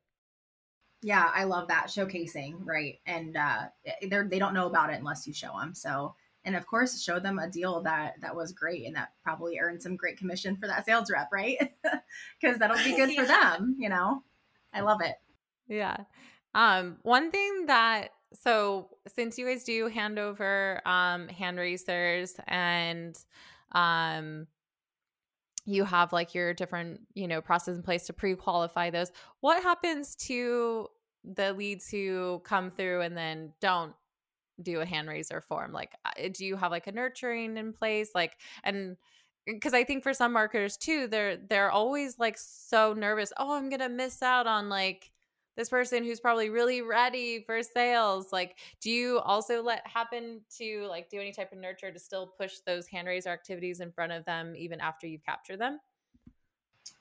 Yeah, 1.03 1.31
I 1.33 1.45
love 1.45 1.69
that 1.69 1.87
showcasing, 1.87 2.55
right? 2.65 2.99
And 3.07 3.37
uh, 3.37 3.67
they 4.03 4.09
they 4.09 4.39
don't 4.39 4.55
know 4.55 4.67
about 4.67 4.91
it 4.91 4.99
unless 4.99 5.27
you 5.27 5.33
show 5.33 5.53
them. 5.59 5.75
So, 5.75 6.17
and 6.47 6.55
of 6.55 6.67
course, 6.67 7.03
show 7.03 7.19
them 7.19 7.39
a 7.39 7.49
deal 7.49 7.83
that 7.83 8.15
that 8.23 8.35
was 8.35 8.53
great 8.53 8.87
and 8.87 8.95
that 8.97 9.11
probably 9.23 9.59
earned 9.59 9.83
some 9.83 9.97
great 9.97 10.17
commission 10.17 10.57
for 10.57 10.69
that 10.69 10.87
sales 10.87 11.11
rep, 11.11 11.29
right? 11.33 11.59
Because 12.41 12.59
that'll 12.59 12.77
be 12.79 12.97
good 12.97 13.13
for 13.15 13.27
them. 13.27 13.77
You 13.79 13.89
know, 13.89 14.23
I 14.73 14.81
love 14.81 15.01
it. 15.03 15.17
Yeah. 15.69 15.97
Um, 16.55 16.97
one 17.03 17.31
thing 17.31 17.67
that 17.67 18.11
so 18.33 18.89
since 19.09 19.39
you 19.39 19.47
guys 19.47 19.65
do 19.65 19.91
handover 19.91 20.87
um 20.87 21.29
hand 21.29 21.59
raisers 21.59 22.35
and 22.47 23.17
um 23.73 24.47
you 25.65 25.85
have 25.85 26.13
like 26.13 26.33
your 26.35 26.55
different, 26.55 27.01
you 27.15 27.27
know, 27.27 27.41
process 27.41 27.77
in 27.77 27.83
place 27.83 28.07
to 28.07 28.13
pre-qualify 28.13 28.91
those, 28.91 29.11
what 29.41 29.63
happens 29.63 30.15
to 30.15 30.87
the 31.25 31.53
leads 31.53 31.91
who 31.91 32.41
come 32.45 32.71
through 32.71 33.01
and 33.01 33.17
then 33.17 33.53
don't 33.61 33.93
do 34.63 34.81
a 34.81 34.87
hand 34.87 35.09
raiser 35.09 35.41
form? 35.41 35.73
Like 35.73 35.95
do 36.33 36.45
you 36.45 36.57
have 36.57 36.71
like 36.71 36.87
a 36.87 36.93
nurturing 36.93 37.57
in 37.57 37.73
place? 37.73 38.11
Like 38.15 38.39
and 38.65 38.97
because 39.47 39.75
I 39.75 39.85
think 39.85 40.03
for 40.03 40.13
some 40.15 40.33
marketers 40.33 40.77
too, 40.77 41.07
they're 41.07 41.37
they're 41.37 41.71
always 41.71 42.19
like 42.19 42.37
so 42.39 42.93
nervous. 42.93 43.33
Oh, 43.37 43.55
I'm 43.55 43.69
gonna 43.69 43.89
miss 43.89 44.23
out 44.23 44.47
on 44.47 44.69
like 44.69 45.13
this 45.57 45.69
person 45.71 46.05
who's 46.05 46.21
probably 46.21 46.51
really 46.51 46.83
ready 46.83 47.43
for 47.45 47.63
sales. 47.63 48.31
Like, 48.33 48.59
do 48.81 48.91
you 48.91 49.21
also 49.21 49.63
let 49.63 49.87
happen 49.87 50.43
to 50.59 50.85
like 50.89 51.09
do 51.09 51.19
any 51.21 51.33
type 51.33 51.53
of 51.53 51.59
nurture 51.59 51.93
to 51.93 51.99
still 51.99 52.27
push 52.27 52.59
those 52.67 52.87
hand 52.89 53.09
raiser 53.09 53.31
activities 53.31 53.81
in 53.81 53.93
front 53.93 54.13
of 54.13 54.25
them 54.27 54.55
even 54.57 54.81
after 54.81 55.07
you've 55.07 55.25
captured 55.25 55.59
them? 55.59 55.81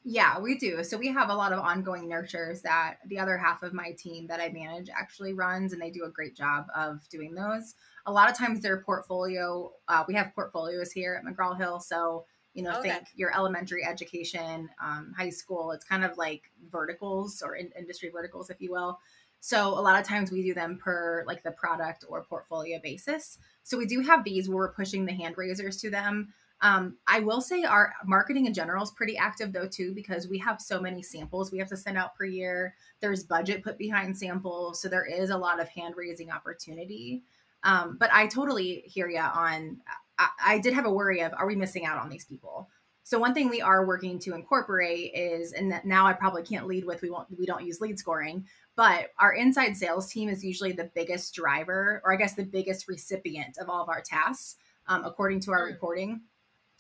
Yeah, 0.04 0.40
we 0.40 0.58
do. 0.58 0.84
So 0.84 0.98
we 0.98 1.08
have 1.10 1.30
a 1.30 1.36
lot 1.36 1.52
of 1.52 1.60
ongoing 1.60 2.08
nurtures 2.08 2.62
that 2.62 2.98
the 3.08 3.20
other 3.20 3.38
half 3.38 3.64
of 3.64 3.74
my 3.74 3.92
team 3.92 4.28
that 4.28 4.40
I 4.40 4.50
manage 4.50 4.90
actually 4.90 5.34
runs, 5.34 5.74
and 5.74 5.82
they 5.82 5.92
do 5.92 6.06
a 6.06 6.10
great 6.10 6.36
job 6.36 6.68
of 6.76 7.08
doing 7.10 7.34
those. 7.34 7.76
A 8.06 8.12
lot 8.12 8.30
of 8.30 8.38
times, 8.38 8.62
their 8.62 8.82
portfolio, 8.82 9.72
uh, 9.88 10.04
we 10.08 10.14
have 10.14 10.34
portfolios 10.36 10.92
here 10.92 11.16
at 11.16 11.26
McGraw 11.26 11.58
Hill. 11.58 11.80
So, 11.80 12.26
you 12.54 12.64
know, 12.64 12.78
Okay. 12.80 12.90
think 12.90 13.08
your 13.16 13.36
elementary 13.36 13.84
education, 13.84 14.70
um, 14.80 15.14
high 15.18 15.32
school, 15.32 15.72
it's 15.72 15.84
kind 15.86 16.04
of 16.06 16.18
like 16.18 16.52
verticals 16.70 17.42
or 17.42 17.56
in- 17.56 17.74
industry 17.78 18.10
verticals, 18.10 18.50
if 18.50 18.62
you 18.62 18.72
will. 18.72 19.00
So, 19.40 19.68
a 19.70 19.82
lot 19.82 20.00
of 20.00 20.08
times 20.08 20.32
we 20.32 20.42
do 20.44 20.54
them 20.54 20.78
per 20.78 21.24
like 21.28 21.44
the 21.44 21.52
product 21.52 22.06
or 22.08 22.24
portfolio 22.24 22.80
basis. 22.82 23.38
So, 23.64 23.78
we 23.78 23.86
do 23.86 24.02
have 24.02 24.24
these 24.24 24.48
where 24.48 24.58
we're 24.58 24.74
pushing 24.74 25.06
the 25.06 25.14
hand 25.14 25.38
raisers 25.38 25.78
to 25.82 25.90
them. 25.90 26.34
Um, 26.62 26.98
I 27.06 27.20
will 27.20 27.42
say 27.42 27.64
our 27.64 27.94
marketing 28.06 28.46
in 28.46 28.54
general 28.54 28.84
is 28.84 28.92
pretty 28.92 29.18
active 29.18 29.52
though 29.52 29.68
too 29.68 29.94
because 29.94 30.28
we 30.28 30.38
have 30.40 30.62
so 30.62 30.80
many 30.80 31.04
samples 31.04 31.52
we 31.52 31.60
have 31.60 31.68
to 31.70 31.78
send 31.78 31.98
out 31.98 32.16
per 32.16 32.26
year. 32.26 32.76
There's 33.02 33.24
budget 33.24 33.64
put 33.64 33.78
behind 33.78 34.18
samples, 34.18 34.82
so 34.82 34.88
there 34.88 35.06
is 35.06 35.30
a 35.30 35.38
lot 35.38 35.60
of 35.60 35.68
hand 35.70 35.96
raising 35.98 36.32
opportunity. 36.32 37.24
Um, 37.64 37.98
but 38.00 38.10
I 38.14 38.28
totally 38.28 38.84
hear 38.86 39.10
you 39.10 39.20
on. 39.20 39.82
I, 40.18 40.30
I 40.46 40.60
did 40.60 40.74
have 40.74 40.86
a 40.86 40.92
worry 40.92 41.22
of 41.22 41.34
are 41.34 41.48
we 41.48 41.56
missing 41.56 41.86
out 41.86 41.98
on 41.98 42.10
these 42.10 42.26
people? 42.26 42.70
So 43.04 43.20
one 43.20 43.36
thing 43.36 43.50
we 43.50 43.62
are 43.62 43.86
working 43.86 44.18
to 44.20 44.34
incorporate 44.34 45.12
is, 45.14 45.52
and 45.52 45.72
that 45.72 45.86
now 45.86 46.08
I 46.08 46.14
probably 46.14 46.42
can't 46.42 46.66
lead 46.66 46.86
with 46.86 47.02
we 47.02 47.12
won't 47.12 47.28
we 47.38 47.46
don't 47.46 47.66
use 47.66 47.82
lead 47.82 48.00
scoring, 48.00 48.46
but 48.76 49.10
our 49.20 49.34
inside 49.34 49.76
sales 49.78 50.10
team 50.12 50.30
is 50.30 50.44
usually 50.44 50.72
the 50.72 50.90
biggest 50.96 51.36
driver, 51.36 52.02
or 52.04 52.14
I 52.14 52.16
guess 52.16 52.34
the 52.34 52.46
biggest 52.46 52.88
recipient 52.88 53.58
of 53.60 53.70
all 53.70 53.84
of 53.84 53.90
our 53.90 54.02
tasks, 54.02 54.56
um, 54.88 55.04
according 55.06 55.42
to 55.42 55.52
our 55.52 55.68
Mm. 55.68 55.74
reporting 55.74 56.22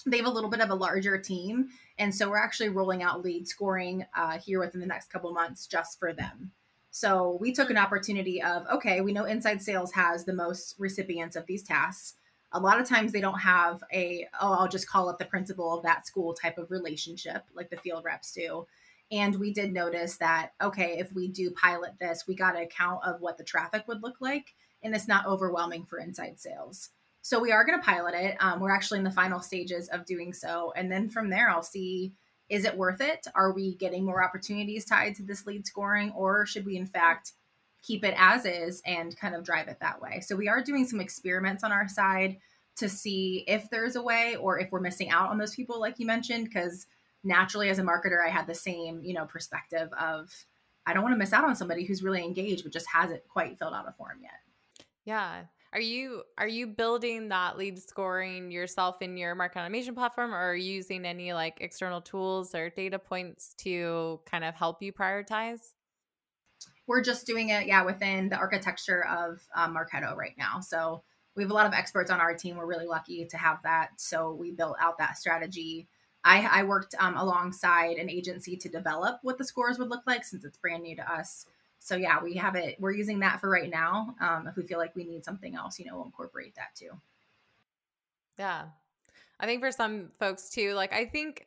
they 0.05 0.17
have 0.17 0.25
a 0.25 0.31
little 0.31 0.49
bit 0.49 0.61
of 0.61 0.69
a 0.69 0.75
larger 0.75 1.17
team 1.17 1.69
and 1.97 2.13
so 2.13 2.29
we're 2.29 2.37
actually 2.37 2.69
rolling 2.69 3.03
out 3.03 3.23
lead 3.23 3.47
scoring 3.47 4.05
uh, 4.15 4.37
here 4.37 4.59
within 4.59 4.81
the 4.81 4.87
next 4.87 5.09
couple 5.09 5.31
months 5.31 5.67
just 5.67 5.99
for 5.99 6.13
them. 6.13 6.51
So 6.91 7.37
we 7.41 7.51
took 7.51 7.69
an 7.69 7.77
opportunity 7.77 8.41
of 8.41 8.65
okay 8.71 9.01
we 9.01 9.13
know 9.13 9.25
inside 9.25 9.61
sales 9.61 9.91
has 9.93 10.25
the 10.25 10.33
most 10.33 10.75
recipients 10.77 11.35
of 11.35 11.45
these 11.45 11.63
tasks. 11.63 12.15
A 12.51 12.59
lot 12.59 12.79
of 12.79 12.87
times 12.87 13.11
they 13.11 13.21
don't 13.21 13.39
have 13.39 13.83
a 13.93 14.27
oh 14.39 14.53
i'll 14.53 14.67
just 14.67 14.89
call 14.89 15.09
up 15.09 15.19
the 15.19 15.25
principal 15.25 15.75
of 15.75 15.83
that 15.83 16.07
school 16.07 16.33
type 16.33 16.57
of 16.57 16.71
relationship 16.71 17.43
like 17.53 17.69
the 17.69 17.77
field 17.77 18.03
reps 18.05 18.31
do. 18.31 18.65
And 19.11 19.35
we 19.35 19.53
did 19.53 19.73
notice 19.73 20.17
that 20.17 20.51
okay 20.61 20.97
if 20.99 21.13
we 21.13 21.27
do 21.27 21.51
pilot 21.51 21.93
this 21.99 22.25
we 22.27 22.35
got 22.35 22.59
a 22.59 22.67
count 22.67 23.01
of 23.03 23.21
what 23.21 23.37
the 23.37 23.43
traffic 23.43 23.87
would 23.87 24.03
look 24.03 24.21
like 24.21 24.53
and 24.83 24.95
it's 24.95 25.07
not 25.07 25.25
overwhelming 25.25 25.85
for 25.85 25.99
inside 25.99 26.39
sales 26.39 26.89
so 27.25 27.39
we 27.39 27.51
are 27.51 27.65
going 27.65 27.79
to 27.79 27.83
pilot 27.83 28.13
it. 28.13 28.37
Um, 28.39 28.59
we're 28.59 28.69
actually 28.69 28.99
in 28.99 29.03
the 29.03 29.09
final 29.09 29.39
stages 29.39 29.87
of 29.87 30.05
doing 30.05 30.31
so. 30.31 30.71
And 30.75 30.91
then 30.91 31.09
from 31.09 31.31
there, 31.31 31.49
I'll 31.49 31.63
see 31.63 32.13
is 32.49 32.65
it 32.65 32.77
worth 32.77 33.01
it? 33.01 33.25
Are 33.33 33.51
we 33.51 33.73
getting 33.77 34.05
more 34.05 34.23
opportunities 34.23 34.85
tied 34.85 35.15
to 35.15 35.23
this 35.23 35.47
lead 35.47 35.65
scoring, 35.65 36.11
or 36.11 36.45
should 36.45 36.67
we, 36.67 36.77
in 36.77 36.85
fact, 36.85 37.31
keep 37.81 38.03
it 38.03 38.13
as 38.15 38.45
is 38.45 38.79
and 38.85 39.17
kind 39.17 39.33
of 39.33 39.43
drive 39.43 39.69
it 39.69 39.79
that 39.79 39.99
way? 39.99 40.19
So 40.19 40.35
we 40.35 40.47
are 40.47 40.61
doing 40.61 40.85
some 40.85 41.01
experiments 41.01 41.63
on 41.63 41.71
our 41.71 41.87
side 41.87 42.37
to 42.75 42.87
see 42.87 43.43
if 43.47 43.71
there's 43.71 43.95
a 43.95 44.03
way 44.03 44.35
or 44.35 44.59
if 44.59 44.71
we're 44.71 44.79
missing 44.79 45.09
out 45.09 45.31
on 45.31 45.39
those 45.39 45.55
people, 45.55 45.79
like 45.79 45.97
you 45.97 46.05
mentioned, 46.05 46.45
because 46.45 46.85
naturally 47.23 47.69
as 47.69 47.79
a 47.79 47.83
marketer, 47.83 48.23
I 48.23 48.29
had 48.29 48.45
the 48.45 48.53
same, 48.53 49.01
you 49.01 49.15
know, 49.15 49.25
perspective 49.25 49.91
of 49.93 50.31
I 50.85 50.93
don't 50.93 51.01
want 51.01 51.15
to 51.15 51.17
miss 51.17 51.33
out 51.33 51.45
on 51.45 51.55
somebody 51.55 51.85
who's 51.85 52.03
really 52.03 52.23
engaged 52.23 52.65
but 52.65 52.71
just 52.71 52.87
hasn't 52.87 53.27
quite 53.27 53.57
filled 53.57 53.73
out 53.73 53.89
a 53.89 53.93
form 53.93 54.19
yet. 54.21 54.85
Yeah. 55.05 55.45
Are 55.75 55.81
you 55.81 56.23
are 56.37 56.47
you 56.47 56.65
building 56.65 57.29
that 57.29 57.57
lead 57.57 57.77
scoring 57.77 58.49
yourself 58.49 59.01
in 59.01 59.17
your 59.17 59.35
market 59.35 59.59
automation 59.59 59.93
platform 59.93 60.33
or 60.33 60.37
are 60.37 60.55
you 60.55 60.73
using 60.73 61.05
any 61.05 61.33
like 61.33 61.57
external 61.61 62.01
tools 62.01 62.55
or 62.55 62.69
data 62.69 62.97
points 62.97 63.53
to 63.59 64.19
kind 64.25 64.43
of 64.43 64.55
help 64.55 64.81
you 64.81 64.91
prioritize? 64.91 65.73
we're 66.87 67.01
just 67.01 67.25
doing 67.25 67.49
it 67.49 67.67
yeah 67.67 67.83
within 67.83 68.29
the 68.29 68.35
architecture 68.35 69.05
of 69.07 69.41
um, 69.55 69.75
marketo 69.75 70.15
right 70.15 70.35
now 70.37 70.59
so 70.59 71.03
we 71.35 71.43
have 71.43 71.51
a 71.51 71.53
lot 71.53 71.65
of 71.65 71.73
experts 71.73 72.09
on 72.09 72.19
our 72.19 72.33
team. 72.33 72.57
We're 72.57 72.65
really 72.65 72.87
lucky 72.87 73.25
to 73.25 73.37
have 73.37 73.61
that. 73.63 73.89
So 73.97 74.33
we 74.33 74.51
built 74.51 74.77
out 74.79 74.97
that 74.99 75.17
strategy. 75.17 75.87
I, 76.23 76.47
I 76.51 76.63
worked 76.63 76.95
um, 76.99 77.17
alongside 77.17 77.97
an 77.97 78.09
agency 78.09 78.55
to 78.57 78.69
develop 78.69 79.19
what 79.21 79.37
the 79.37 79.43
scores 79.43 79.77
would 79.77 79.89
look 79.89 80.03
like 80.07 80.23
since 80.23 80.43
it's 80.43 80.57
brand 80.57 80.83
new 80.83 80.95
to 80.95 81.11
us. 81.11 81.45
So 81.85 81.95
yeah, 81.95 82.17
we 82.23 82.33
have 82.33 82.55
it. 82.55 82.77
We're 82.79 82.93
using 82.93 83.19
that 83.19 83.39
for 83.39 83.47
right 83.47 83.69
now. 83.69 84.15
Um, 84.19 84.47
if 84.47 84.55
we 84.55 84.63
feel 84.63 84.79
like 84.79 84.95
we 84.95 85.03
need 85.03 85.23
something 85.23 85.53
else, 85.53 85.77
you 85.77 85.85
know, 85.85 85.97
we'll 85.97 86.05
incorporate 86.05 86.55
that 86.55 86.73
too. 86.73 86.89
Yeah, 88.39 88.65
I 89.39 89.45
think 89.45 89.61
for 89.61 89.71
some 89.71 90.09
folks 90.17 90.49
too, 90.49 90.73
like 90.73 90.91
I 90.91 91.05
think 91.05 91.45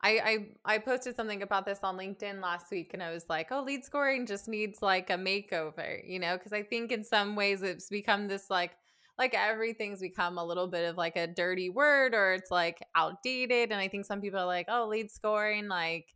I, 0.00 0.46
I 0.64 0.74
I 0.76 0.78
posted 0.78 1.16
something 1.16 1.42
about 1.42 1.66
this 1.66 1.80
on 1.82 1.98
LinkedIn 1.98 2.40
last 2.40 2.70
week 2.70 2.92
and 2.94 3.02
I 3.02 3.10
was 3.10 3.24
like, 3.28 3.48
oh, 3.50 3.62
lead 3.64 3.84
scoring 3.84 4.26
just 4.26 4.46
needs 4.46 4.80
like 4.80 5.10
a 5.10 5.14
makeover, 5.14 6.00
you 6.08 6.20
know, 6.20 6.36
because 6.38 6.52
I 6.52 6.62
think 6.62 6.92
in 6.92 7.02
some 7.02 7.34
ways 7.34 7.62
it's 7.62 7.88
become 7.88 8.28
this 8.28 8.48
like 8.48 8.76
like 9.18 9.34
everything's 9.34 10.00
become 10.00 10.38
a 10.38 10.44
little 10.44 10.68
bit 10.68 10.88
of 10.88 10.96
like 10.96 11.16
a 11.16 11.26
dirty 11.26 11.68
word 11.68 12.14
or 12.14 12.32
it's 12.34 12.52
like 12.52 12.78
outdated. 12.94 13.72
And 13.72 13.80
I 13.80 13.88
think 13.88 14.06
some 14.06 14.20
people 14.20 14.38
are 14.38 14.46
like, 14.46 14.66
oh, 14.68 14.86
lead 14.86 15.10
scoring, 15.10 15.66
like 15.66 16.14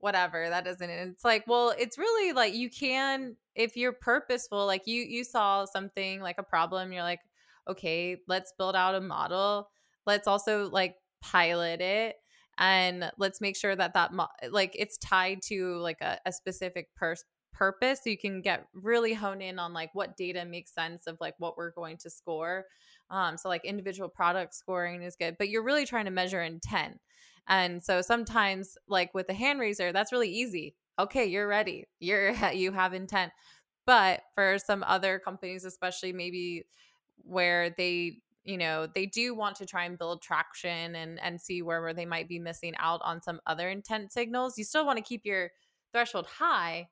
whatever, 0.00 0.48
that 0.48 0.64
doesn't 0.64 0.90
it's 0.90 1.24
like, 1.24 1.44
well, 1.46 1.74
it's 1.78 1.98
really 1.98 2.32
like 2.32 2.54
you 2.54 2.70
can 2.70 3.36
if 3.54 3.76
you're 3.76 3.92
purposeful, 3.92 4.66
like 4.66 4.86
you 4.86 5.02
you 5.02 5.24
saw 5.24 5.64
something 5.64 6.20
like 6.20 6.38
a 6.38 6.42
problem, 6.42 6.92
you're 6.92 7.02
like, 7.02 7.20
okay, 7.68 8.16
let's 8.28 8.52
build 8.56 8.76
out 8.76 8.94
a 8.94 9.00
model. 9.00 9.68
Let's 10.06 10.26
also 10.26 10.70
like 10.70 10.96
pilot 11.20 11.80
it 11.80 12.16
and 12.58 13.10
let's 13.18 13.40
make 13.40 13.56
sure 13.56 13.74
that 13.76 13.94
that 13.94 14.12
mo- 14.12 14.28
like 14.50 14.74
it's 14.78 14.98
tied 14.98 15.40
to 15.42 15.76
like 15.76 16.00
a, 16.00 16.18
a 16.26 16.32
specific 16.32 16.88
pers- 16.96 17.24
purpose 17.58 18.00
so 18.04 18.10
you 18.10 18.18
can 18.18 18.40
get 18.40 18.66
really 18.72 19.12
hone 19.12 19.42
in 19.42 19.58
on 19.58 19.72
like 19.72 19.90
what 19.94 20.16
data 20.16 20.44
makes 20.44 20.72
sense 20.72 21.06
of 21.06 21.16
like 21.20 21.34
what 21.38 21.56
we're 21.56 21.72
going 21.72 21.96
to 21.96 22.08
score 22.08 22.64
um 23.10 23.36
so 23.36 23.48
like 23.48 23.64
individual 23.64 24.08
product 24.08 24.54
scoring 24.54 25.02
is 25.02 25.16
good 25.16 25.36
but 25.38 25.48
you're 25.48 25.64
really 25.64 25.84
trying 25.84 26.04
to 26.04 26.10
measure 26.10 26.42
intent 26.42 27.00
and 27.48 27.82
so 27.82 28.02
sometimes 28.02 28.76
like 28.86 29.12
with 29.14 29.26
the 29.26 29.34
hand 29.34 29.58
raiser 29.58 29.92
that's 29.92 30.12
really 30.12 30.30
easy. 30.30 30.76
Okay 30.98 31.26
you're 31.26 31.48
ready. 31.48 31.86
You're 31.98 32.32
you 32.52 32.72
have 32.72 32.94
intent 32.94 33.32
but 33.86 34.20
for 34.34 34.58
some 34.58 34.84
other 34.86 35.18
companies 35.18 35.64
especially 35.64 36.12
maybe 36.12 36.64
where 37.24 37.70
they 37.70 38.18
you 38.44 38.58
know 38.58 38.86
they 38.94 39.06
do 39.06 39.34
want 39.34 39.56
to 39.56 39.66
try 39.66 39.84
and 39.84 39.98
build 39.98 40.22
traction 40.22 40.94
and 40.94 41.18
and 41.20 41.40
see 41.40 41.62
where, 41.62 41.80
where 41.80 41.94
they 41.94 42.06
might 42.06 42.28
be 42.28 42.38
missing 42.38 42.74
out 42.78 43.00
on 43.02 43.22
some 43.22 43.40
other 43.46 43.68
intent 43.68 44.12
signals 44.12 44.56
you 44.56 44.64
still 44.64 44.86
want 44.86 44.96
to 44.96 45.04
keep 45.04 45.22
your 45.24 45.50
threshold 45.92 46.26
high 46.26 46.86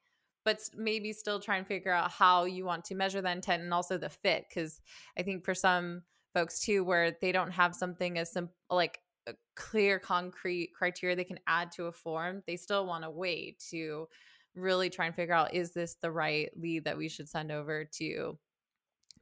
but 0.46 0.60
maybe 0.74 1.12
still 1.12 1.38
try 1.38 1.58
and 1.58 1.66
figure 1.66 1.92
out 1.92 2.10
how 2.10 2.44
you 2.44 2.64
want 2.64 2.86
to 2.86 2.94
measure 2.94 3.20
the 3.20 3.30
intent 3.30 3.62
and 3.62 3.74
also 3.74 3.98
the 3.98 4.08
fit 4.08 4.46
because 4.48 4.80
i 5.18 5.22
think 5.22 5.44
for 5.44 5.54
some 5.54 6.02
folks 6.32 6.60
too 6.60 6.82
where 6.82 7.14
they 7.20 7.32
don't 7.32 7.50
have 7.50 7.74
something 7.74 8.18
as 8.18 8.32
simple 8.32 8.54
like 8.70 9.00
a 9.26 9.34
clear 9.56 9.98
concrete 9.98 10.70
criteria 10.74 11.14
they 11.14 11.24
can 11.24 11.40
add 11.46 11.70
to 11.70 11.86
a 11.86 11.92
form 11.92 12.42
they 12.46 12.56
still 12.56 12.86
want 12.86 13.04
a 13.04 13.10
way 13.10 13.54
to 13.70 14.08
really 14.54 14.88
try 14.88 15.04
and 15.04 15.14
figure 15.14 15.34
out 15.34 15.52
is 15.52 15.72
this 15.72 15.96
the 16.00 16.10
right 16.10 16.50
lead 16.56 16.84
that 16.84 16.96
we 16.96 17.08
should 17.08 17.28
send 17.28 17.52
over 17.52 17.84
to 17.84 18.38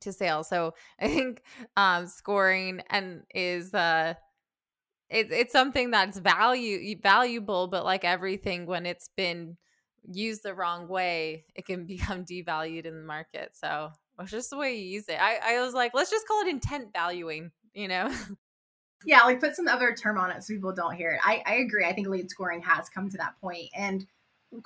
to 0.01 0.13
sales. 0.13 0.49
So 0.49 0.75
I 1.01 1.09
think 1.09 1.43
um, 1.77 2.07
scoring 2.07 2.83
and 2.91 3.23
is 3.35 3.75
uh, 3.75 4.15
it, 5.11 5.31
it's 5.31 5.53
something 5.53 5.91
that's 5.91 6.19
value 6.19 6.97
valuable, 7.03 7.67
but 7.69 7.85
like 7.85 8.05
everything, 8.05 8.67
when 8.67 8.87
it's 8.87 9.11
been 9.17 9.57
used 10.13 10.43
the 10.43 10.55
wrong 10.55 10.89
way, 10.89 11.45
it 11.55 11.67
can 11.67 11.85
become 11.87 12.25
devalued 12.25 12.87
in 12.87 12.95
the 12.95 13.07
market. 13.07 13.53
So 13.55 13.91
it's 14.19 14.31
just 14.31 14.51
the 14.51 14.57
way 14.57 14.77
you 14.77 14.87
use 14.87 15.09
it. 15.09 15.21
I, 15.21 15.57
I 15.57 15.61
was 15.61 15.75
like, 15.75 15.93
let's 15.95 16.11
just 16.11 16.27
call 16.27 16.43
it 16.43 16.49
intent 16.49 16.93
valuing, 16.93 17.51
you 17.75 17.89
know? 17.89 18.13
Yeah, 19.07 19.21
like 19.25 19.41
put 19.41 19.55
some 19.55 19.69
other 19.69 19.95
term 19.95 20.19
on 20.19 20.31
it 20.31 20.43
so 20.43 20.55
people 20.55 20.73
don't 20.73 20.95
hear 20.95 21.13
it. 21.13 21.21
I, 21.23 21.43
I 21.47 21.55
agree. 21.57 21.85
I 21.85 21.93
think 21.93 22.09
lead 22.09 22.31
scoring 22.31 22.63
has 22.63 22.89
come 22.89 23.11
to 23.11 23.19
that 23.19 23.39
point. 23.41 23.69
And 23.77 24.07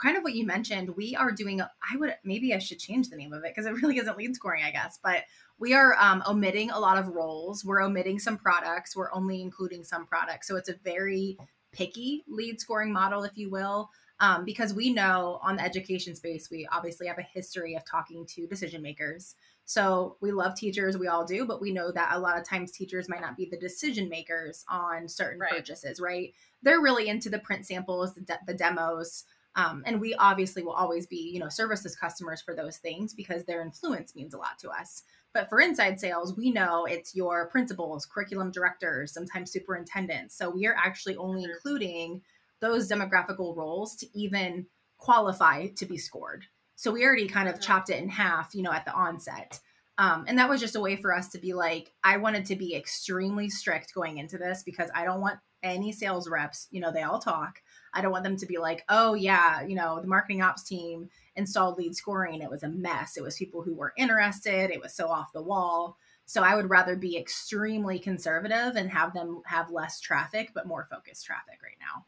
kind 0.00 0.16
of 0.16 0.22
what 0.22 0.34
you 0.34 0.46
mentioned, 0.46 0.94
we 0.96 1.16
are 1.16 1.32
doing, 1.32 1.60
I 1.60 1.96
would, 1.96 2.14
maybe 2.24 2.54
I 2.54 2.58
should 2.58 2.78
change 2.78 3.08
the 3.08 3.16
name 3.16 3.32
of 3.32 3.44
it 3.44 3.52
because 3.54 3.66
it 3.66 3.72
really 3.82 3.98
isn't 3.98 4.16
lead 4.16 4.34
scoring, 4.34 4.62
I 4.64 4.70
guess, 4.70 4.98
but 5.02 5.24
we 5.58 5.74
are 5.74 5.96
um, 5.98 6.22
omitting 6.28 6.70
a 6.70 6.78
lot 6.78 6.98
of 6.98 7.08
roles. 7.08 7.64
We're 7.64 7.82
omitting 7.82 8.18
some 8.18 8.36
products. 8.36 8.96
We're 8.96 9.12
only 9.12 9.42
including 9.42 9.82
some 9.82 10.06
products. 10.06 10.46
So 10.46 10.56
it's 10.56 10.68
a 10.68 10.76
very 10.84 11.36
picky 11.72 12.24
lead 12.28 12.60
scoring 12.60 12.92
model, 12.92 13.24
if 13.24 13.36
you 13.36 13.50
will. 13.50 13.90
Um, 14.20 14.44
because 14.44 14.74
we 14.74 14.92
know 14.92 15.38
on 15.42 15.56
the 15.56 15.62
education 15.62 16.14
space, 16.16 16.50
we 16.50 16.66
obviously 16.72 17.06
have 17.06 17.18
a 17.18 17.22
history 17.22 17.76
of 17.76 17.84
talking 17.84 18.26
to 18.26 18.46
decision 18.48 18.82
makers. 18.82 19.36
So 19.64 20.16
we 20.20 20.32
love 20.32 20.56
teachers, 20.56 20.98
we 20.98 21.08
all 21.08 21.24
do, 21.24 21.44
but 21.44 21.60
we 21.60 21.72
know 21.72 21.92
that 21.92 22.14
a 22.14 22.18
lot 22.18 22.38
of 22.38 22.44
times 22.44 22.72
teachers 22.72 23.08
might 23.08 23.20
not 23.20 23.36
be 23.36 23.44
the 23.44 23.58
decision 23.58 24.08
makers 24.08 24.64
on 24.68 25.08
certain 25.08 25.38
right. 25.38 25.50
purchases, 25.50 26.00
right? 26.00 26.32
They're 26.62 26.80
really 26.80 27.08
into 27.08 27.28
the 27.28 27.38
print 27.38 27.66
samples, 27.66 28.14
the, 28.14 28.22
de- 28.22 28.40
the 28.46 28.54
demos, 28.54 29.24
um, 29.54 29.82
and 29.86 30.00
we 30.00 30.14
obviously 30.14 30.62
will 30.62 30.72
always 30.72 31.06
be, 31.06 31.16
you 31.16 31.40
know, 31.40 31.48
services 31.48 31.96
customers 31.96 32.40
for 32.40 32.54
those 32.54 32.76
things 32.78 33.12
because 33.12 33.44
their 33.44 33.60
influence 33.60 34.14
means 34.14 34.32
a 34.32 34.38
lot 34.38 34.58
to 34.60 34.70
us. 34.70 35.02
But 35.34 35.48
for 35.48 35.60
inside 35.60 36.00
sales, 36.00 36.36
we 36.36 36.50
know 36.50 36.86
it's 36.86 37.14
your 37.14 37.48
principals, 37.48 38.06
curriculum 38.06 38.50
directors, 38.50 39.12
sometimes 39.12 39.50
superintendents. 39.52 40.36
So 40.36 40.48
we 40.48 40.66
are 40.66 40.76
actually 40.76 41.16
only 41.16 41.42
mm-hmm. 41.42 41.52
including 41.52 42.22
those 42.60 42.90
demographical 42.90 43.56
roles 43.56 43.96
to 43.96 44.06
even 44.18 44.66
qualify 44.98 45.68
to 45.68 45.86
be 45.86 45.96
scored. 45.96 46.44
So 46.74 46.92
we 46.92 47.04
already 47.04 47.28
kind 47.28 47.48
of 47.48 47.56
mm-hmm. 47.56 47.62
chopped 47.62 47.90
it 47.90 48.02
in 48.02 48.08
half, 48.08 48.54
you 48.54 48.62
know, 48.62 48.72
at 48.72 48.84
the 48.84 48.92
onset. 48.92 49.60
Um, 49.98 50.26
and 50.28 50.38
that 50.38 50.48
was 50.48 50.60
just 50.60 50.76
a 50.76 50.80
way 50.80 50.94
for 50.94 51.12
us 51.12 51.28
to 51.30 51.38
be 51.38 51.54
like, 51.54 51.92
I 52.04 52.18
wanted 52.18 52.46
to 52.46 52.56
be 52.56 52.76
extremely 52.76 53.50
strict 53.50 53.92
going 53.94 54.18
into 54.18 54.38
this 54.38 54.62
because 54.62 54.90
I 54.94 55.04
don't 55.04 55.20
want 55.20 55.40
any 55.64 55.90
sales 55.90 56.28
reps, 56.28 56.68
you 56.70 56.80
know, 56.80 56.92
they 56.92 57.02
all 57.02 57.18
talk. 57.18 57.60
I 57.92 58.00
don't 58.00 58.12
want 58.12 58.22
them 58.22 58.36
to 58.36 58.46
be 58.46 58.58
like, 58.58 58.84
oh, 58.88 59.14
yeah, 59.14 59.62
you 59.62 59.74
know, 59.74 60.00
the 60.00 60.06
marketing 60.06 60.40
ops 60.40 60.62
team 60.62 61.08
installed 61.34 61.78
lead 61.78 61.96
scoring. 61.96 62.42
It 62.42 62.50
was 62.50 62.62
a 62.62 62.68
mess. 62.68 63.16
It 63.16 63.24
was 63.24 63.36
people 63.36 63.62
who 63.62 63.74
were 63.74 63.92
interested. 63.96 64.70
It 64.70 64.80
was 64.80 64.94
so 64.94 65.08
off 65.08 65.32
the 65.32 65.42
wall. 65.42 65.96
So 66.26 66.42
I 66.42 66.54
would 66.54 66.70
rather 66.70 66.94
be 66.94 67.16
extremely 67.16 67.98
conservative 67.98 68.76
and 68.76 68.90
have 68.90 69.14
them 69.14 69.42
have 69.46 69.70
less 69.70 69.98
traffic, 69.98 70.52
but 70.54 70.66
more 70.66 70.86
focused 70.90 71.24
traffic 71.24 71.58
right 71.62 71.78
now. 71.80 72.04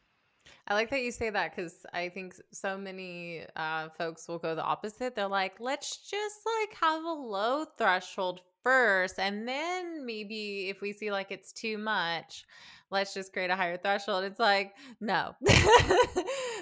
I 0.70 0.74
like 0.74 0.88
that 0.90 1.02
you 1.02 1.10
say 1.10 1.30
that 1.30 1.54
because 1.54 1.84
I 1.92 2.08
think 2.10 2.36
so 2.52 2.78
many 2.78 3.44
uh, 3.56 3.88
folks 3.98 4.28
will 4.28 4.38
go 4.38 4.54
the 4.54 4.62
opposite. 4.62 5.16
They're 5.16 5.26
like, 5.26 5.56
let's 5.58 5.96
just 6.08 6.36
like 6.60 6.76
have 6.80 7.02
a 7.02 7.10
low 7.10 7.64
threshold 7.76 8.42
first, 8.62 9.18
and 9.18 9.48
then 9.48 10.06
maybe 10.06 10.68
if 10.68 10.80
we 10.80 10.92
see 10.92 11.10
like 11.10 11.32
it's 11.32 11.52
too 11.52 11.76
much, 11.76 12.44
let's 12.90 13.14
just 13.14 13.32
create 13.32 13.50
a 13.50 13.56
higher 13.56 13.76
threshold. 13.76 14.24
It's 14.24 14.40
like, 14.40 14.74
no. 15.00 15.34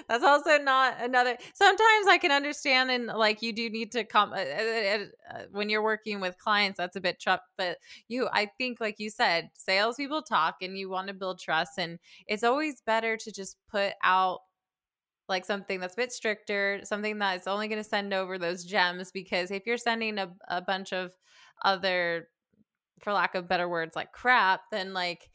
That's 0.07 0.23
also 0.23 0.57
not 0.57 1.01
another. 1.01 1.37
Sometimes 1.53 2.07
I 2.07 2.17
can 2.19 2.31
understand, 2.31 2.91
and 2.91 3.07
like 3.07 3.41
you 3.41 3.53
do 3.53 3.69
need 3.69 3.91
to 3.93 4.03
come 4.03 4.33
uh, 4.33 4.37
uh, 4.37 5.05
uh, 5.31 5.41
when 5.51 5.69
you're 5.69 5.83
working 5.83 6.19
with 6.19 6.37
clients. 6.37 6.77
That's 6.77 6.95
a 6.95 7.01
bit 7.01 7.21
tough, 7.23 7.41
but 7.57 7.77
you, 8.07 8.27
I 8.31 8.49
think, 8.57 8.79
like 8.79 8.95
you 8.99 9.09
said, 9.09 9.49
salespeople 9.53 10.23
talk, 10.23 10.57
and 10.61 10.77
you 10.77 10.89
want 10.89 11.07
to 11.07 11.13
build 11.13 11.39
trust, 11.39 11.73
and 11.77 11.99
it's 12.27 12.43
always 12.43 12.81
better 12.81 13.17
to 13.17 13.31
just 13.31 13.57
put 13.69 13.93
out 14.03 14.39
like 15.27 15.45
something 15.45 15.79
that's 15.79 15.93
a 15.93 15.97
bit 15.97 16.11
stricter, 16.11 16.81
something 16.83 17.19
that's 17.19 17.47
only 17.47 17.67
going 17.67 17.81
to 17.81 17.87
send 17.87 18.13
over 18.13 18.39
those 18.39 18.63
gems. 18.63 19.11
Because 19.11 19.51
if 19.51 19.67
you're 19.67 19.77
sending 19.77 20.17
a, 20.17 20.31
a 20.47 20.61
bunch 20.61 20.91
of 20.91 21.11
other, 21.63 22.29
for 22.99 23.13
lack 23.13 23.35
of 23.35 23.47
better 23.47 23.69
words, 23.69 23.95
like 23.95 24.11
crap, 24.11 24.61
then 24.71 24.91
like 24.93 25.29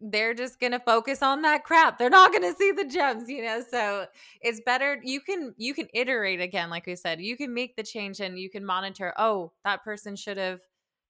they're 0.00 0.34
just 0.34 0.60
going 0.60 0.72
to 0.72 0.78
focus 0.78 1.22
on 1.22 1.42
that 1.42 1.64
crap. 1.64 1.98
They're 1.98 2.10
not 2.10 2.30
going 2.32 2.42
to 2.50 2.56
see 2.56 2.72
the 2.72 2.84
gems, 2.84 3.28
you 3.28 3.42
know? 3.42 3.62
So 3.68 4.06
it's 4.40 4.60
better 4.64 5.00
you 5.02 5.20
can 5.20 5.54
you 5.56 5.74
can 5.74 5.88
iterate 5.92 6.40
again 6.40 6.70
like 6.70 6.86
we 6.86 6.96
said. 6.96 7.20
You 7.20 7.36
can 7.36 7.52
make 7.52 7.76
the 7.76 7.82
change 7.82 8.20
and 8.20 8.38
you 8.38 8.50
can 8.50 8.64
monitor, 8.64 9.12
"Oh, 9.18 9.52
that 9.64 9.82
person 9.84 10.16
should 10.16 10.36
have 10.36 10.60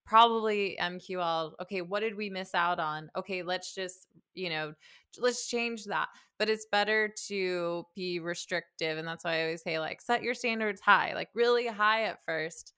probably 0.06 0.76
MQL. 0.80 1.52
Okay, 1.62 1.82
what 1.82 2.00
did 2.00 2.16
we 2.16 2.30
miss 2.30 2.54
out 2.54 2.80
on? 2.80 3.10
Okay, 3.16 3.42
let's 3.42 3.74
just, 3.74 4.06
you 4.34 4.48
know, 4.48 4.72
let's 5.18 5.48
change 5.48 5.84
that." 5.84 6.08
But 6.38 6.48
it's 6.48 6.66
better 6.70 7.12
to 7.28 7.84
be 7.96 8.20
restrictive 8.20 8.96
and 8.98 9.06
that's 9.06 9.24
why 9.24 9.40
I 9.40 9.42
always 9.42 9.62
say 9.62 9.78
like 9.78 10.00
set 10.00 10.22
your 10.22 10.34
standards 10.34 10.80
high, 10.80 11.12
like 11.14 11.28
really 11.34 11.66
high 11.66 12.04
at 12.04 12.24
first. 12.24 12.72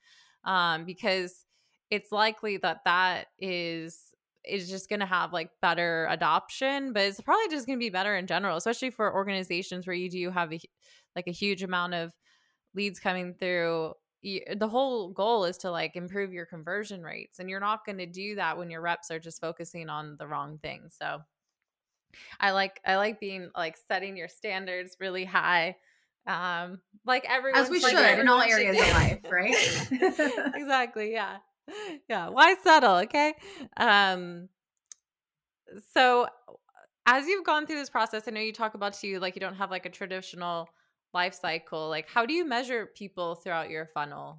Um 0.45 0.85
because 0.85 1.45
it's 1.91 2.13
likely 2.13 2.57
that 2.59 2.81
that 2.85 3.27
is 3.39 4.10
is 4.45 4.69
just 4.69 4.89
going 4.89 5.01
to 5.01 5.07
have 5.07 5.33
like 5.33 5.51
better 5.61 6.07
adoption, 6.11 6.93
but 6.93 7.03
it's 7.03 7.21
probably 7.21 7.49
just 7.49 7.67
going 7.67 7.79
to 7.79 7.85
be 7.85 7.91
better 7.91 8.17
in 8.17 8.27
general, 8.27 8.57
especially 8.57 8.91
for 8.91 9.13
organizations 9.15 9.87
where 9.87 9.97
you 9.97 10.11
do 10.11 10.31
have 10.31 10.53
a, 10.53 10.61
like 11.17 11.27
a 11.27 11.33
huge 11.33 11.63
amount 11.63 11.95
of 11.95 12.13
leads 12.75 13.01
coming 13.01 13.35
through. 13.35 13.93
The 14.23 14.69
whole 14.69 15.11
goal 15.11 15.45
is 15.45 15.59
to 15.59 15.71
like 15.71 15.97
improve 15.97 16.33
your 16.33 16.47
conversion 16.47 17.03
rates, 17.03 17.39
and 17.39 17.49
you're 17.49 17.61
not 17.61 17.87
going 17.87 17.99
to 17.99 18.07
do 18.07 18.35
that 18.37 18.59
when 18.59 18.71
your 18.71 18.83
reps 18.83 19.11
are 19.11 19.19
just 19.19 19.41
focusing 19.41 19.89
on 19.89 20.17
the 20.19 20.27
wrong 20.27 20.59
thing. 20.59 20.89
So, 20.91 21.21
I 22.39 22.51
like 22.51 22.81
I 22.85 22.97
like 22.97 23.21
being 23.21 23.51
like 23.57 23.79
setting 23.89 24.17
your 24.17 24.29
standards 24.29 24.97
really 25.01 25.25
high 25.25 25.77
um 26.27 26.81
like 27.07 27.25
everyone 27.29 27.61
as 27.61 27.71
we 27.71 27.81
should 27.81 28.19
in 28.19 28.29
all 28.29 28.43
areas 28.43 28.79
of 28.79 28.89
life 28.89 29.21
right 29.31 29.55
exactly 30.55 31.13
yeah 31.13 31.39
yeah. 32.09 32.29
Why 32.29 32.55
settle? 32.63 32.97
Okay. 32.97 33.35
Um, 33.77 34.49
so 35.93 36.27
as 37.07 37.27
you've 37.27 37.45
gone 37.45 37.67
through 37.67 37.77
this 37.77 37.91
process, 37.91 38.25
I 38.27 38.31
know 38.31 38.41
you 38.41 38.53
talk 38.53 38.75
about 38.75 39.03
you 39.03 39.21
like 39.21 39.35
you 39.35 39.41
don't 39.41 39.57
have 39.57 39.71
like 39.71 39.87
a 39.87 39.91
traditional 39.91 40.69
life 41.13 41.35
cycle. 41.35 41.89
Like, 41.89 42.09
how 42.09 42.27
do 42.27 42.35
you 42.35 42.45
measure 42.45 42.87
people 42.87 43.35
throughout 43.35 43.71
your 43.71 43.87
funnel? 43.87 44.39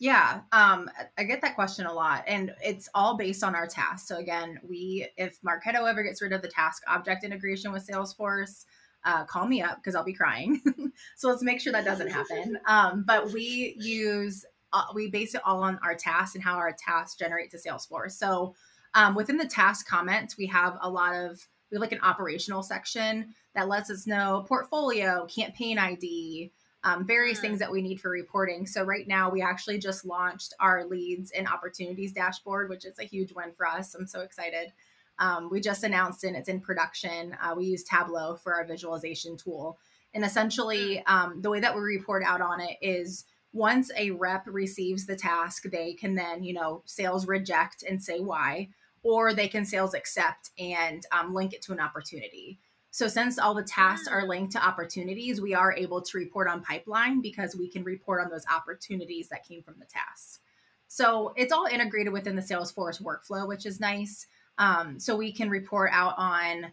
Yeah, 0.00 0.42
um, 0.52 0.88
I 1.18 1.24
get 1.24 1.40
that 1.40 1.56
question 1.56 1.86
a 1.86 1.92
lot, 1.92 2.22
and 2.28 2.54
it's 2.62 2.88
all 2.94 3.16
based 3.16 3.42
on 3.42 3.56
our 3.56 3.66
task. 3.66 4.06
So 4.06 4.18
again, 4.18 4.60
we 4.62 5.08
if 5.16 5.40
Marketo 5.42 5.90
ever 5.90 6.04
gets 6.04 6.22
rid 6.22 6.32
of 6.32 6.40
the 6.40 6.48
task 6.48 6.82
object 6.86 7.24
integration 7.24 7.72
with 7.72 7.86
Salesforce, 7.86 8.64
uh, 9.04 9.24
call 9.24 9.46
me 9.46 9.60
up 9.60 9.78
because 9.78 9.96
I'll 9.96 10.04
be 10.04 10.12
crying. 10.12 10.62
so 11.16 11.28
let's 11.28 11.42
make 11.42 11.60
sure 11.60 11.72
that 11.72 11.84
doesn't 11.84 12.10
happen. 12.10 12.58
Um, 12.68 13.04
but 13.06 13.32
we 13.32 13.74
use 13.78 14.44
uh, 14.72 14.84
we 14.94 15.10
base 15.10 15.34
it 15.34 15.42
all 15.44 15.62
on 15.62 15.78
our 15.82 15.94
tasks 15.94 16.34
and 16.34 16.44
how 16.44 16.56
our 16.56 16.74
tasks 16.78 17.16
generate 17.16 17.50
to 17.50 17.58
Salesforce. 17.58 18.12
So 18.12 18.54
um, 18.94 19.14
within 19.14 19.36
the 19.36 19.46
task 19.46 19.86
comments, 19.86 20.36
we 20.36 20.46
have 20.46 20.78
a 20.80 20.88
lot 20.88 21.14
of 21.14 21.40
we 21.70 21.76
have 21.76 21.82
like 21.82 21.92
an 21.92 22.00
operational 22.02 22.62
section 22.62 23.34
that 23.54 23.68
lets 23.68 23.90
us 23.90 24.06
know 24.06 24.44
portfolio, 24.48 25.26
campaign 25.26 25.78
ID, 25.78 26.50
um, 26.84 27.06
various 27.06 27.40
things 27.40 27.58
that 27.58 27.70
we 27.70 27.82
need 27.82 28.00
for 28.00 28.10
reporting. 28.10 28.66
So 28.66 28.84
right 28.84 29.06
now 29.06 29.30
we 29.30 29.42
actually 29.42 29.78
just 29.78 30.06
launched 30.06 30.54
our 30.60 30.86
leads 30.86 31.30
and 31.32 31.46
opportunities 31.46 32.12
dashboard, 32.12 32.70
which 32.70 32.86
is 32.86 32.98
a 32.98 33.04
huge 33.04 33.32
win 33.32 33.52
for 33.56 33.66
us. 33.66 33.94
I'm 33.94 34.06
so 34.06 34.20
excited. 34.20 34.72
Um, 35.18 35.48
we 35.50 35.60
just 35.60 35.82
announced 35.82 36.24
and 36.24 36.36
it's 36.36 36.48
in 36.48 36.60
production. 36.60 37.36
Uh, 37.42 37.54
we 37.56 37.66
use 37.66 37.82
Tableau 37.82 38.36
for 38.36 38.54
our 38.54 38.64
visualization 38.64 39.36
tool, 39.36 39.78
and 40.14 40.24
essentially 40.24 41.04
um, 41.06 41.42
the 41.42 41.50
way 41.50 41.60
that 41.60 41.74
we 41.74 41.80
report 41.80 42.22
out 42.24 42.40
on 42.40 42.60
it 42.60 42.76
is 42.80 43.24
once 43.52 43.90
a 43.96 44.10
rep 44.10 44.44
receives 44.46 45.06
the 45.06 45.16
task, 45.16 45.64
they 45.70 45.94
can 45.94 46.14
then 46.14 46.42
you 46.42 46.54
know 46.54 46.82
sales 46.86 47.26
reject 47.26 47.82
and 47.82 48.02
say 48.02 48.20
why, 48.20 48.68
or 49.02 49.32
they 49.32 49.48
can 49.48 49.64
sales 49.64 49.94
accept 49.94 50.50
and 50.58 51.04
um, 51.12 51.34
link 51.34 51.52
it 51.52 51.62
to 51.62 51.72
an 51.72 51.80
opportunity. 51.80 52.58
So 52.90 53.06
since 53.06 53.38
all 53.38 53.54
the 53.54 53.62
tasks 53.62 54.08
are 54.08 54.26
linked 54.26 54.52
to 54.52 54.66
opportunities, 54.66 55.40
we 55.40 55.54
are 55.54 55.72
able 55.72 56.00
to 56.02 56.18
report 56.18 56.48
on 56.48 56.62
pipeline 56.62 57.20
because 57.20 57.54
we 57.54 57.68
can 57.68 57.84
report 57.84 58.22
on 58.24 58.30
those 58.30 58.46
opportunities 58.52 59.28
that 59.28 59.46
came 59.46 59.62
from 59.62 59.74
the 59.78 59.84
tasks. 59.84 60.40
So 60.88 61.34
it's 61.36 61.52
all 61.52 61.66
integrated 61.66 62.12
within 62.12 62.34
the 62.34 62.42
Salesforce 62.42 63.02
workflow, 63.02 63.46
which 63.46 63.66
is 63.66 63.78
nice. 63.78 64.26
Um, 64.56 64.98
so 64.98 65.14
we 65.14 65.32
can 65.32 65.50
report 65.50 65.90
out 65.92 66.14
on 66.16 66.72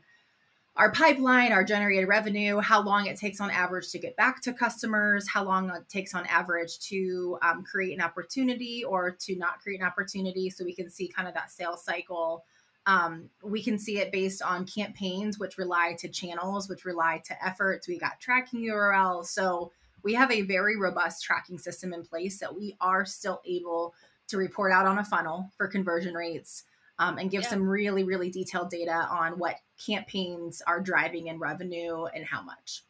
our 0.78 0.92
pipeline, 0.92 1.52
our 1.52 1.64
generated 1.64 2.08
revenue, 2.08 2.60
how 2.60 2.82
long 2.82 3.06
it 3.08 3.18
takes 3.18 3.40
on 3.40 3.50
average 3.50 3.92
to 3.92 4.00
get 4.00 4.16
back 4.18 4.42
to 4.42 4.54
customers, 4.54 5.28
how 5.28 5.44
long 5.44 5.70
it 5.70 5.88
takes 5.88 6.14
on 6.14 6.26
average 6.26 6.80
to 6.80 7.38
um, 7.42 7.64
create 7.64 7.94
an 7.94 8.02
opportunity 8.02 8.84
or 8.84 9.12
to 9.12 9.36
not 9.38 9.60
create 9.62 9.80
an 9.80 9.88
opportunity. 9.88 10.50
So 10.50 10.66
we 10.66 10.76
can 10.76 10.90
see 10.90 11.08
kind 11.08 11.28
of 11.28 11.34
that 11.34 11.52
sales 11.52 11.84
cycle 11.84 12.44
um, 12.88 13.30
we 13.44 13.64
can 13.64 13.80
see 13.80 14.00
it 14.00 14.12
based 14.12 14.42
on 14.42 14.66
campaigns, 14.66 15.40
which 15.40 15.58
rely 15.58 15.96
to 16.00 16.08
channels, 16.08 16.70
which 16.70 16.86
rely 16.86 17.22
to 17.26 17.46
efforts. 17.46 17.88
We 17.88 17.98
got 17.98 18.20
tracking 18.20 18.62
URLs. 18.62 19.28
So 19.28 19.72
we 20.04 20.14
have 20.14 20.32
a 20.32 20.42
very 20.42 20.78
robust 20.78 21.24
tracking 21.24 21.58
system 21.58 21.94
in 21.94 22.04
place 22.04 22.40
that 22.40 22.56
we 22.56 22.76
are 22.80 23.06
still 23.06 23.42
able 23.46 23.96
to 24.28 24.38
report 24.38 24.72
out 24.72 24.86
on 24.86 25.00
a 25.00 25.04
funnel 25.04 25.52
for 25.58 25.68
conversion 25.68 26.14
rates 26.14 26.64
um, 27.00 27.18
and 27.18 27.32
give 27.32 27.44
yeah. 27.44 27.50
some 27.50 27.68
really, 27.68 28.04
really 28.04 28.30
detailed 28.30 28.70
data 28.70 29.08
on 29.10 29.40
what 29.40 29.56
campaigns 29.84 30.62
are 30.66 30.80
driving 30.80 31.28
in 31.28 31.40
revenue 31.40 32.06
and 32.06 32.26
how 32.26 32.42
much. 32.42 32.84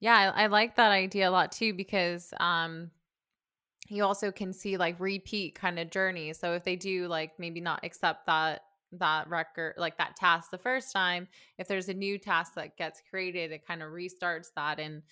Yeah, 0.00 0.32
I, 0.34 0.44
I 0.44 0.46
like 0.46 0.76
that 0.76 0.90
idea 0.90 1.28
a 1.28 1.32
lot 1.32 1.52
too 1.52 1.74
because 1.74 2.32
um, 2.38 2.90
you 3.88 4.04
also 4.04 4.30
can 4.30 4.52
see 4.52 4.76
like 4.76 4.98
repeat 5.00 5.54
kind 5.54 5.78
of 5.78 5.90
journeys. 5.90 6.38
So 6.38 6.54
if 6.54 6.64
they 6.64 6.76
do 6.76 7.08
like 7.08 7.32
maybe 7.38 7.60
not 7.60 7.80
accept 7.82 8.26
that 8.26 8.62
that 8.92 9.28
record 9.28 9.74
like 9.76 9.98
that 9.98 10.16
task 10.16 10.50
the 10.50 10.58
first 10.58 10.92
time 10.92 11.28
if 11.58 11.68
there's 11.68 11.88
a 11.88 11.94
new 11.94 12.18
task 12.18 12.54
that 12.54 12.76
gets 12.76 13.02
created 13.10 13.52
it 13.52 13.66
kind 13.66 13.82
of 13.82 13.90
restarts 13.90 14.46
that 14.56 14.78
and 14.78 15.02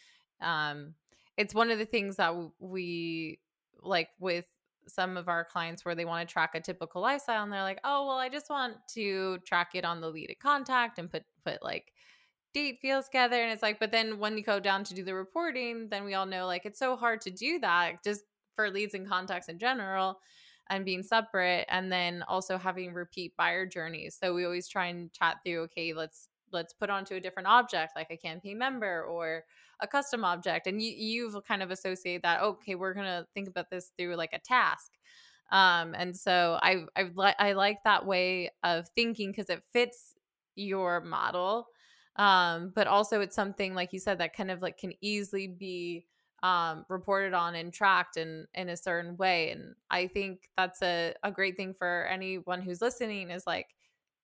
um 0.40 0.94
it's 1.36 1.54
one 1.54 1.70
of 1.70 1.78
the 1.78 1.84
things 1.84 2.16
that 2.16 2.34
we 2.58 3.38
like 3.82 4.08
with 4.18 4.46
some 4.88 5.16
of 5.16 5.28
our 5.28 5.44
clients 5.44 5.84
where 5.84 5.94
they 5.94 6.04
want 6.04 6.26
to 6.26 6.32
track 6.32 6.54
a 6.54 6.60
typical 6.60 7.02
lifecycle 7.02 7.42
and 7.42 7.52
they're 7.52 7.62
like 7.62 7.80
oh 7.84 8.06
well 8.06 8.18
i 8.18 8.28
just 8.28 8.50
want 8.50 8.74
to 8.88 9.38
track 9.46 9.70
it 9.74 9.84
on 9.84 10.00
the 10.00 10.08
lead 10.08 10.34
contact 10.40 10.98
and 10.98 11.10
put 11.10 11.22
put 11.44 11.62
like 11.62 11.92
date 12.56 12.78
fields 12.80 13.06
together. 13.06 13.42
And 13.42 13.52
it's 13.52 13.62
like 13.62 13.78
but 13.78 13.92
then 13.92 14.18
when 14.18 14.38
you 14.38 14.42
go 14.42 14.58
down 14.58 14.82
to 14.84 14.94
do 14.94 15.04
the 15.04 15.14
reporting 15.14 15.88
then 15.90 16.04
we 16.04 16.14
all 16.14 16.24
know 16.24 16.46
like 16.46 16.64
it's 16.64 16.78
so 16.78 16.96
hard 16.96 17.20
to 17.22 17.30
do 17.30 17.58
that 17.58 18.02
just 18.02 18.22
for 18.54 18.70
leads 18.70 18.94
and 18.94 19.06
contacts 19.06 19.48
in 19.48 19.58
general 19.58 20.18
and 20.70 20.86
being 20.86 21.02
separate 21.02 21.66
and 21.68 21.92
then 21.92 22.24
also 22.26 22.56
having 22.56 22.94
repeat 22.94 23.36
buyer 23.36 23.66
journeys. 23.66 24.16
So 24.18 24.32
we 24.32 24.46
always 24.46 24.68
try 24.68 24.86
and 24.86 25.12
chat 25.12 25.36
through 25.44 25.64
okay 25.64 25.92
let's 25.92 26.28
let's 26.50 26.72
put 26.72 26.88
onto 26.88 27.16
a 27.16 27.20
different 27.20 27.46
object 27.46 27.92
like 27.94 28.10
a 28.10 28.16
campaign 28.16 28.56
member 28.56 29.02
or 29.02 29.44
a 29.80 29.86
custom 29.86 30.24
object 30.24 30.66
and 30.66 30.82
you 30.82 30.92
you've 30.96 31.36
kind 31.44 31.62
of 31.62 31.70
associated 31.70 32.22
that 32.22 32.42
okay 32.42 32.74
we're 32.74 32.94
gonna 32.94 33.26
think 33.34 33.48
about 33.48 33.70
this 33.70 33.92
through 33.96 34.16
like 34.16 34.32
a 34.32 34.38
task. 34.38 34.92
Um 35.52 35.94
and 35.96 36.16
so 36.16 36.58
i 36.62 36.84
i, 36.96 37.04
li- 37.14 37.34
I 37.38 37.52
like 37.52 37.78
that 37.84 38.06
way 38.06 38.50
of 38.62 38.88
thinking 38.94 39.30
because 39.30 39.48
it 39.50 39.62
fits 39.72 40.14
your 40.56 41.00
model 41.00 41.68
um 42.16 42.72
but 42.74 42.86
also 42.86 43.20
it's 43.20 43.36
something 43.36 43.74
like 43.74 43.92
you 43.92 44.00
said 44.00 44.18
that 44.18 44.34
kind 44.34 44.50
of 44.50 44.62
like 44.62 44.78
can 44.78 44.92
easily 45.00 45.46
be 45.46 46.06
um, 46.42 46.84
reported 46.88 47.32
on 47.34 47.54
and 47.54 47.72
tracked 47.72 48.16
in 48.16 48.46
in 48.54 48.68
a 48.68 48.76
certain 48.76 49.16
way 49.16 49.50
and 49.50 49.74
i 49.90 50.06
think 50.06 50.48
that's 50.56 50.82
a, 50.82 51.14
a 51.22 51.30
great 51.30 51.56
thing 51.56 51.74
for 51.74 52.06
anyone 52.10 52.60
who's 52.60 52.80
listening 52.80 53.30
is 53.30 53.46
like 53.46 53.74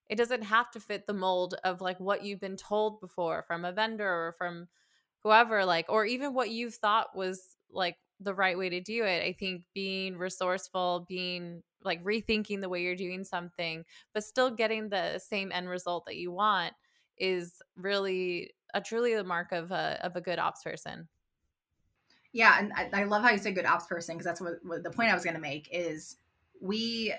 it 0.08 0.16
doesn't 0.16 0.42
have 0.42 0.70
to 0.70 0.80
fit 0.80 1.06
the 1.06 1.14
mold 1.14 1.54
of 1.64 1.80
like 1.80 1.98
what 1.98 2.22
you've 2.22 2.40
been 2.40 2.56
told 2.56 3.00
before 3.00 3.44
from 3.46 3.64
a 3.64 3.72
vendor 3.72 4.06
or 4.06 4.34
from 4.36 4.68
whoever 5.22 5.64
like 5.64 5.86
or 5.88 6.04
even 6.04 6.34
what 6.34 6.50
you've 6.50 6.74
thought 6.74 7.14
was 7.14 7.56
like 7.70 7.96
the 8.20 8.34
right 8.34 8.56
way 8.56 8.68
to 8.68 8.80
do 8.80 9.04
it 9.04 9.22
i 9.22 9.32
think 9.32 9.62
being 9.74 10.16
resourceful 10.16 11.04
being 11.08 11.62
like 11.84 12.02
rethinking 12.04 12.60
the 12.60 12.68
way 12.68 12.82
you're 12.82 12.94
doing 12.94 13.24
something 13.24 13.84
but 14.14 14.24
still 14.24 14.50
getting 14.50 14.88
the 14.88 15.18
same 15.18 15.50
end 15.52 15.68
result 15.68 16.04
that 16.06 16.16
you 16.16 16.30
want 16.30 16.72
is 17.18 17.60
really 17.76 18.50
a 18.74 18.80
truly 18.80 19.14
the 19.14 19.24
mark 19.24 19.52
of 19.52 19.70
a 19.70 19.98
of 20.02 20.16
a 20.16 20.20
good 20.20 20.38
ops 20.38 20.62
person 20.62 21.08
yeah, 22.32 22.56
and 22.58 22.72
I, 22.74 23.02
I 23.02 23.04
love 23.04 23.22
how 23.22 23.30
you 23.30 23.38
said 23.38 23.54
good 23.54 23.66
ops 23.66 23.86
person 23.86 24.16
because 24.16 24.24
that's 24.24 24.40
what, 24.40 24.54
what 24.62 24.82
the 24.82 24.90
point 24.90 25.10
I 25.10 25.14
was 25.14 25.24
going 25.24 25.34
to 25.34 25.40
make 25.40 25.68
is 25.70 26.16
we 26.60 27.14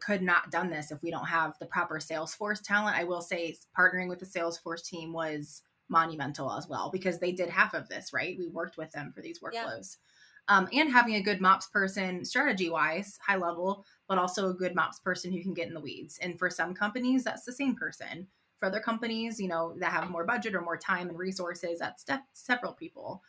could 0.00 0.22
not 0.22 0.50
done 0.50 0.68
this 0.68 0.90
if 0.90 1.02
we 1.02 1.10
don't 1.10 1.26
have 1.26 1.58
the 1.58 1.66
proper 1.66 1.98
Salesforce 1.98 2.62
talent. 2.62 2.96
I 2.96 3.04
will 3.04 3.22
say 3.22 3.56
partnering 3.76 4.08
with 4.08 4.18
the 4.18 4.26
Salesforce 4.26 4.84
team 4.84 5.12
was 5.12 5.62
monumental 5.88 6.52
as 6.52 6.68
well 6.68 6.90
because 6.90 7.18
they 7.18 7.32
did 7.32 7.48
half 7.48 7.74
of 7.74 7.88
this, 7.88 8.12
right? 8.12 8.36
We 8.38 8.48
worked 8.48 8.76
with 8.76 8.90
them 8.92 9.12
for 9.14 9.22
these 9.22 9.40
workflows. 9.40 9.96
Yeah. 9.96 10.56
Um, 10.56 10.68
and 10.72 10.90
having 10.90 11.14
a 11.16 11.22
good 11.22 11.42
MOPS 11.42 11.66
person, 11.66 12.24
strategy 12.24 12.70
wise, 12.70 13.18
high 13.24 13.36
level, 13.36 13.84
but 14.08 14.16
also 14.16 14.48
a 14.48 14.54
good 14.54 14.74
MOPS 14.74 15.00
person 15.00 15.30
who 15.30 15.42
can 15.42 15.52
get 15.52 15.68
in 15.68 15.74
the 15.74 15.80
weeds. 15.80 16.18
And 16.22 16.38
for 16.38 16.48
some 16.48 16.74
companies, 16.74 17.22
that's 17.22 17.44
the 17.44 17.52
same 17.52 17.74
person. 17.74 18.26
For 18.58 18.66
other 18.66 18.80
companies, 18.80 19.38
you 19.38 19.48
know, 19.48 19.74
that 19.78 19.92
have 19.92 20.10
more 20.10 20.24
budget 20.24 20.54
or 20.54 20.62
more 20.62 20.78
time 20.78 21.10
and 21.10 21.18
resources, 21.18 21.80
that's 21.80 22.04
several 22.32 22.72
people 22.72 23.22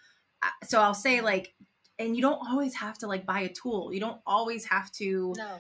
so 0.64 0.82
I'll 0.82 0.94
say 0.94 1.22
like, 1.22 1.54
and 1.98 2.16
you 2.16 2.22
don't 2.22 2.40
always 2.48 2.74
have 2.76 2.98
to 3.00 3.08
like 3.08 3.26
buy 3.26 3.42
a 3.42 3.50
tool. 3.50 3.94
You 3.94 4.00
don't 4.00 4.22
always 4.26 4.66
have 4.66 4.92
to 4.94 5.34
no. 5.38 5.60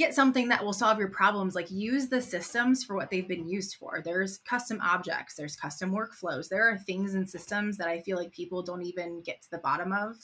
Get 0.00 0.14
something 0.14 0.48
that 0.48 0.64
will 0.64 0.72
solve 0.72 0.98
your 0.98 1.10
problems. 1.10 1.54
Like 1.54 1.70
use 1.70 2.08
the 2.08 2.22
systems 2.22 2.82
for 2.82 2.96
what 2.96 3.10
they've 3.10 3.28
been 3.28 3.46
used 3.46 3.76
for. 3.76 4.00
There's 4.02 4.38
custom 4.38 4.80
objects, 4.80 5.34
there's 5.34 5.56
custom 5.56 5.92
workflows. 5.92 6.48
There 6.48 6.66
are 6.68 6.78
things 6.78 7.14
and 7.14 7.28
systems 7.28 7.76
that 7.76 7.86
I 7.86 8.00
feel 8.00 8.16
like 8.16 8.32
people 8.32 8.62
don't 8.62 8.82
even 8.82 9.22
get 9.22 9.42
to 9.42 9.50
the 9.50 9.58
bottom 9.58 9.92
of. 9.92 10.16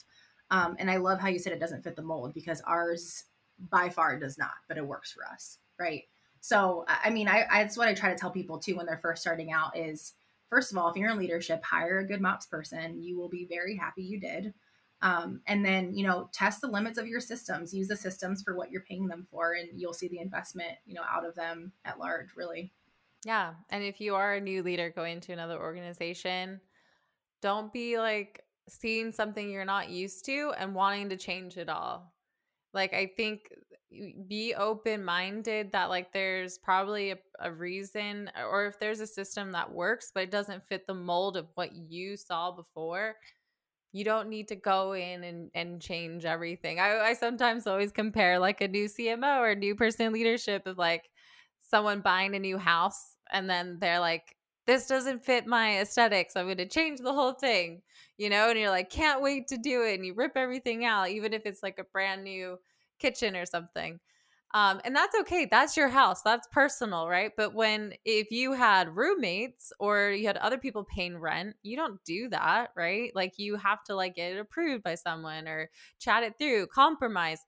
Um, 0.50 0.76
and 0.78 0.90
I 0.90 0.96
love 0.96 1.20
how 1.20 1.28
you 1.28 1.38
said 1.38 1.52
it 1.52 1.60
doesn't 1.60 1.82
fit 1.84 1.94
the 1.94 2.02
mold 2.02 2.32
because 2.32 2.62
ours 2.62 3.24
by 3.70 3.90
far 3.90 4.18
does 4.18 4.38
not, 4.38 4.54
but 4.66 4.78
it 4.78 4.86
works 4.86 5.12
for 5.12 5.24
us, 5.30 5.58
right? 5.78 6.04
So 6.40 6.86
I 6.88 7.10
mean, 7.10 7.28
I, 7.28 7.44
I 7.50 7.62
that's 7.62 7.76
what 7.76 7.88
I 7.88 7.92
try 7.94 8.08
to 8.08 8.18
tell 8.18 8.30
people 8.30 8.58
too 8.58 8.76
when 8.76 8.86
they're 8.86 9.00
first 9.02 9.20
starting 9.20 9.52
out 9.52 9.76
is 9.76 10.14
first 10.48 10.72
of 10.72 10.78
all, 10.78 10.88
if 10.88 10.96
you're 10.96 11.10
in 11.10 11.18
leadership, 11.18 11.62
hire 11.62 11.98
a 11.98 12.06
good 12.06 12.22
MOPS 12.22 12.46
person. 12.46 13.02
You 13.02 13.18
will 13.18 13.28
be 13.28 13.46
very 13.50 13.76
happy 13.76 14.04
you 14.04 14.18
did. 14.18 14.54
Um, 15.02 15.40
and 15.46 15.64
then, 15.64 15.94
you 15.94 16.06
know, 16.06 16.30
test 16.32 16.60
the 16.60 16.68
limits 16.68 16.98
of 16.98 17.06
your 17.06 17.20
systems. 17.20 17.74
Use 17.74 17.88
the 17.88 17.96
systems 17.96 18.42
for 18.42 18.56
what 18.56 18.70
you're 18.70 18.82
paying 18.82 19.06
them 19.08 19.26
for, 19.30 19.52
and 19.52 19.68
you'll 19.74 19.92
see 19.92 20.08
the 20.08 20.20
investment, 20.20 20.72
you 20.86 20.94
know, 20.94 21.02
out 21.10 21.26
of 21.26 21.34
them 21.34 21.72
at 21.84 21.98
large, 21.98 22.28
really. 22.34 22.72
Yeah. 23.24 23.54
And 23.70 23.84
if 23.84 24.00
you 24.00 24.14
are 24.14 24.34
a 24.34 24.40
new 24.40 24.62
leader 24.62 24.90
going 24.90 25.20
to 25.22 25.32
another 25.32 25.58
organization, 25.58 26.60
don't 27.42 27.72
be 27.72 27.98
like 27.98 28.42
seeing 28.68 29.12
something 29.12 29.50
you're 29.50 29.64
not 29.64 29.90
used 29.90 30.24
to 30.26 30.52
and 30.58 30.74
wanting 30.74 31.10
to 31.10 31.16
change 31.16 31.56
it 31.56 31.68
all. 31.68 32.12
Like, 32.72 32.94
I 32.94 33.10
think 33.16 33.50
be 34.28 34.54
open 34.54 35.04
minded 35.04 35.72
that 35.72 35.88
like 35.88 36.12
there's 36.12 36.58
probably 36.58 37.12
a, 37.12 37.18
a, 37.40 37.50
reason 37.52 38.30
or 38.50 38.66
if 38.66 38.78
there's 38.78 39.00
a 39.00 39.06
system 39.06 39.52
that 39.52 39.70
works 39.70 40.10
but 40.12 40.24
it 40.24 40.30
doesn't 40.30 40.66
fit 40.66 40.86
the 40.86 40.94
mold 40.94 41.36
of 41.36 41.46
what 41.54 41.72
you 41.72 42.16
saw 42.16 42.50
before 42.50 43.14
You 43.92 44.04
don't 44.04 44.28
need 44.28 44.48
to 44.48 44.56
go 44.56 44.92
in 44.92 45.24
and, 45.24 45.50
and 45.54 45.80
change 45.80 46.24
everything. 46.24 46.80
I, 46.80 46.98
I 46.98 47.12
sometimes 47.14 47.66
always 47.66 47.92
compare 47.92 48.38
like 48.38 48.60
a 48.60 48.68
new 48.68 48.86
CMO 48.86 49.40
or 49.40 49.54
new 49.54 49.74
person 49.74 50.06
in 50.06 50.12
leadership 50.12 50.66
of 50.66 50.76
like 50.78 51.08
someone 51.60 52.00
buying 52.00 52.34
a 52.34 52.38
new 52.38 52.58
house 52.58 53.16
and 53.32 53.48
then 53.48 53.78
they're 53.80 54.00
like, 54.00 54.36
this 54.66 54.86
doesn't 54.86 55.24
fit 55.24 55.46
my 55.46 55.80
aesthetic, 55.80 56.30
so 56.30 56.40
I'm 56.40 56.46
going 56.46 56.56
to 56.58 56.68
change 56.68 56.98
the 56.98 57.12
whole 57.12 57.32
thing, 57.32 57.82
you 58.18 58.28
know? 58.28 58.50
And 58.50 58.58
you're 58.58 58.70
like, 58.70 58.90
can't 58.90 59.22
wait 59.22 59.46
to 59.48 59.56
do 59.56 59.84
it. 59.84 59.94
And 59.94 60.04
you 60.04 60.12
rip 60.14 60.32
everything 60.34 60.84
out, 60.84 61.08
even 61.10 61.32
if 61.32 61.42
it's 61.46 61.62
like 61.62 61.78
a 61.78 61.84
brand 61.84 62.24
new 62.24 62.58
kitchen 62.98 63.36
or 63.36 63.46
something. 63.46 64.00
Um, 64.56 64.80
and 64.86 64.96
that's 64.96 65.14
okay. 65.20 65.44
That's 65.44 65.76
your 65.76 65.88
house. 65.88 66.22
That's 66.22 66.48
personal, 66.50 67.08
right? 67.08 67.30
But 67.36 67.52
when 67.52 67.92
if 68.06 68.30
you 68.30 68.54
had 68.54 68.96
roommates 68.96 69.70
or 69.78 70.12
you 70.12 70.26
had 70.26 70.38
other 70.38 70.56
people 70.56 70.82
paying 70.82 71.18
rent, 71.18 71.56
you 71.62 71.76
don't 71.76 72.02
do 72.06 72.30
that, 72.30 72.70
right? 72.74 73.14
Like 73.14 73.34
you 73.36 73.56
have 73.56 73.84
to 73.84 73.94
like 73.94 74.14
get 74.14 74.32
it 74.32 74.38
approved 74.38 74.82
by 74.82 74.94
someone 74.94 75.46
or 75.46 75.68
chat 75.98 76.22
it 76.22 76.38
through, 76.38 76.68
compromise. 76.68 77.40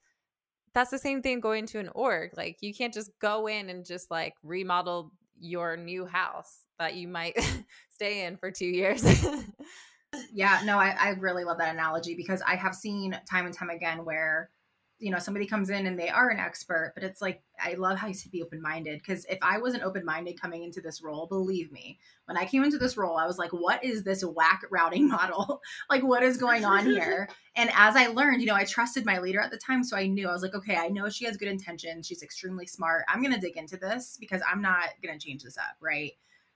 That's 0.74 0.90
the 0.90 0.98
same 0.98 1.22
thing 1.22 1.40
going 1.40 1.64
to 1.68 1.78
an 1.78 1.88
org. 1.94 2.32
Like 2.36 2.59
you 2.61 2.74
can't 2.74 2.92
just 2.92 3.11
go 3.22 3.46
in 3.46 3.70
and 3.70 3.86
just 3.86 4.11
like 4.11 4.34
remodel 4.42 5.11
your 5.40 5.78
new 5.78 6.04
house 6.04 6.66
that 6.78 6.94
you 6.94 7.09
might 7.09 7.38
stay 7.88 8.26
in 8.26 8.36
for 8.36 8.50
two 8.50 8.66
years. 8.66 9.02
yeah, 10.34 10.61
no, 10.66 10.78
I, 10.78 10.90
I 10.90 11.09
really 11.12 11.44
love 11.44 11.56
that 11.56 11.72
analogy 11.72 12.16
because 12.16 12.42
I 12.46 12.56
have 12.56 12.74
seen 12.74 13.18
time 13.30 13.46
and 13.46 13.54
time 13.54 13.70
again 13.70 14.04
where 14.04 14.50
you 14.99 15.11
know 15.11 15.18
somebody 15.18 15.46
comes 15.46 15.70
in 15.70 15.86
and 15.86 15.99
they 15.99 16.09
are 16.09 16.28
an 16.28 16.38
expert 16.38 16.92
but 16.94 17.05
it's 17.05 17.22
like 17.22 17.42
i 17.64 17.74
love 17.74 17.96
how 17.99 18.07
you 18.07 18.14
said 18.14 18.32
be 18.32 18.42
open-minded 18.42 18.99
because 18.99 19.24
if 19.26 19.38
i 19.42 19.59
wasn't 19.59 19.82
open-minded 19.82 20.40
coming 20.40 20.64
into 20.64 20.80
this 20.80 21.03
role 21.03 21.26
believe 21.26 21.70
me 21.70 21.99
when 22.26 22.36
i 22.36 22.44
came 22.44 22.64
into 22.64 22.78
this 22.78 22.96
role 22.96 23.16
i 23.16 23.26
was 23.26 23.38
like 23.38 23.53
what 23.53 23.82
is 23.84 24.03
this 24.03 24.24
whack 24.24 24.62
routing 24.70 25.09
model 25.09 25.61
like 25.88 26.03
what 26.03 26.22
is 26.22 26.36
going 26.36 26.64
on 26.64 26.84
here 26.84 27.28
and 27.57 27.70
as 27.74 27.96
i 27.96 28.07
learned 28.09 28.40
you 28.40 28.46
know 28.46 28.55
i 28.55 28.64
trusted 28.64 29.05
my 29.05 29.18
leader 29.18 29.40
at 29.40 29.51
the 29.51 29.59
time 29.59 29.84
so 29.84 29.96
i 29.96 30.07
knew 30.07 30.28
i 30.28 30.32
was 30.32 30.42
like 30.42 30.55
okay 30.55 30.76
i 30.76 30.88
know 30.88 31.09
she 31.09 31.24
has 31.24 31.36
good 31.36 31.49
intentions 31.49 32.07
she's 32.07 32.22
extremely 32.22 32.66
smart 32.66 33.05
i'm 33.09 33.22
gonna 33.22 33.40
dig 33.40 33.57
into 33.57 33.76
this 33.76 34.16
because 34.18 34.42
i'm 34.51 34.62
not 34.62 34.88
gonna 35.05 35.18
change 35.18 35.42
this 35.42 35.59
up 35.59 35.76
right 35.80 36.12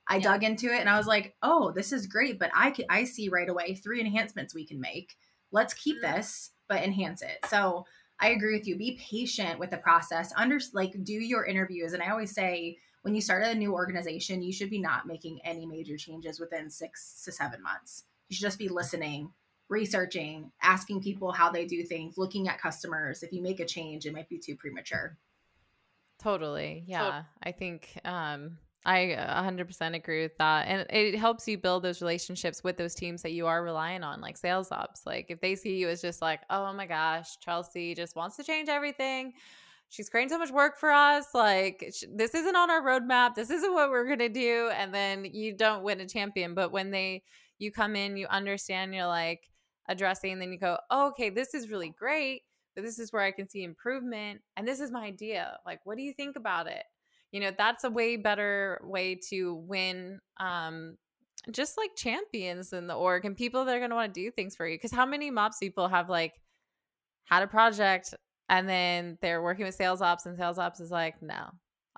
I 0.08 0.16
yeah. 0.16 0.22
dug 0.22 0.44
into 0.44 0.66
it 0.66 0.80
and 0.80 0.88
I 0.88 0.98
was 0.98 1.06
like, 1.06 1.36
"Oh, 1.42 1.70
this 1.70 1.92
is 1.92 2.06
great, 2.06 2.38
but 2.38 2.50
I 2.54 2.70
can 2.70 2.86
I 2.90 3.04
see 3.04 3.28
right 3.28 3.48
away 3.48 3.74
three 3.74 4.00
enhancements 4.00 4.54
we 4.54 4.66
can 4.66 4.80
make. 4.80 5.16
Let's 5.52 5.74
keep 5.74 5.98
mm. 5.98 6.14
this, 6.14 6.50
but 6.68 6.82
enhance 6.82 7.22
it." 7.22 7.38
So, 7.48 7.86
I 8.22 8.28
agree 8.28 8.56
with 8.56 8.68
you. 8.68 8.76
Be 8.76 9.00
patient 9.10 9.58
with 9.58 9.70
the 9.70 9.78
process. 9.78 10.32
Under 10.36 10.60
like 10.72 10.92
do 11.02 11.12
your 11.12 11.44
interviews. 11.44 11.92
And 11.92 12.02
I 12.02 12.10
always 12.10 12.32
say 12.32 12.78
when 13.02 13.16
you 13.16 13.20
start 13.20 13.42
a 13.42 13.54
new 13.54 13.74
organization, 13.74 14.42
you 14.42 14.52
should 14.52 14.70
be 14.70 14.80
not 14.80 15.08
making 15.08 15.40
any 15.44 15.66
major 15.66 15.96
changes 15.96 16.38
within 16.38 16.70
six 16.70 17.22
to 17.24 17.32
seven 17.32 17.60
months. 17.60 18.04
You 18.28 18.36
should 18.36 18.42
just 18.42 18.60
be 18.60 18.68
listening, 18.68 19.32
researching, 19.68 20.52
asking 20.62 21.02
people 21.02 21.32
how 21.32 21.50
they 21.50 21.66
do 21.66 21.82
things, 21.82 22.16
looking 22.16 22.46
at 22.46 22.60
customers. 22.60 23.24
If 23.24 23.32
you 23.32 23.42
make 23.42 23.58
a 23.58 23.66
change, 23.66 24.06
it 24.06 24.12
might 24.12 24.28
be 24.28 24.38
too 24.38 24.54
premature. 24.54 25.18
Totally. 26.22 26.84
Yeah. 26.86 27.24
I 27.42 27.50
think 27.50 27.88
um 28.04 28.58
I 28.84 29.12
uh, 29.12 29.42
100% 29.42 29.94
agree 29.94 30.22
with 30.22 30.36
that. 30.38 30.66
And 30.66 30.86
it 30.90 31.16
helps 31.16 31.46
you 31.46 31.56
build 31.56 31.84
those 31.84 32.00
relationships 32.00 32.64
with 32.64 32.76
those 32.76 32.94
teams 32.94 33.22
that 33.22 33.32
you 33.32 33.46
are 33.46 33.62
relying 33.62 34.02
on, 34.02 34.20
like 34.20 34.36
sales 34.36 34.72
ops. 34.72 35.06
Like 35.06 35.26
if 35.28 35.40
they 35.40 35.54
see 35.54 35.76
you 35.76 35.88
as 35.88 36.02
just 36.02 36.20
like, 36.20 36.40
oh 36.50 36.72
my 36.72 36.86
gosh, 36.86 37.38
Chelsea 37.38 37.94
just 37.94 38.16
wants 38.16 38.36
to 38.36 38.44
change 38.44 38.68
everything. 38.68 39.34
She's 39.88 40.08
creating 40.08 40.30
so 40.30 40.38
much 40.38 40.50
work 40.50 40.78
for 40.78 40.90
us. 40.90 41.26
Like 41.32 41.92
this 42.12 42.34
isn't 42.34 42.56
on 42.56 42.70
our 42.70 42.82
roadmap. 42.82 43.34
This 43.34 43.50
isn't 43.50 43.72
what 43.72 43.90
we're 43.90 44.06
going 44.06 44.18
to 44.18 44.28
do. 44.28 44.70
And 44.74 44.92
then 44.92 45.26
you 45.26 45.56
don't 45.56 45.84
win 45.84 46.00
a 46.00 46.08
champion. 46.08 46.54
But 46.54 46.72
when 46.72 46.90
they, 46.90 47.22
you 47.58 47.70
come 47.70 47.94
in, 47.94 48.16
you 48.16 48.26
understand, 48.28 48.94
you're 48.94 49.06
like 49.06 49.48
addressing, 49.88 50.40
then 50.40 50.50
you 50.50 50.58
go, 50.58 50.78
oh, 50.90 51.08
okay, 51.08 51.30
this 51.30 51.54
is 51.54 51.70
really 51.70 51.90
great. 51.90 52.42
But 52.74 52.82
this 52.82 52.98
is 52.98 53.12
where 53.12 53.22
I 53.22 53.30
can 53.30 53.48
see 53.48 53.62
improvement. 53.62 54.40
And 54.56 54.66
this 54.66 54.80
is 54.80 54.90
my 54.90 55.04
idea. 55.04 55.58
Like, 55.64 55.80
what 55.84 55.98
do 55.98 56.02
you 56.02 56.14
think 56.14 56.36
about 56.36 56.66
it? 56.66 56.82
You 57.32 57.40
know 57.40 57.50
that's 57.56 57.82
a 57.84 57.90
way 57.90 58.16
better 58.16 58.80
way 58.84 59.16
to 59.30 59.54
win 59.54 60.20
um 60.38 60.96
just 61.50 61.76
like 61.76 61.90
champions 61.96 62.72
in 62.72 62.86
the 62.86 62.94
org 62.94 63.24
and 63.24 63.36
people 63.36 63.64
that 63.64 63.74
are 63.74 63.80
going 63.80 63.90
to 63.90 63.96
want 63.96 64.14
to 64.14 64.20
do 64.20 64.30
things 64.30 64.54
for 64.54 64.66
you 64.66 64.76
because 64.76 64.92
how 64.92 65.04
many 65.04 65.30
mops 65.30 65.58
people 65.58 65.88
have 65.88 66.08
like 66.08 66.34
had 67.24 67.42
a 67.42 67.46
project 67.48 68.14
and 68.48 68.68
then 68.68 69.18
they're 69.20 69.42
working 69.42 69.64
with 69.64 69.74
sales 69.74 70.00
ops 70.00 70.26
and 70.26 70.36
sales 70.38 70.58
ops 70.58 70.78
is 70.78 70.90
like 70.90 71.20
no 71.20 71.48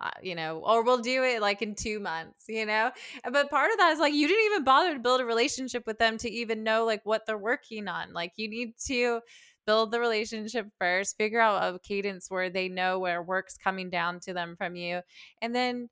uh, 0.00 0.10
you 0.22 0.34
know 0.34 0.62
or 0.64 0.82
we'll 0.82 0.98
do 0.98 1.22
it 1.22 1.40
like 1.40 1.62
in 1.62 1.74
two 1.74 2.00
months 2.00 2.44
you 2.48 2.64
know? 2.64 2.90
But 3.30 3.50
part 3.50 3.70
of 3.70 3.78
that 3.78 3.92
is 3.92 3.98
like 3.98 4.14
you 4.14 4.26
didn't 4.26 4.46
even 4.46 4.64
bother 4.64 4.94
to 4.94 4.98
build 4.98 5.20
a 5.20 5.24
relationship 5.24 5.86
with 5.86 5.98
them 5.98 6.16
to 6.18 6.30
even 6.30 6.64
know 6.64 6.84
like 6.84 7.02
what 7.04 7.26
they're 7.26 7.38
working 7.38 7.86
on 7.86 8.12
like 8.12 8.32
you 8.36 8.48
need 8.48 8.74
to 8.86 9.20
build 9.66 9.90
the 9.90 10.00
relationship 10.00 10.66
first, 10.78 11.16
figure 11.16 11.40
out 11.40 11.74
a 11.74 11.78
cadence 11.78 12.30
where 12.30 12.50
they 12.50 12.68
know 12.68 12.98
where 12.98 13.22
work's 13.22 13.56
coming 13.56 13.90
down 13.90 14.20
to 14.20 14.32
them 14.32 14.56
from 14.56 14.76
you, 14.76 15.00
and 15.42 15.54
then 15.54 15.88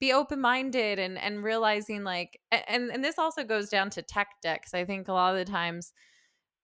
be 0.00 0.12
open 0.12 0.40
minded 0.40 0.98
and 0.98 1.18
and 1.18 1.42
realizing 1.42 2.04
like 2.04 2.40
and 2.52 2.90
and 2.90 3.04
this 3.04 3.18
also 3.18 3.42
goes 3.42 3.68
down 3.68 3.90
to 3.90 4.02
tech 4.02 4.28
debt 4.42 4.60
because 4.60 4.74
I 4.74 4.84
think 4.84 5.08
a 5.08 5.12
lot 5.12 5.34
of 5.34 5.44
the 5.44 5.50
times 5.50 5.92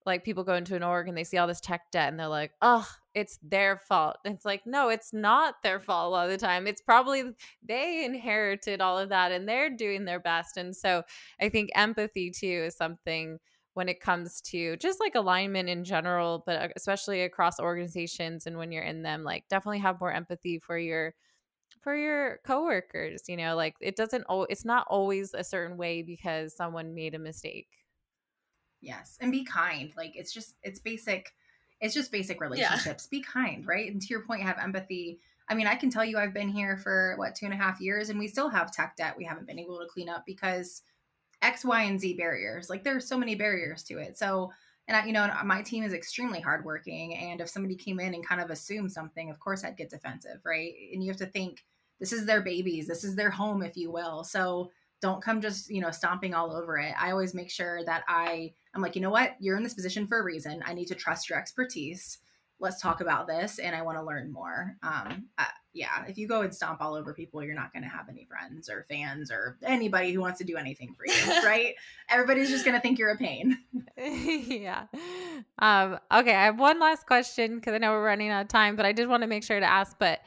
like 0.07 0.25
people 0.25 0.45
go 0.45 0.55
into 0.55 0.77
an 0.77 0.83
org 0.83 1.09
and 1.09 1.17
they 1.17 1.25
see 1.25 1.39
all 1.39 1.47
this 1.47 1.61
tech 1.61 1.91
debt 1.91 2.11
and 2.11 2.21
they're 2.21 2.29
like, 2.29 2.53
oh, 2.61 2.87
it's 3.15 3.39
their 3.43 3.79
fault. 3.89 4.17
It's 4.25 4.45
like, 4.45 4.67
no, 4.67 4.91
it's 4.91 5.13
not 5.13 5.63
their 5.63 5.81
fault 5.81 6.09
a 6.09 6.11
lot 6.11 6.27
of 6.27 6.31
the 6.31 6.47
time. 6.47 6.67
It's 6.67 6.83
probably 6.83 7.25
they 7.67 8.05
inherited 8.05 8.81
all 8.81 8.99
of 8.99 9.09
that 9.09 9.33
and 9.33 9.49
they're 9.49 9.71
doing 9.71 10.05
their 10.05 10.21
best. 10.21 10.57
And 10.57 10.77
so 10.77 11.05
I 11.41 11.49
think 11.49 11.71
empathy 11.75 12.31
too 12.31 12.65
is 12.67 12.77
something 12.77 13.39
when 13.75 13.89
it 13.89 14.01
comes 14.01 14.41
to 14.41 14.77
just 14.77 15.01
like 15.01 15.17
alignment 15.17 15.69
in 15.69 15.85
general, 15.85 16.43
but 16.47 16.63
uh, 16.63 16.69
especially 16.77 17.23
across 17.23 17.61
organizations 17.61 18.47
and 18.47 18.57
when 18.57 18.73
you're 18.73 18.85
in 18.85 19.03
them, 19.03 19.25
like 19.25 19.45
definitely 19.49 19.81
have 19.81 20.01
more 20.01 20.13
empathy 20.13 20.59
for 20.59 20.79
your 20.79 21.15
for 21.81 21.95
your 21.95 22.39
coworkers, 22.47 23.25
you 23.29 23.37
know, 23.37 23.57
like 23.57 23.75
it 23.81 23.97
doesn't 23.97 24.25
it's 24.49 24.65
not 24.65 24.87
always 24.89 25.35
a 25.35 25.45
certain 25.45 25.77
way 25.77 26.03
because 26.03 26.57
someone 26.57 26.95
made 26.95 27.15
a 27.15 27.19
mistake. 27.19 27.69
Yes, 28.81 29.19
and 29.21 29.33
be 29.33 29.45
kind. 29.45 29.93
Like 29.97 30.13
it's 30.15 30.33
just 30.33 30.55
it's 30.63 30.79
basic 30.79 31.33
it's 31.81 31.95
just 31.95 32.13
basic 32.13 32.41
relationships. 32.41 33.09
Yeah. 33.11 33.19
Be 33.19 33.23
kind, 33.23 33.67
right? 33.67 33.91
And 33.91 34.01
to 34.01 34.09
your 34.09 34.23
point, 34.23 34.43
have 34.43 34.59
empathy. 34.59 35.19
I 35.49 35.55
mean, 35.55 35.67
I 35.67 35.75
can 35.75 35.91
tell 35.91 36.05
you 36.05 36.17
I've 36.17 36.33
been 36.33 36.49
here 36.49 36.77
for 36.79 37.15
what 37.17 37.35
two 37.35 37.45
and 37.45 37.53
a 37.53 37.59
half 37.59 37.81
years 37.81 38.09
and 38.09 38.19
we 38.19 38.29
still 38.29 38.49
have 38.49 38.71
tech 38.73 38.97
debt 38.97 39.17
we 39.19 39.25
haven't 39.25 39.47
been 39.47 39.59
able 39.59 39.79
to 39.81 39.87
clean 39.87 40.09
up 40.09 40.25
because 40.25 40.83
X, 41.45 41.65
Y, 41.65 41.83
and 41.83 42.01
Z 42.01 42.15
barriers. 42.15 42.71
Like 42.71 42.83
there's 42.83 43.07
so 43.07 43.19
many 43.19 43.35
barriers 43.35 43.83
to 43.85 43.99
it. 43.99 44.19
So, 44.19 44.51
and 44.89 44.97
I, 44.97 45.07
you 45.07 45.13
know, 45.13 45.31
my 45.45 45.63
team 45.63 45.85
is 45.85 45.93
extremely 45.93 46.41
hardworking. 46.41 47.17
And 47.17 47.41
if 47.41 47.49
somebody 47.49 47.77
came 47.77 48.01
in 48.01 48.15
and 48.15 48.27
kind 48.27 48.41
of 48.41 48.51
assumed 48.51 48.93
something, 48.93 49.31
of 49.31 49.39
course 49.39 49.65
I'd 49.65 49.77
get 49.77 49.91
defensive, 49.91 50.41
right? 50.45 50.73
And 50.93 51.03
you 51.03 51.11
have 51.11 51.19
to 51.19 51.27
think 51.27 51.65
this 52.01 52.13
is 52.13 52.27
their 52.27 52.43
babies, 52.43 52.87
this 52.87 53.05
is 53.05 53.15
their 53.15 53.31
home, 53.31 53.63
if 53.63 53.77
you 53.77 53.91
will. 53.91 54.25
So 54.25 54.71
don't 55.01 55.23
come 55.23 55.41
just, 55.41 55.71
you 55.71 55.81
know, 55.81 55.91
stomping 55.91 56.35
all 56.35 56.55
over 56.55 56.79
it. 56.79 56.95
I 56.99 57.11
always 57.11 57.35
make 57.35 57.51
sure 57.51 57.85
that 57.85 58.05
I, 58.09 58.53
I'm 58.75 58.83
like, 58.83 58.97
you 58.97 59.03
know 59.03 59.11
what? 59.11 59.37
You're 59.39 59.57
in 59.57 59.63
this 59.63 59.75
position 59.75 60.07
for 60.07 60.19
a 60.19 60.25
reason. 60.25 60.63
I 60.65 60.75
need 60.75 60.87
to 60.87 60.95
trust 60.95 61.29
your 61.29 61.39
expertise 61.39 62.19
let's 62.61 62.81
talk 62.81 63.01
about 63.01 63.27
this 63.27 63.59
and 63.59 63.75
i 63.75 63.83
want 63.83 63.99
to 63.99 64.05
learn 64.05 64.33
more 64.33 64.77
um 64.83 65.25
uh, 65.39 65.45
yeah 65.75 66.05
if 66.09 66.17
you 66.17 66.27
go 66.27 66.43
and 66.43 66.55
stomp 66.55 66.81
all 66.81 66.95
over 66.95 67.13
people 67.13 67.43
you're 67.43 67.55
not 67.55 67.73
going 67.73 67.83
to 67.83 67.89
have 67.89 68.09
any 68.09 68.25
friends 68.25 68.71
or 68.71 68.87
fans 68.89 69.31
or 69.31 69.59
anybody 69.63 70.13
who 70.13 70.21
wants 70.21 70.39
to 70.39 70.45
do 70.45 70.57
anything 70.57 70.95
for 70.95 71.07
you 71.07 71.43
right? 71.45 71.75
Everybody's 72.09 72.49
just 72.49 72.65
going 72.65 72.77
to 72.77 72.81
think 72.81 72.99
you're 72.99 73.11
a 73.11 73.17
pain. 73.17 73.59
Yeah. 73.97 74.87
Um 75.59 75.99
okay 76.13 76.35
i 76.35 76.45
have 76.45 76.59
one 76.59 76.81
last 76.81 77.07
question 77.07 77.57
because 77.57 77.75
i 77.75 77.79
know 77.79 77.91
we're 77.93 78.05
running 78.05 78.31
out 78.31 78.43
of 78.43 78.49
time 78.49 78.77
but 78.77 78.87
i 78.87 78.93
did 78.93 79.09
want 79.09 79.23
to 79.23 79.27
make 79.27 79.43
sure 79.43 79.59
to 79.59 79.67
ask 79.67 79.97
but 79.99 80.21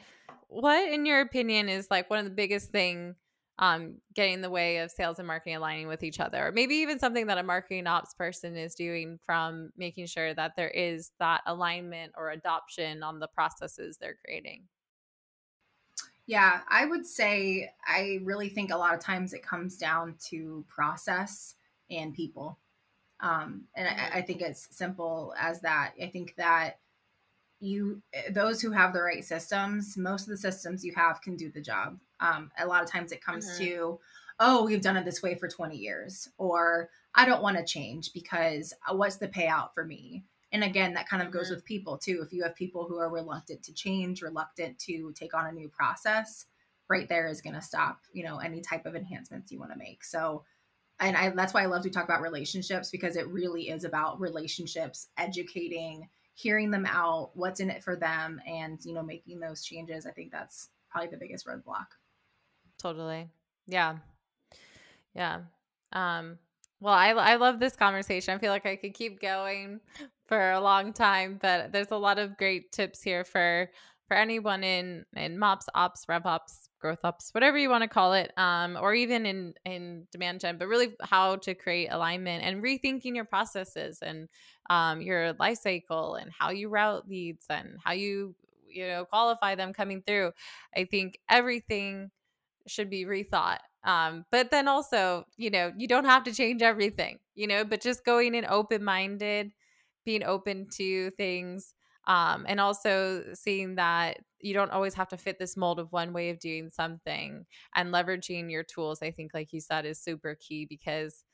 what 0.48 0.90
in 0.90 1.06
your 1.06 1.20
opinion 1.20 1.68
is 1.68 1.88
like 1.90 2.10
one 2.10 2.18
of 2.18 2.24
the 2.24 2.30
biggest 2.30 2.70
thing 2.70 3.14
um, 3.58 3.96
getting 4.14 4.34
in 4.34 4.40
the 4.40 4.50
way 4.50 4.78
of 4.78 4.90
sales 4.90 5.18
and 5.18 5.26
marketing 5.26 5.56
aligning 5.56 5.88
with 5.88 6.04
each 6.04 6.20
other, 6.20 6.48
or 6.48 6.52
maybe 6.52 6.76
even 6.76 6.98
something 6.98 7.26
that 7.26 7.38
a 7.38 7.42
marketing 7.42 7.86
ops 7.86 8.14
person 8.14 8.56
is 8.56 8.74
doing 8.74 9.18
from 9.24 9.70
making 9.76 10.06
sure 10.06 10.32
that 10.34 10.52
there 10.56 10.68
is 10.68 11.10
that 11.18 11.40
alignment 11.46 12.12
or 12.16 12.30
adoption 12.30 13.02
on 13.02 13.18
the 13.18 13.26
processes 13.26 13.96
they're 13.96 14.18
creating. 14.24 14.62
Yeah, 16.28 16.60
I 16.68 16.84
would 16.84 17.06
say 17.06 17.72
I 17.86 18.20
really 18.22 18.50
think 18.50 18.70
a 18.70 18.76
lot 18.76 18.94
of 18.94 19.00
times 19.00 19.32
it 19.32 19.42
comes 19.42 19.78
down 19.78 20.14
to 20.28 20.62
process 20.68 21.54
and 21.90 22.12
people. 22.12 22.58
Um, 23.20 23.62
and 23.74 23.88
I, 23.88 24.18
I 24.18 24.22
think 24.22 24.42
it's 24.42 24.68
simple 24.70 25.34
as 25.40 25.62
that. 25.62 25.94
I 26.00 26.06
think 26.08 26.34
that 26.36 26.80
you 27.60 28.02
those 28.30 28.60
who 28.60 28.70
have 28.70 28.92
the 28.92 29.02
right 29.02 29.24
systems 29.24 29.96
most 29.96 30.22
of 30.22 30.28
the 30.28 30.36
systems 30.36 30.84
you 30.84 30.92
have 30.94 31.20
can 31.20 31.34
do 31.34 31.50
the 31.50 31.60
job 31.60 31.98
um, 32.20 32.52
a 32.60 32.64
lot 32.64 32.84
of 32.84 32.88
times 32.88 33.10
it 33.10 33.20
comes 33.20 33.46
mm-hmm. 33.46 33.64
to 33.64 34.00
oh 34.38 34.64
we've 34.64 34.80
done 34.80 34.96
it 34.96 35.04
this 35.04 35.24
way 35.24 35.34
for 35.34 35.48
20 35.48 35.76
years 35.76 36.28
or 36.38 36.88
i 37.16 37.26
don't 37.26 37.42
want 37.42 37.56
to 37.56 37.64
change 37.64 38.12
because 38.12 38.72
uh, 38.88 38.94
what's 38.94 39.16
the 39.16 39.26
payout 39.26 39.74
for 39.74 39.84
me 39.84 40.22
and 40.52 40.64
again 40.64 40.94
that 40.94 41.08
kind 41.08 41.22
of 41.22 41.30
goes 41.30 41.46
mm-hmm. 41.46 41.54
with 41.54 41.64
people 41.64 41.98
too 41.98 42.22
if 42.24 42.32
you 42.32 42.42
have 42.42 42.54
people 42.54 42.86
who 42.86 42.98
are 42.98 43.10
reluctant 43.10 43.62
to 43.62 43.72
change 43.72 44.22
reluctant 44.22 44.78
to 44.78 45.12
take 45.14 45.34
on 45.34 45.46
a 45.46 45.52
new 45.52 45.68
process 45.68 46.46
right 46.88 47.08
there 47.08 47.26
is 47.26 47.40
going 47.40 47.54
to 47.54 47.62
stop 47.62 48.00
you 48.12 48.24
know 48.24 48.38
any 48.38 48.60
type 48.60 48.86
of 48.86 48.94
enhancements 48.94 49.52
you 49.52 49.58
want 49.58 49.72
to 49.72 49.78
make 49.78 50.04
so 50.04 50.42
and 51.00 51.16
I, 51.16 51.30
that's 51.30 51.54
why 51.54 51.62
I 51.62 51.66
love 51.66 51.82
to 51.82 51.90
talk 51.90 52.04
about 52.04 52.22
relationships 52.22 52.90
because 52.90 53.16
it 53.16 53.28
really 53.28 53.68
is 53.68 53.84
about 53.84 54.20
relationships, 54.20 55.08
educating, 55.16 56.08
hearing 56.34 56.70
them 56.70 56.86
out, 56.86 57.30
what's 57.34 57.60
in 57.60 57.70
it 57.70 57.84
for 57.84 57.96
them, 57.96 58.40
and 58.46 58.78
you 58.84 58.94
know, 58.94 59.02
making 59.02 59.40
those 59.40 59.62
changes. 59.62 60.06
I 60.06 60.10
think 60.10 60.32
that's 60.32 60.70
probably 60.90 61.10
the 61.10 61.16
biggest 61.16 61.46
roadblock. 61.46 61.86
Totally. 62.78 63.28
Yeah. 63.66 63.96
Yeah. 65.14 65.40
Um, 65.92 66.38
well, 66.80 66.94
I, 66.94 67.10
I 67.10 67.36
love 67.36 67.60
this 67.60 67.76
conversation. 67.76 68.34
I 68.34 68.38
feel 68.38 68.52
like 68.52 68.66
I 68.66 68.76
could 68.76 68.94
keep 68.94 69.20
going 69.20 69.80
for 70.28 70.52
a 70.52 70.60
long 70.60 70.92
time, 70.92 71.38
but 71.40 71.72
there's 71.72 71.90
a 71.90 71.96
lot 71.96 72.18
of 72.18 72.36
great 72.36 72.72
tips 72.72 73.02
here 73.02 73.24
for 73.24 73.70
for 74.06 74.16
anyone 74.16 74.64
in 74.64 75.04
in 75.16 75.38
mops, 75.38 75.66
ops, 75.74 76.04
rev 76.08 76.24
ops, 76.26 76.68
growth 76.80 77.00
ops, 77.04 77.30
whatever 77.34 77.58
you 77.58 77.68
want 77.70 77.82
to 77.82 77.88
call 77.88 78.14
it, 78.14 78.32
um, 78.38 78.76
or 78.80 78.94
even 78.94 79.26
in 79.26 79.54
in 79.64 80.06
demand 80.12 80.40
gen, 80.40 80.58
but 80.58 80.68
really 80.68 80.94
how 81.02 81.36
to 81.36 81.54
create 81.54 81.88
alignment 81.88 82.44
and 82.44 82.62
rethinking 82.62 83.14
your 83.16 83.24
processes 83.24 83.98
and 84.02 84.28
um, 84.70 85.00
your 85.02 85.32
life 85.34 85.58
cycle 85.58 86.14
and 86.16 86.30
how 86.38 86.50
you 86.50 86.68
route 86.68 87.08
leads 87.08 87.46
and 87.50 87.78
how 87.84 87.92
you 87.92 88.34
you 88.68 88.86
know 88.86 89.04
qualify 89.04 89.54
them 89.54 89.72
coming 89.72 90.02
through. 90.06 90.32
I 90.76 90.84
think 90.84 91.18
everything 91.28 92.10
should 92.66 92.90
be 92.90 93.04
rethought 93.04 93.58
um, 93.84 94.24
but 94.30 94.50
then 94.50 94.68
also, 94.68 95.24
you 95.36 95.50
know, 95.50 95.72
you 95.76 95.86
don't 95.86 96.04
have 96.04 96.24
to 96.24 96.34
change 96.34 96.62
everything, 96.62 97.20
you 97.36 97.46
know, 97.46 97.64
but 97.64 97.80
just 97.80 98.04
going 98.04 98.34
in 98.34 98.44
open 98.44 98.82
minded, 98.84 99.52
being 100.04 100.24
open 100.24 100.68
to 100.76 101.10
things, 101.12 101.74
um, 102.06 102.46
and 102.48 102.60
also 102.60 103.24
seeing 103.34 103.74
that 103.76 104.18
you 104.40 104.54
don't 104.54 104.70
always 104.70 104.94
have 104.94 105.08
to 105.08 105.16
fit 105.16 105.38
this 105.38 105.56
mold 105.56 105.78
of 105.78 105.92
one 105.92 106.12
way 106.12 106.30
of 106.30 106.38
doing 106.38 106.70
something 106.70 107.44
and 107.74 107.92
leveraging 107.92 108.50
your 108.50 108.62
tools, 108.62 109.02
I 109.02 109.10
think, 109.10 109.32
like 109.34 109.52
you 109.52 109.60
said, 109.60 109.86
is 109.86 110.00
super 110.00 110.36
key 110.40 110.66
because. 110.66 111.24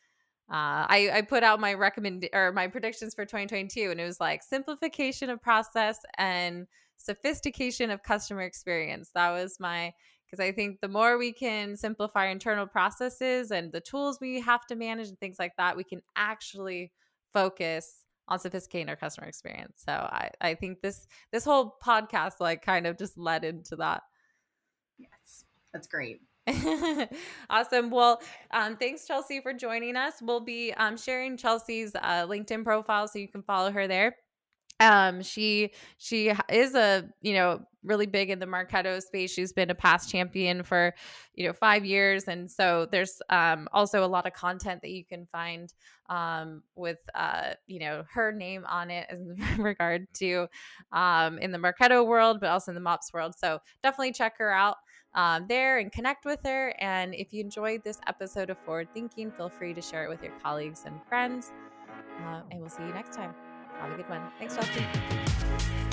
Uh, 0.51 0.85
I, 0.89 1.11
I 1.11 1.23
put 1.23 1.43
out 1.43 1.59
my 1.59 1.73
recommend 1.73 2.29
or 2.35 2.53
my 2.53 2.67
predictions 2.67 3.15
for 3.15 3.25
2022 3.25 3.91
and 3.91 3.99
it 3.99 4.05
was 4.05 4.21
like 4.21 4.43
simplification 4.43 5.31
of 5.31 5.41
process 5.41 5.99
and 6.19 6.67
sophistication 6.99 7.91
of 7.91 8.03
customer 8.03 8.43
experience. 8.43 9.11
That 9.15 9.31
was 9.31 9.59
my 9.59 9.95
because 10.27 10.41
I 10.41 10.53
think 10.53 10.81
the 10.81 10.89
more 10.89 11.17
we 11.19 11.33
can 11.33 11.77
simplify 11.77 12.27
internal 12.27 12.67
processes 12.67 13.51
and 13.51 13.73
the 13.73 13.81
tools 13.81 14.19
we 14.21 14.41
have 14.41 14.67
to 14.67 14.75
manage 14.75 15.09
and 15.09 15.19
things 15.19 15.39
like 15.39 15.57
that, 15.59 15.77
we 15.77 15.85
can 15.85 16.03
actually 16.17 16.93
focus 17.33 18.04
on 18.29 18.39
sophisticating 18.39 18.89
our 18.89 18.97
customer 18.97 19.27
experience. 19.27 19.83
So 19.85 19.93
I, 19.93 20.31
I 20.41 20.55
think 20.55 20.81
this 20.81 21.07
this 21.33 21.45
whole 21.45 21.77
podcast 21.85 22.41
like 22.41 22.63
kind 22.63 22.87
of 22.87 22.99
just 22.99 23.19
led 23.19 23.45
into 23.45 23.77
that. 23.77 24.03
Yes, 24.99 25.45
that's 25.73 25.87
great. 25.87 26.21
awesome. 27.51 27.91
Well, 27.91 28.21
um, 28.51 28.77
thanks, 28.77 29.07
Chelsea, 29.07 29.41
for 29.41 29.55
joining 29.55 29.97
us. 29.97 30.15
We'll 30.21 30.41
be 30.41 30.73
um, 30.75 30.97
sharing 30.97 31.37
Chelsea's 31.37 31.95
uh, 31.95 32.27
LinkedIn 32.27 32.65
profile 32.65 33.09
so 33.09 33.19
you 33.19 33.29
can 33.29 33.43
follow 33.43 33.71
her 33.71 33.89
there 33.89 34.17
um 34.81 35.23
she 35.23 35.71
she 35.99 36.33
is 36.49 36.75
a 36.75 37.05
you 37.23 37.35
know 37.35 37.61
really 37.85 38.07
big 38.07 38.31
in 38.31 38.39
the 38.39 38.47
marketo 38.47 39.01
space. 39.01 39.31
She's 39.31 39.53
been 39.53 39.71
a 39.71 39.75
past 39.75 40.11
champion 40.11 40.63
for 40.63 40.95
you 41.35 41.47
know 41.47 41.53
five 41.53 41.85
years 41.85 42.25
and 42.25 42.51
so 42.51 42.89
there's 42.91 43.21
um 43.31 43.69
also 43.73 44.05
a 44.05 44.09
lot 44.09 44.27
of 44.27 44.33
content 44.33 44.81
that 44.83 44.91
you 44.91 45.05
can 45.05 45.27
find 45.31 45.73
um 46.09 46.63
with 46.75 46.99
uh 47.15 47.53
you 47.67 47.79
know 47.79 48.05
her 48.11 48.33
name 48.33 48.65
on 48.69 48.91
it 48.91 49.07
in 49.11 49.37
regard 49.63 50.07
to 50.15 50.47
um 50.93 51.39
in 51.39 51.53
the 51.53 51.59
marketo 51.59 52.07
world 52.07 52.41
but 52.41 52.49
also 52.49 52.71
in 52.71 52.75
the 52.75 52.81
mops 52.81 53.13
world. 53.13 53.35
So 53.37 53.61
definitely 53.83 54.13
check 54.13 54.39
her 54.39 54.53
out 54.53 54.77
um, 55.15 55.47
there 55.49 55.79
and 55.79 55.93
connect 55.93 56.25
with 56.25 56.41
her 56.45 56.75
and 56.81 57.15
if 57.15 57.33
you 57.33 57.41
enjoyed 57.41 57.85
this 57.85 58.01
episode 58.09 58.51
of 58.51 58.59
forward 58.59 58.89
thinking 58.93 59.31
feel 59.31 59.49
free 59.49 59.73
to 59.73 59.81
share 59.81 60.05
it 60.05 60.09
with 60.09 60.23
your 60.23 60.33
colleagues 60.43 60.83
and 60.87 61.01
friends 61.09 61.53
uh, 62.27 62.41
and 62.51 62.61
we'll 62.61 62.69
see 62.69 62.83
you 62.83 62.93
next 62.93 63.15
time 63.15 63.33
have 63.85 63.93
a 63.93 63.97
good 63.97 64.09
one. 64.09 64.23
Thanks, 64.39 64.55
Chelsea. 64.57 65.84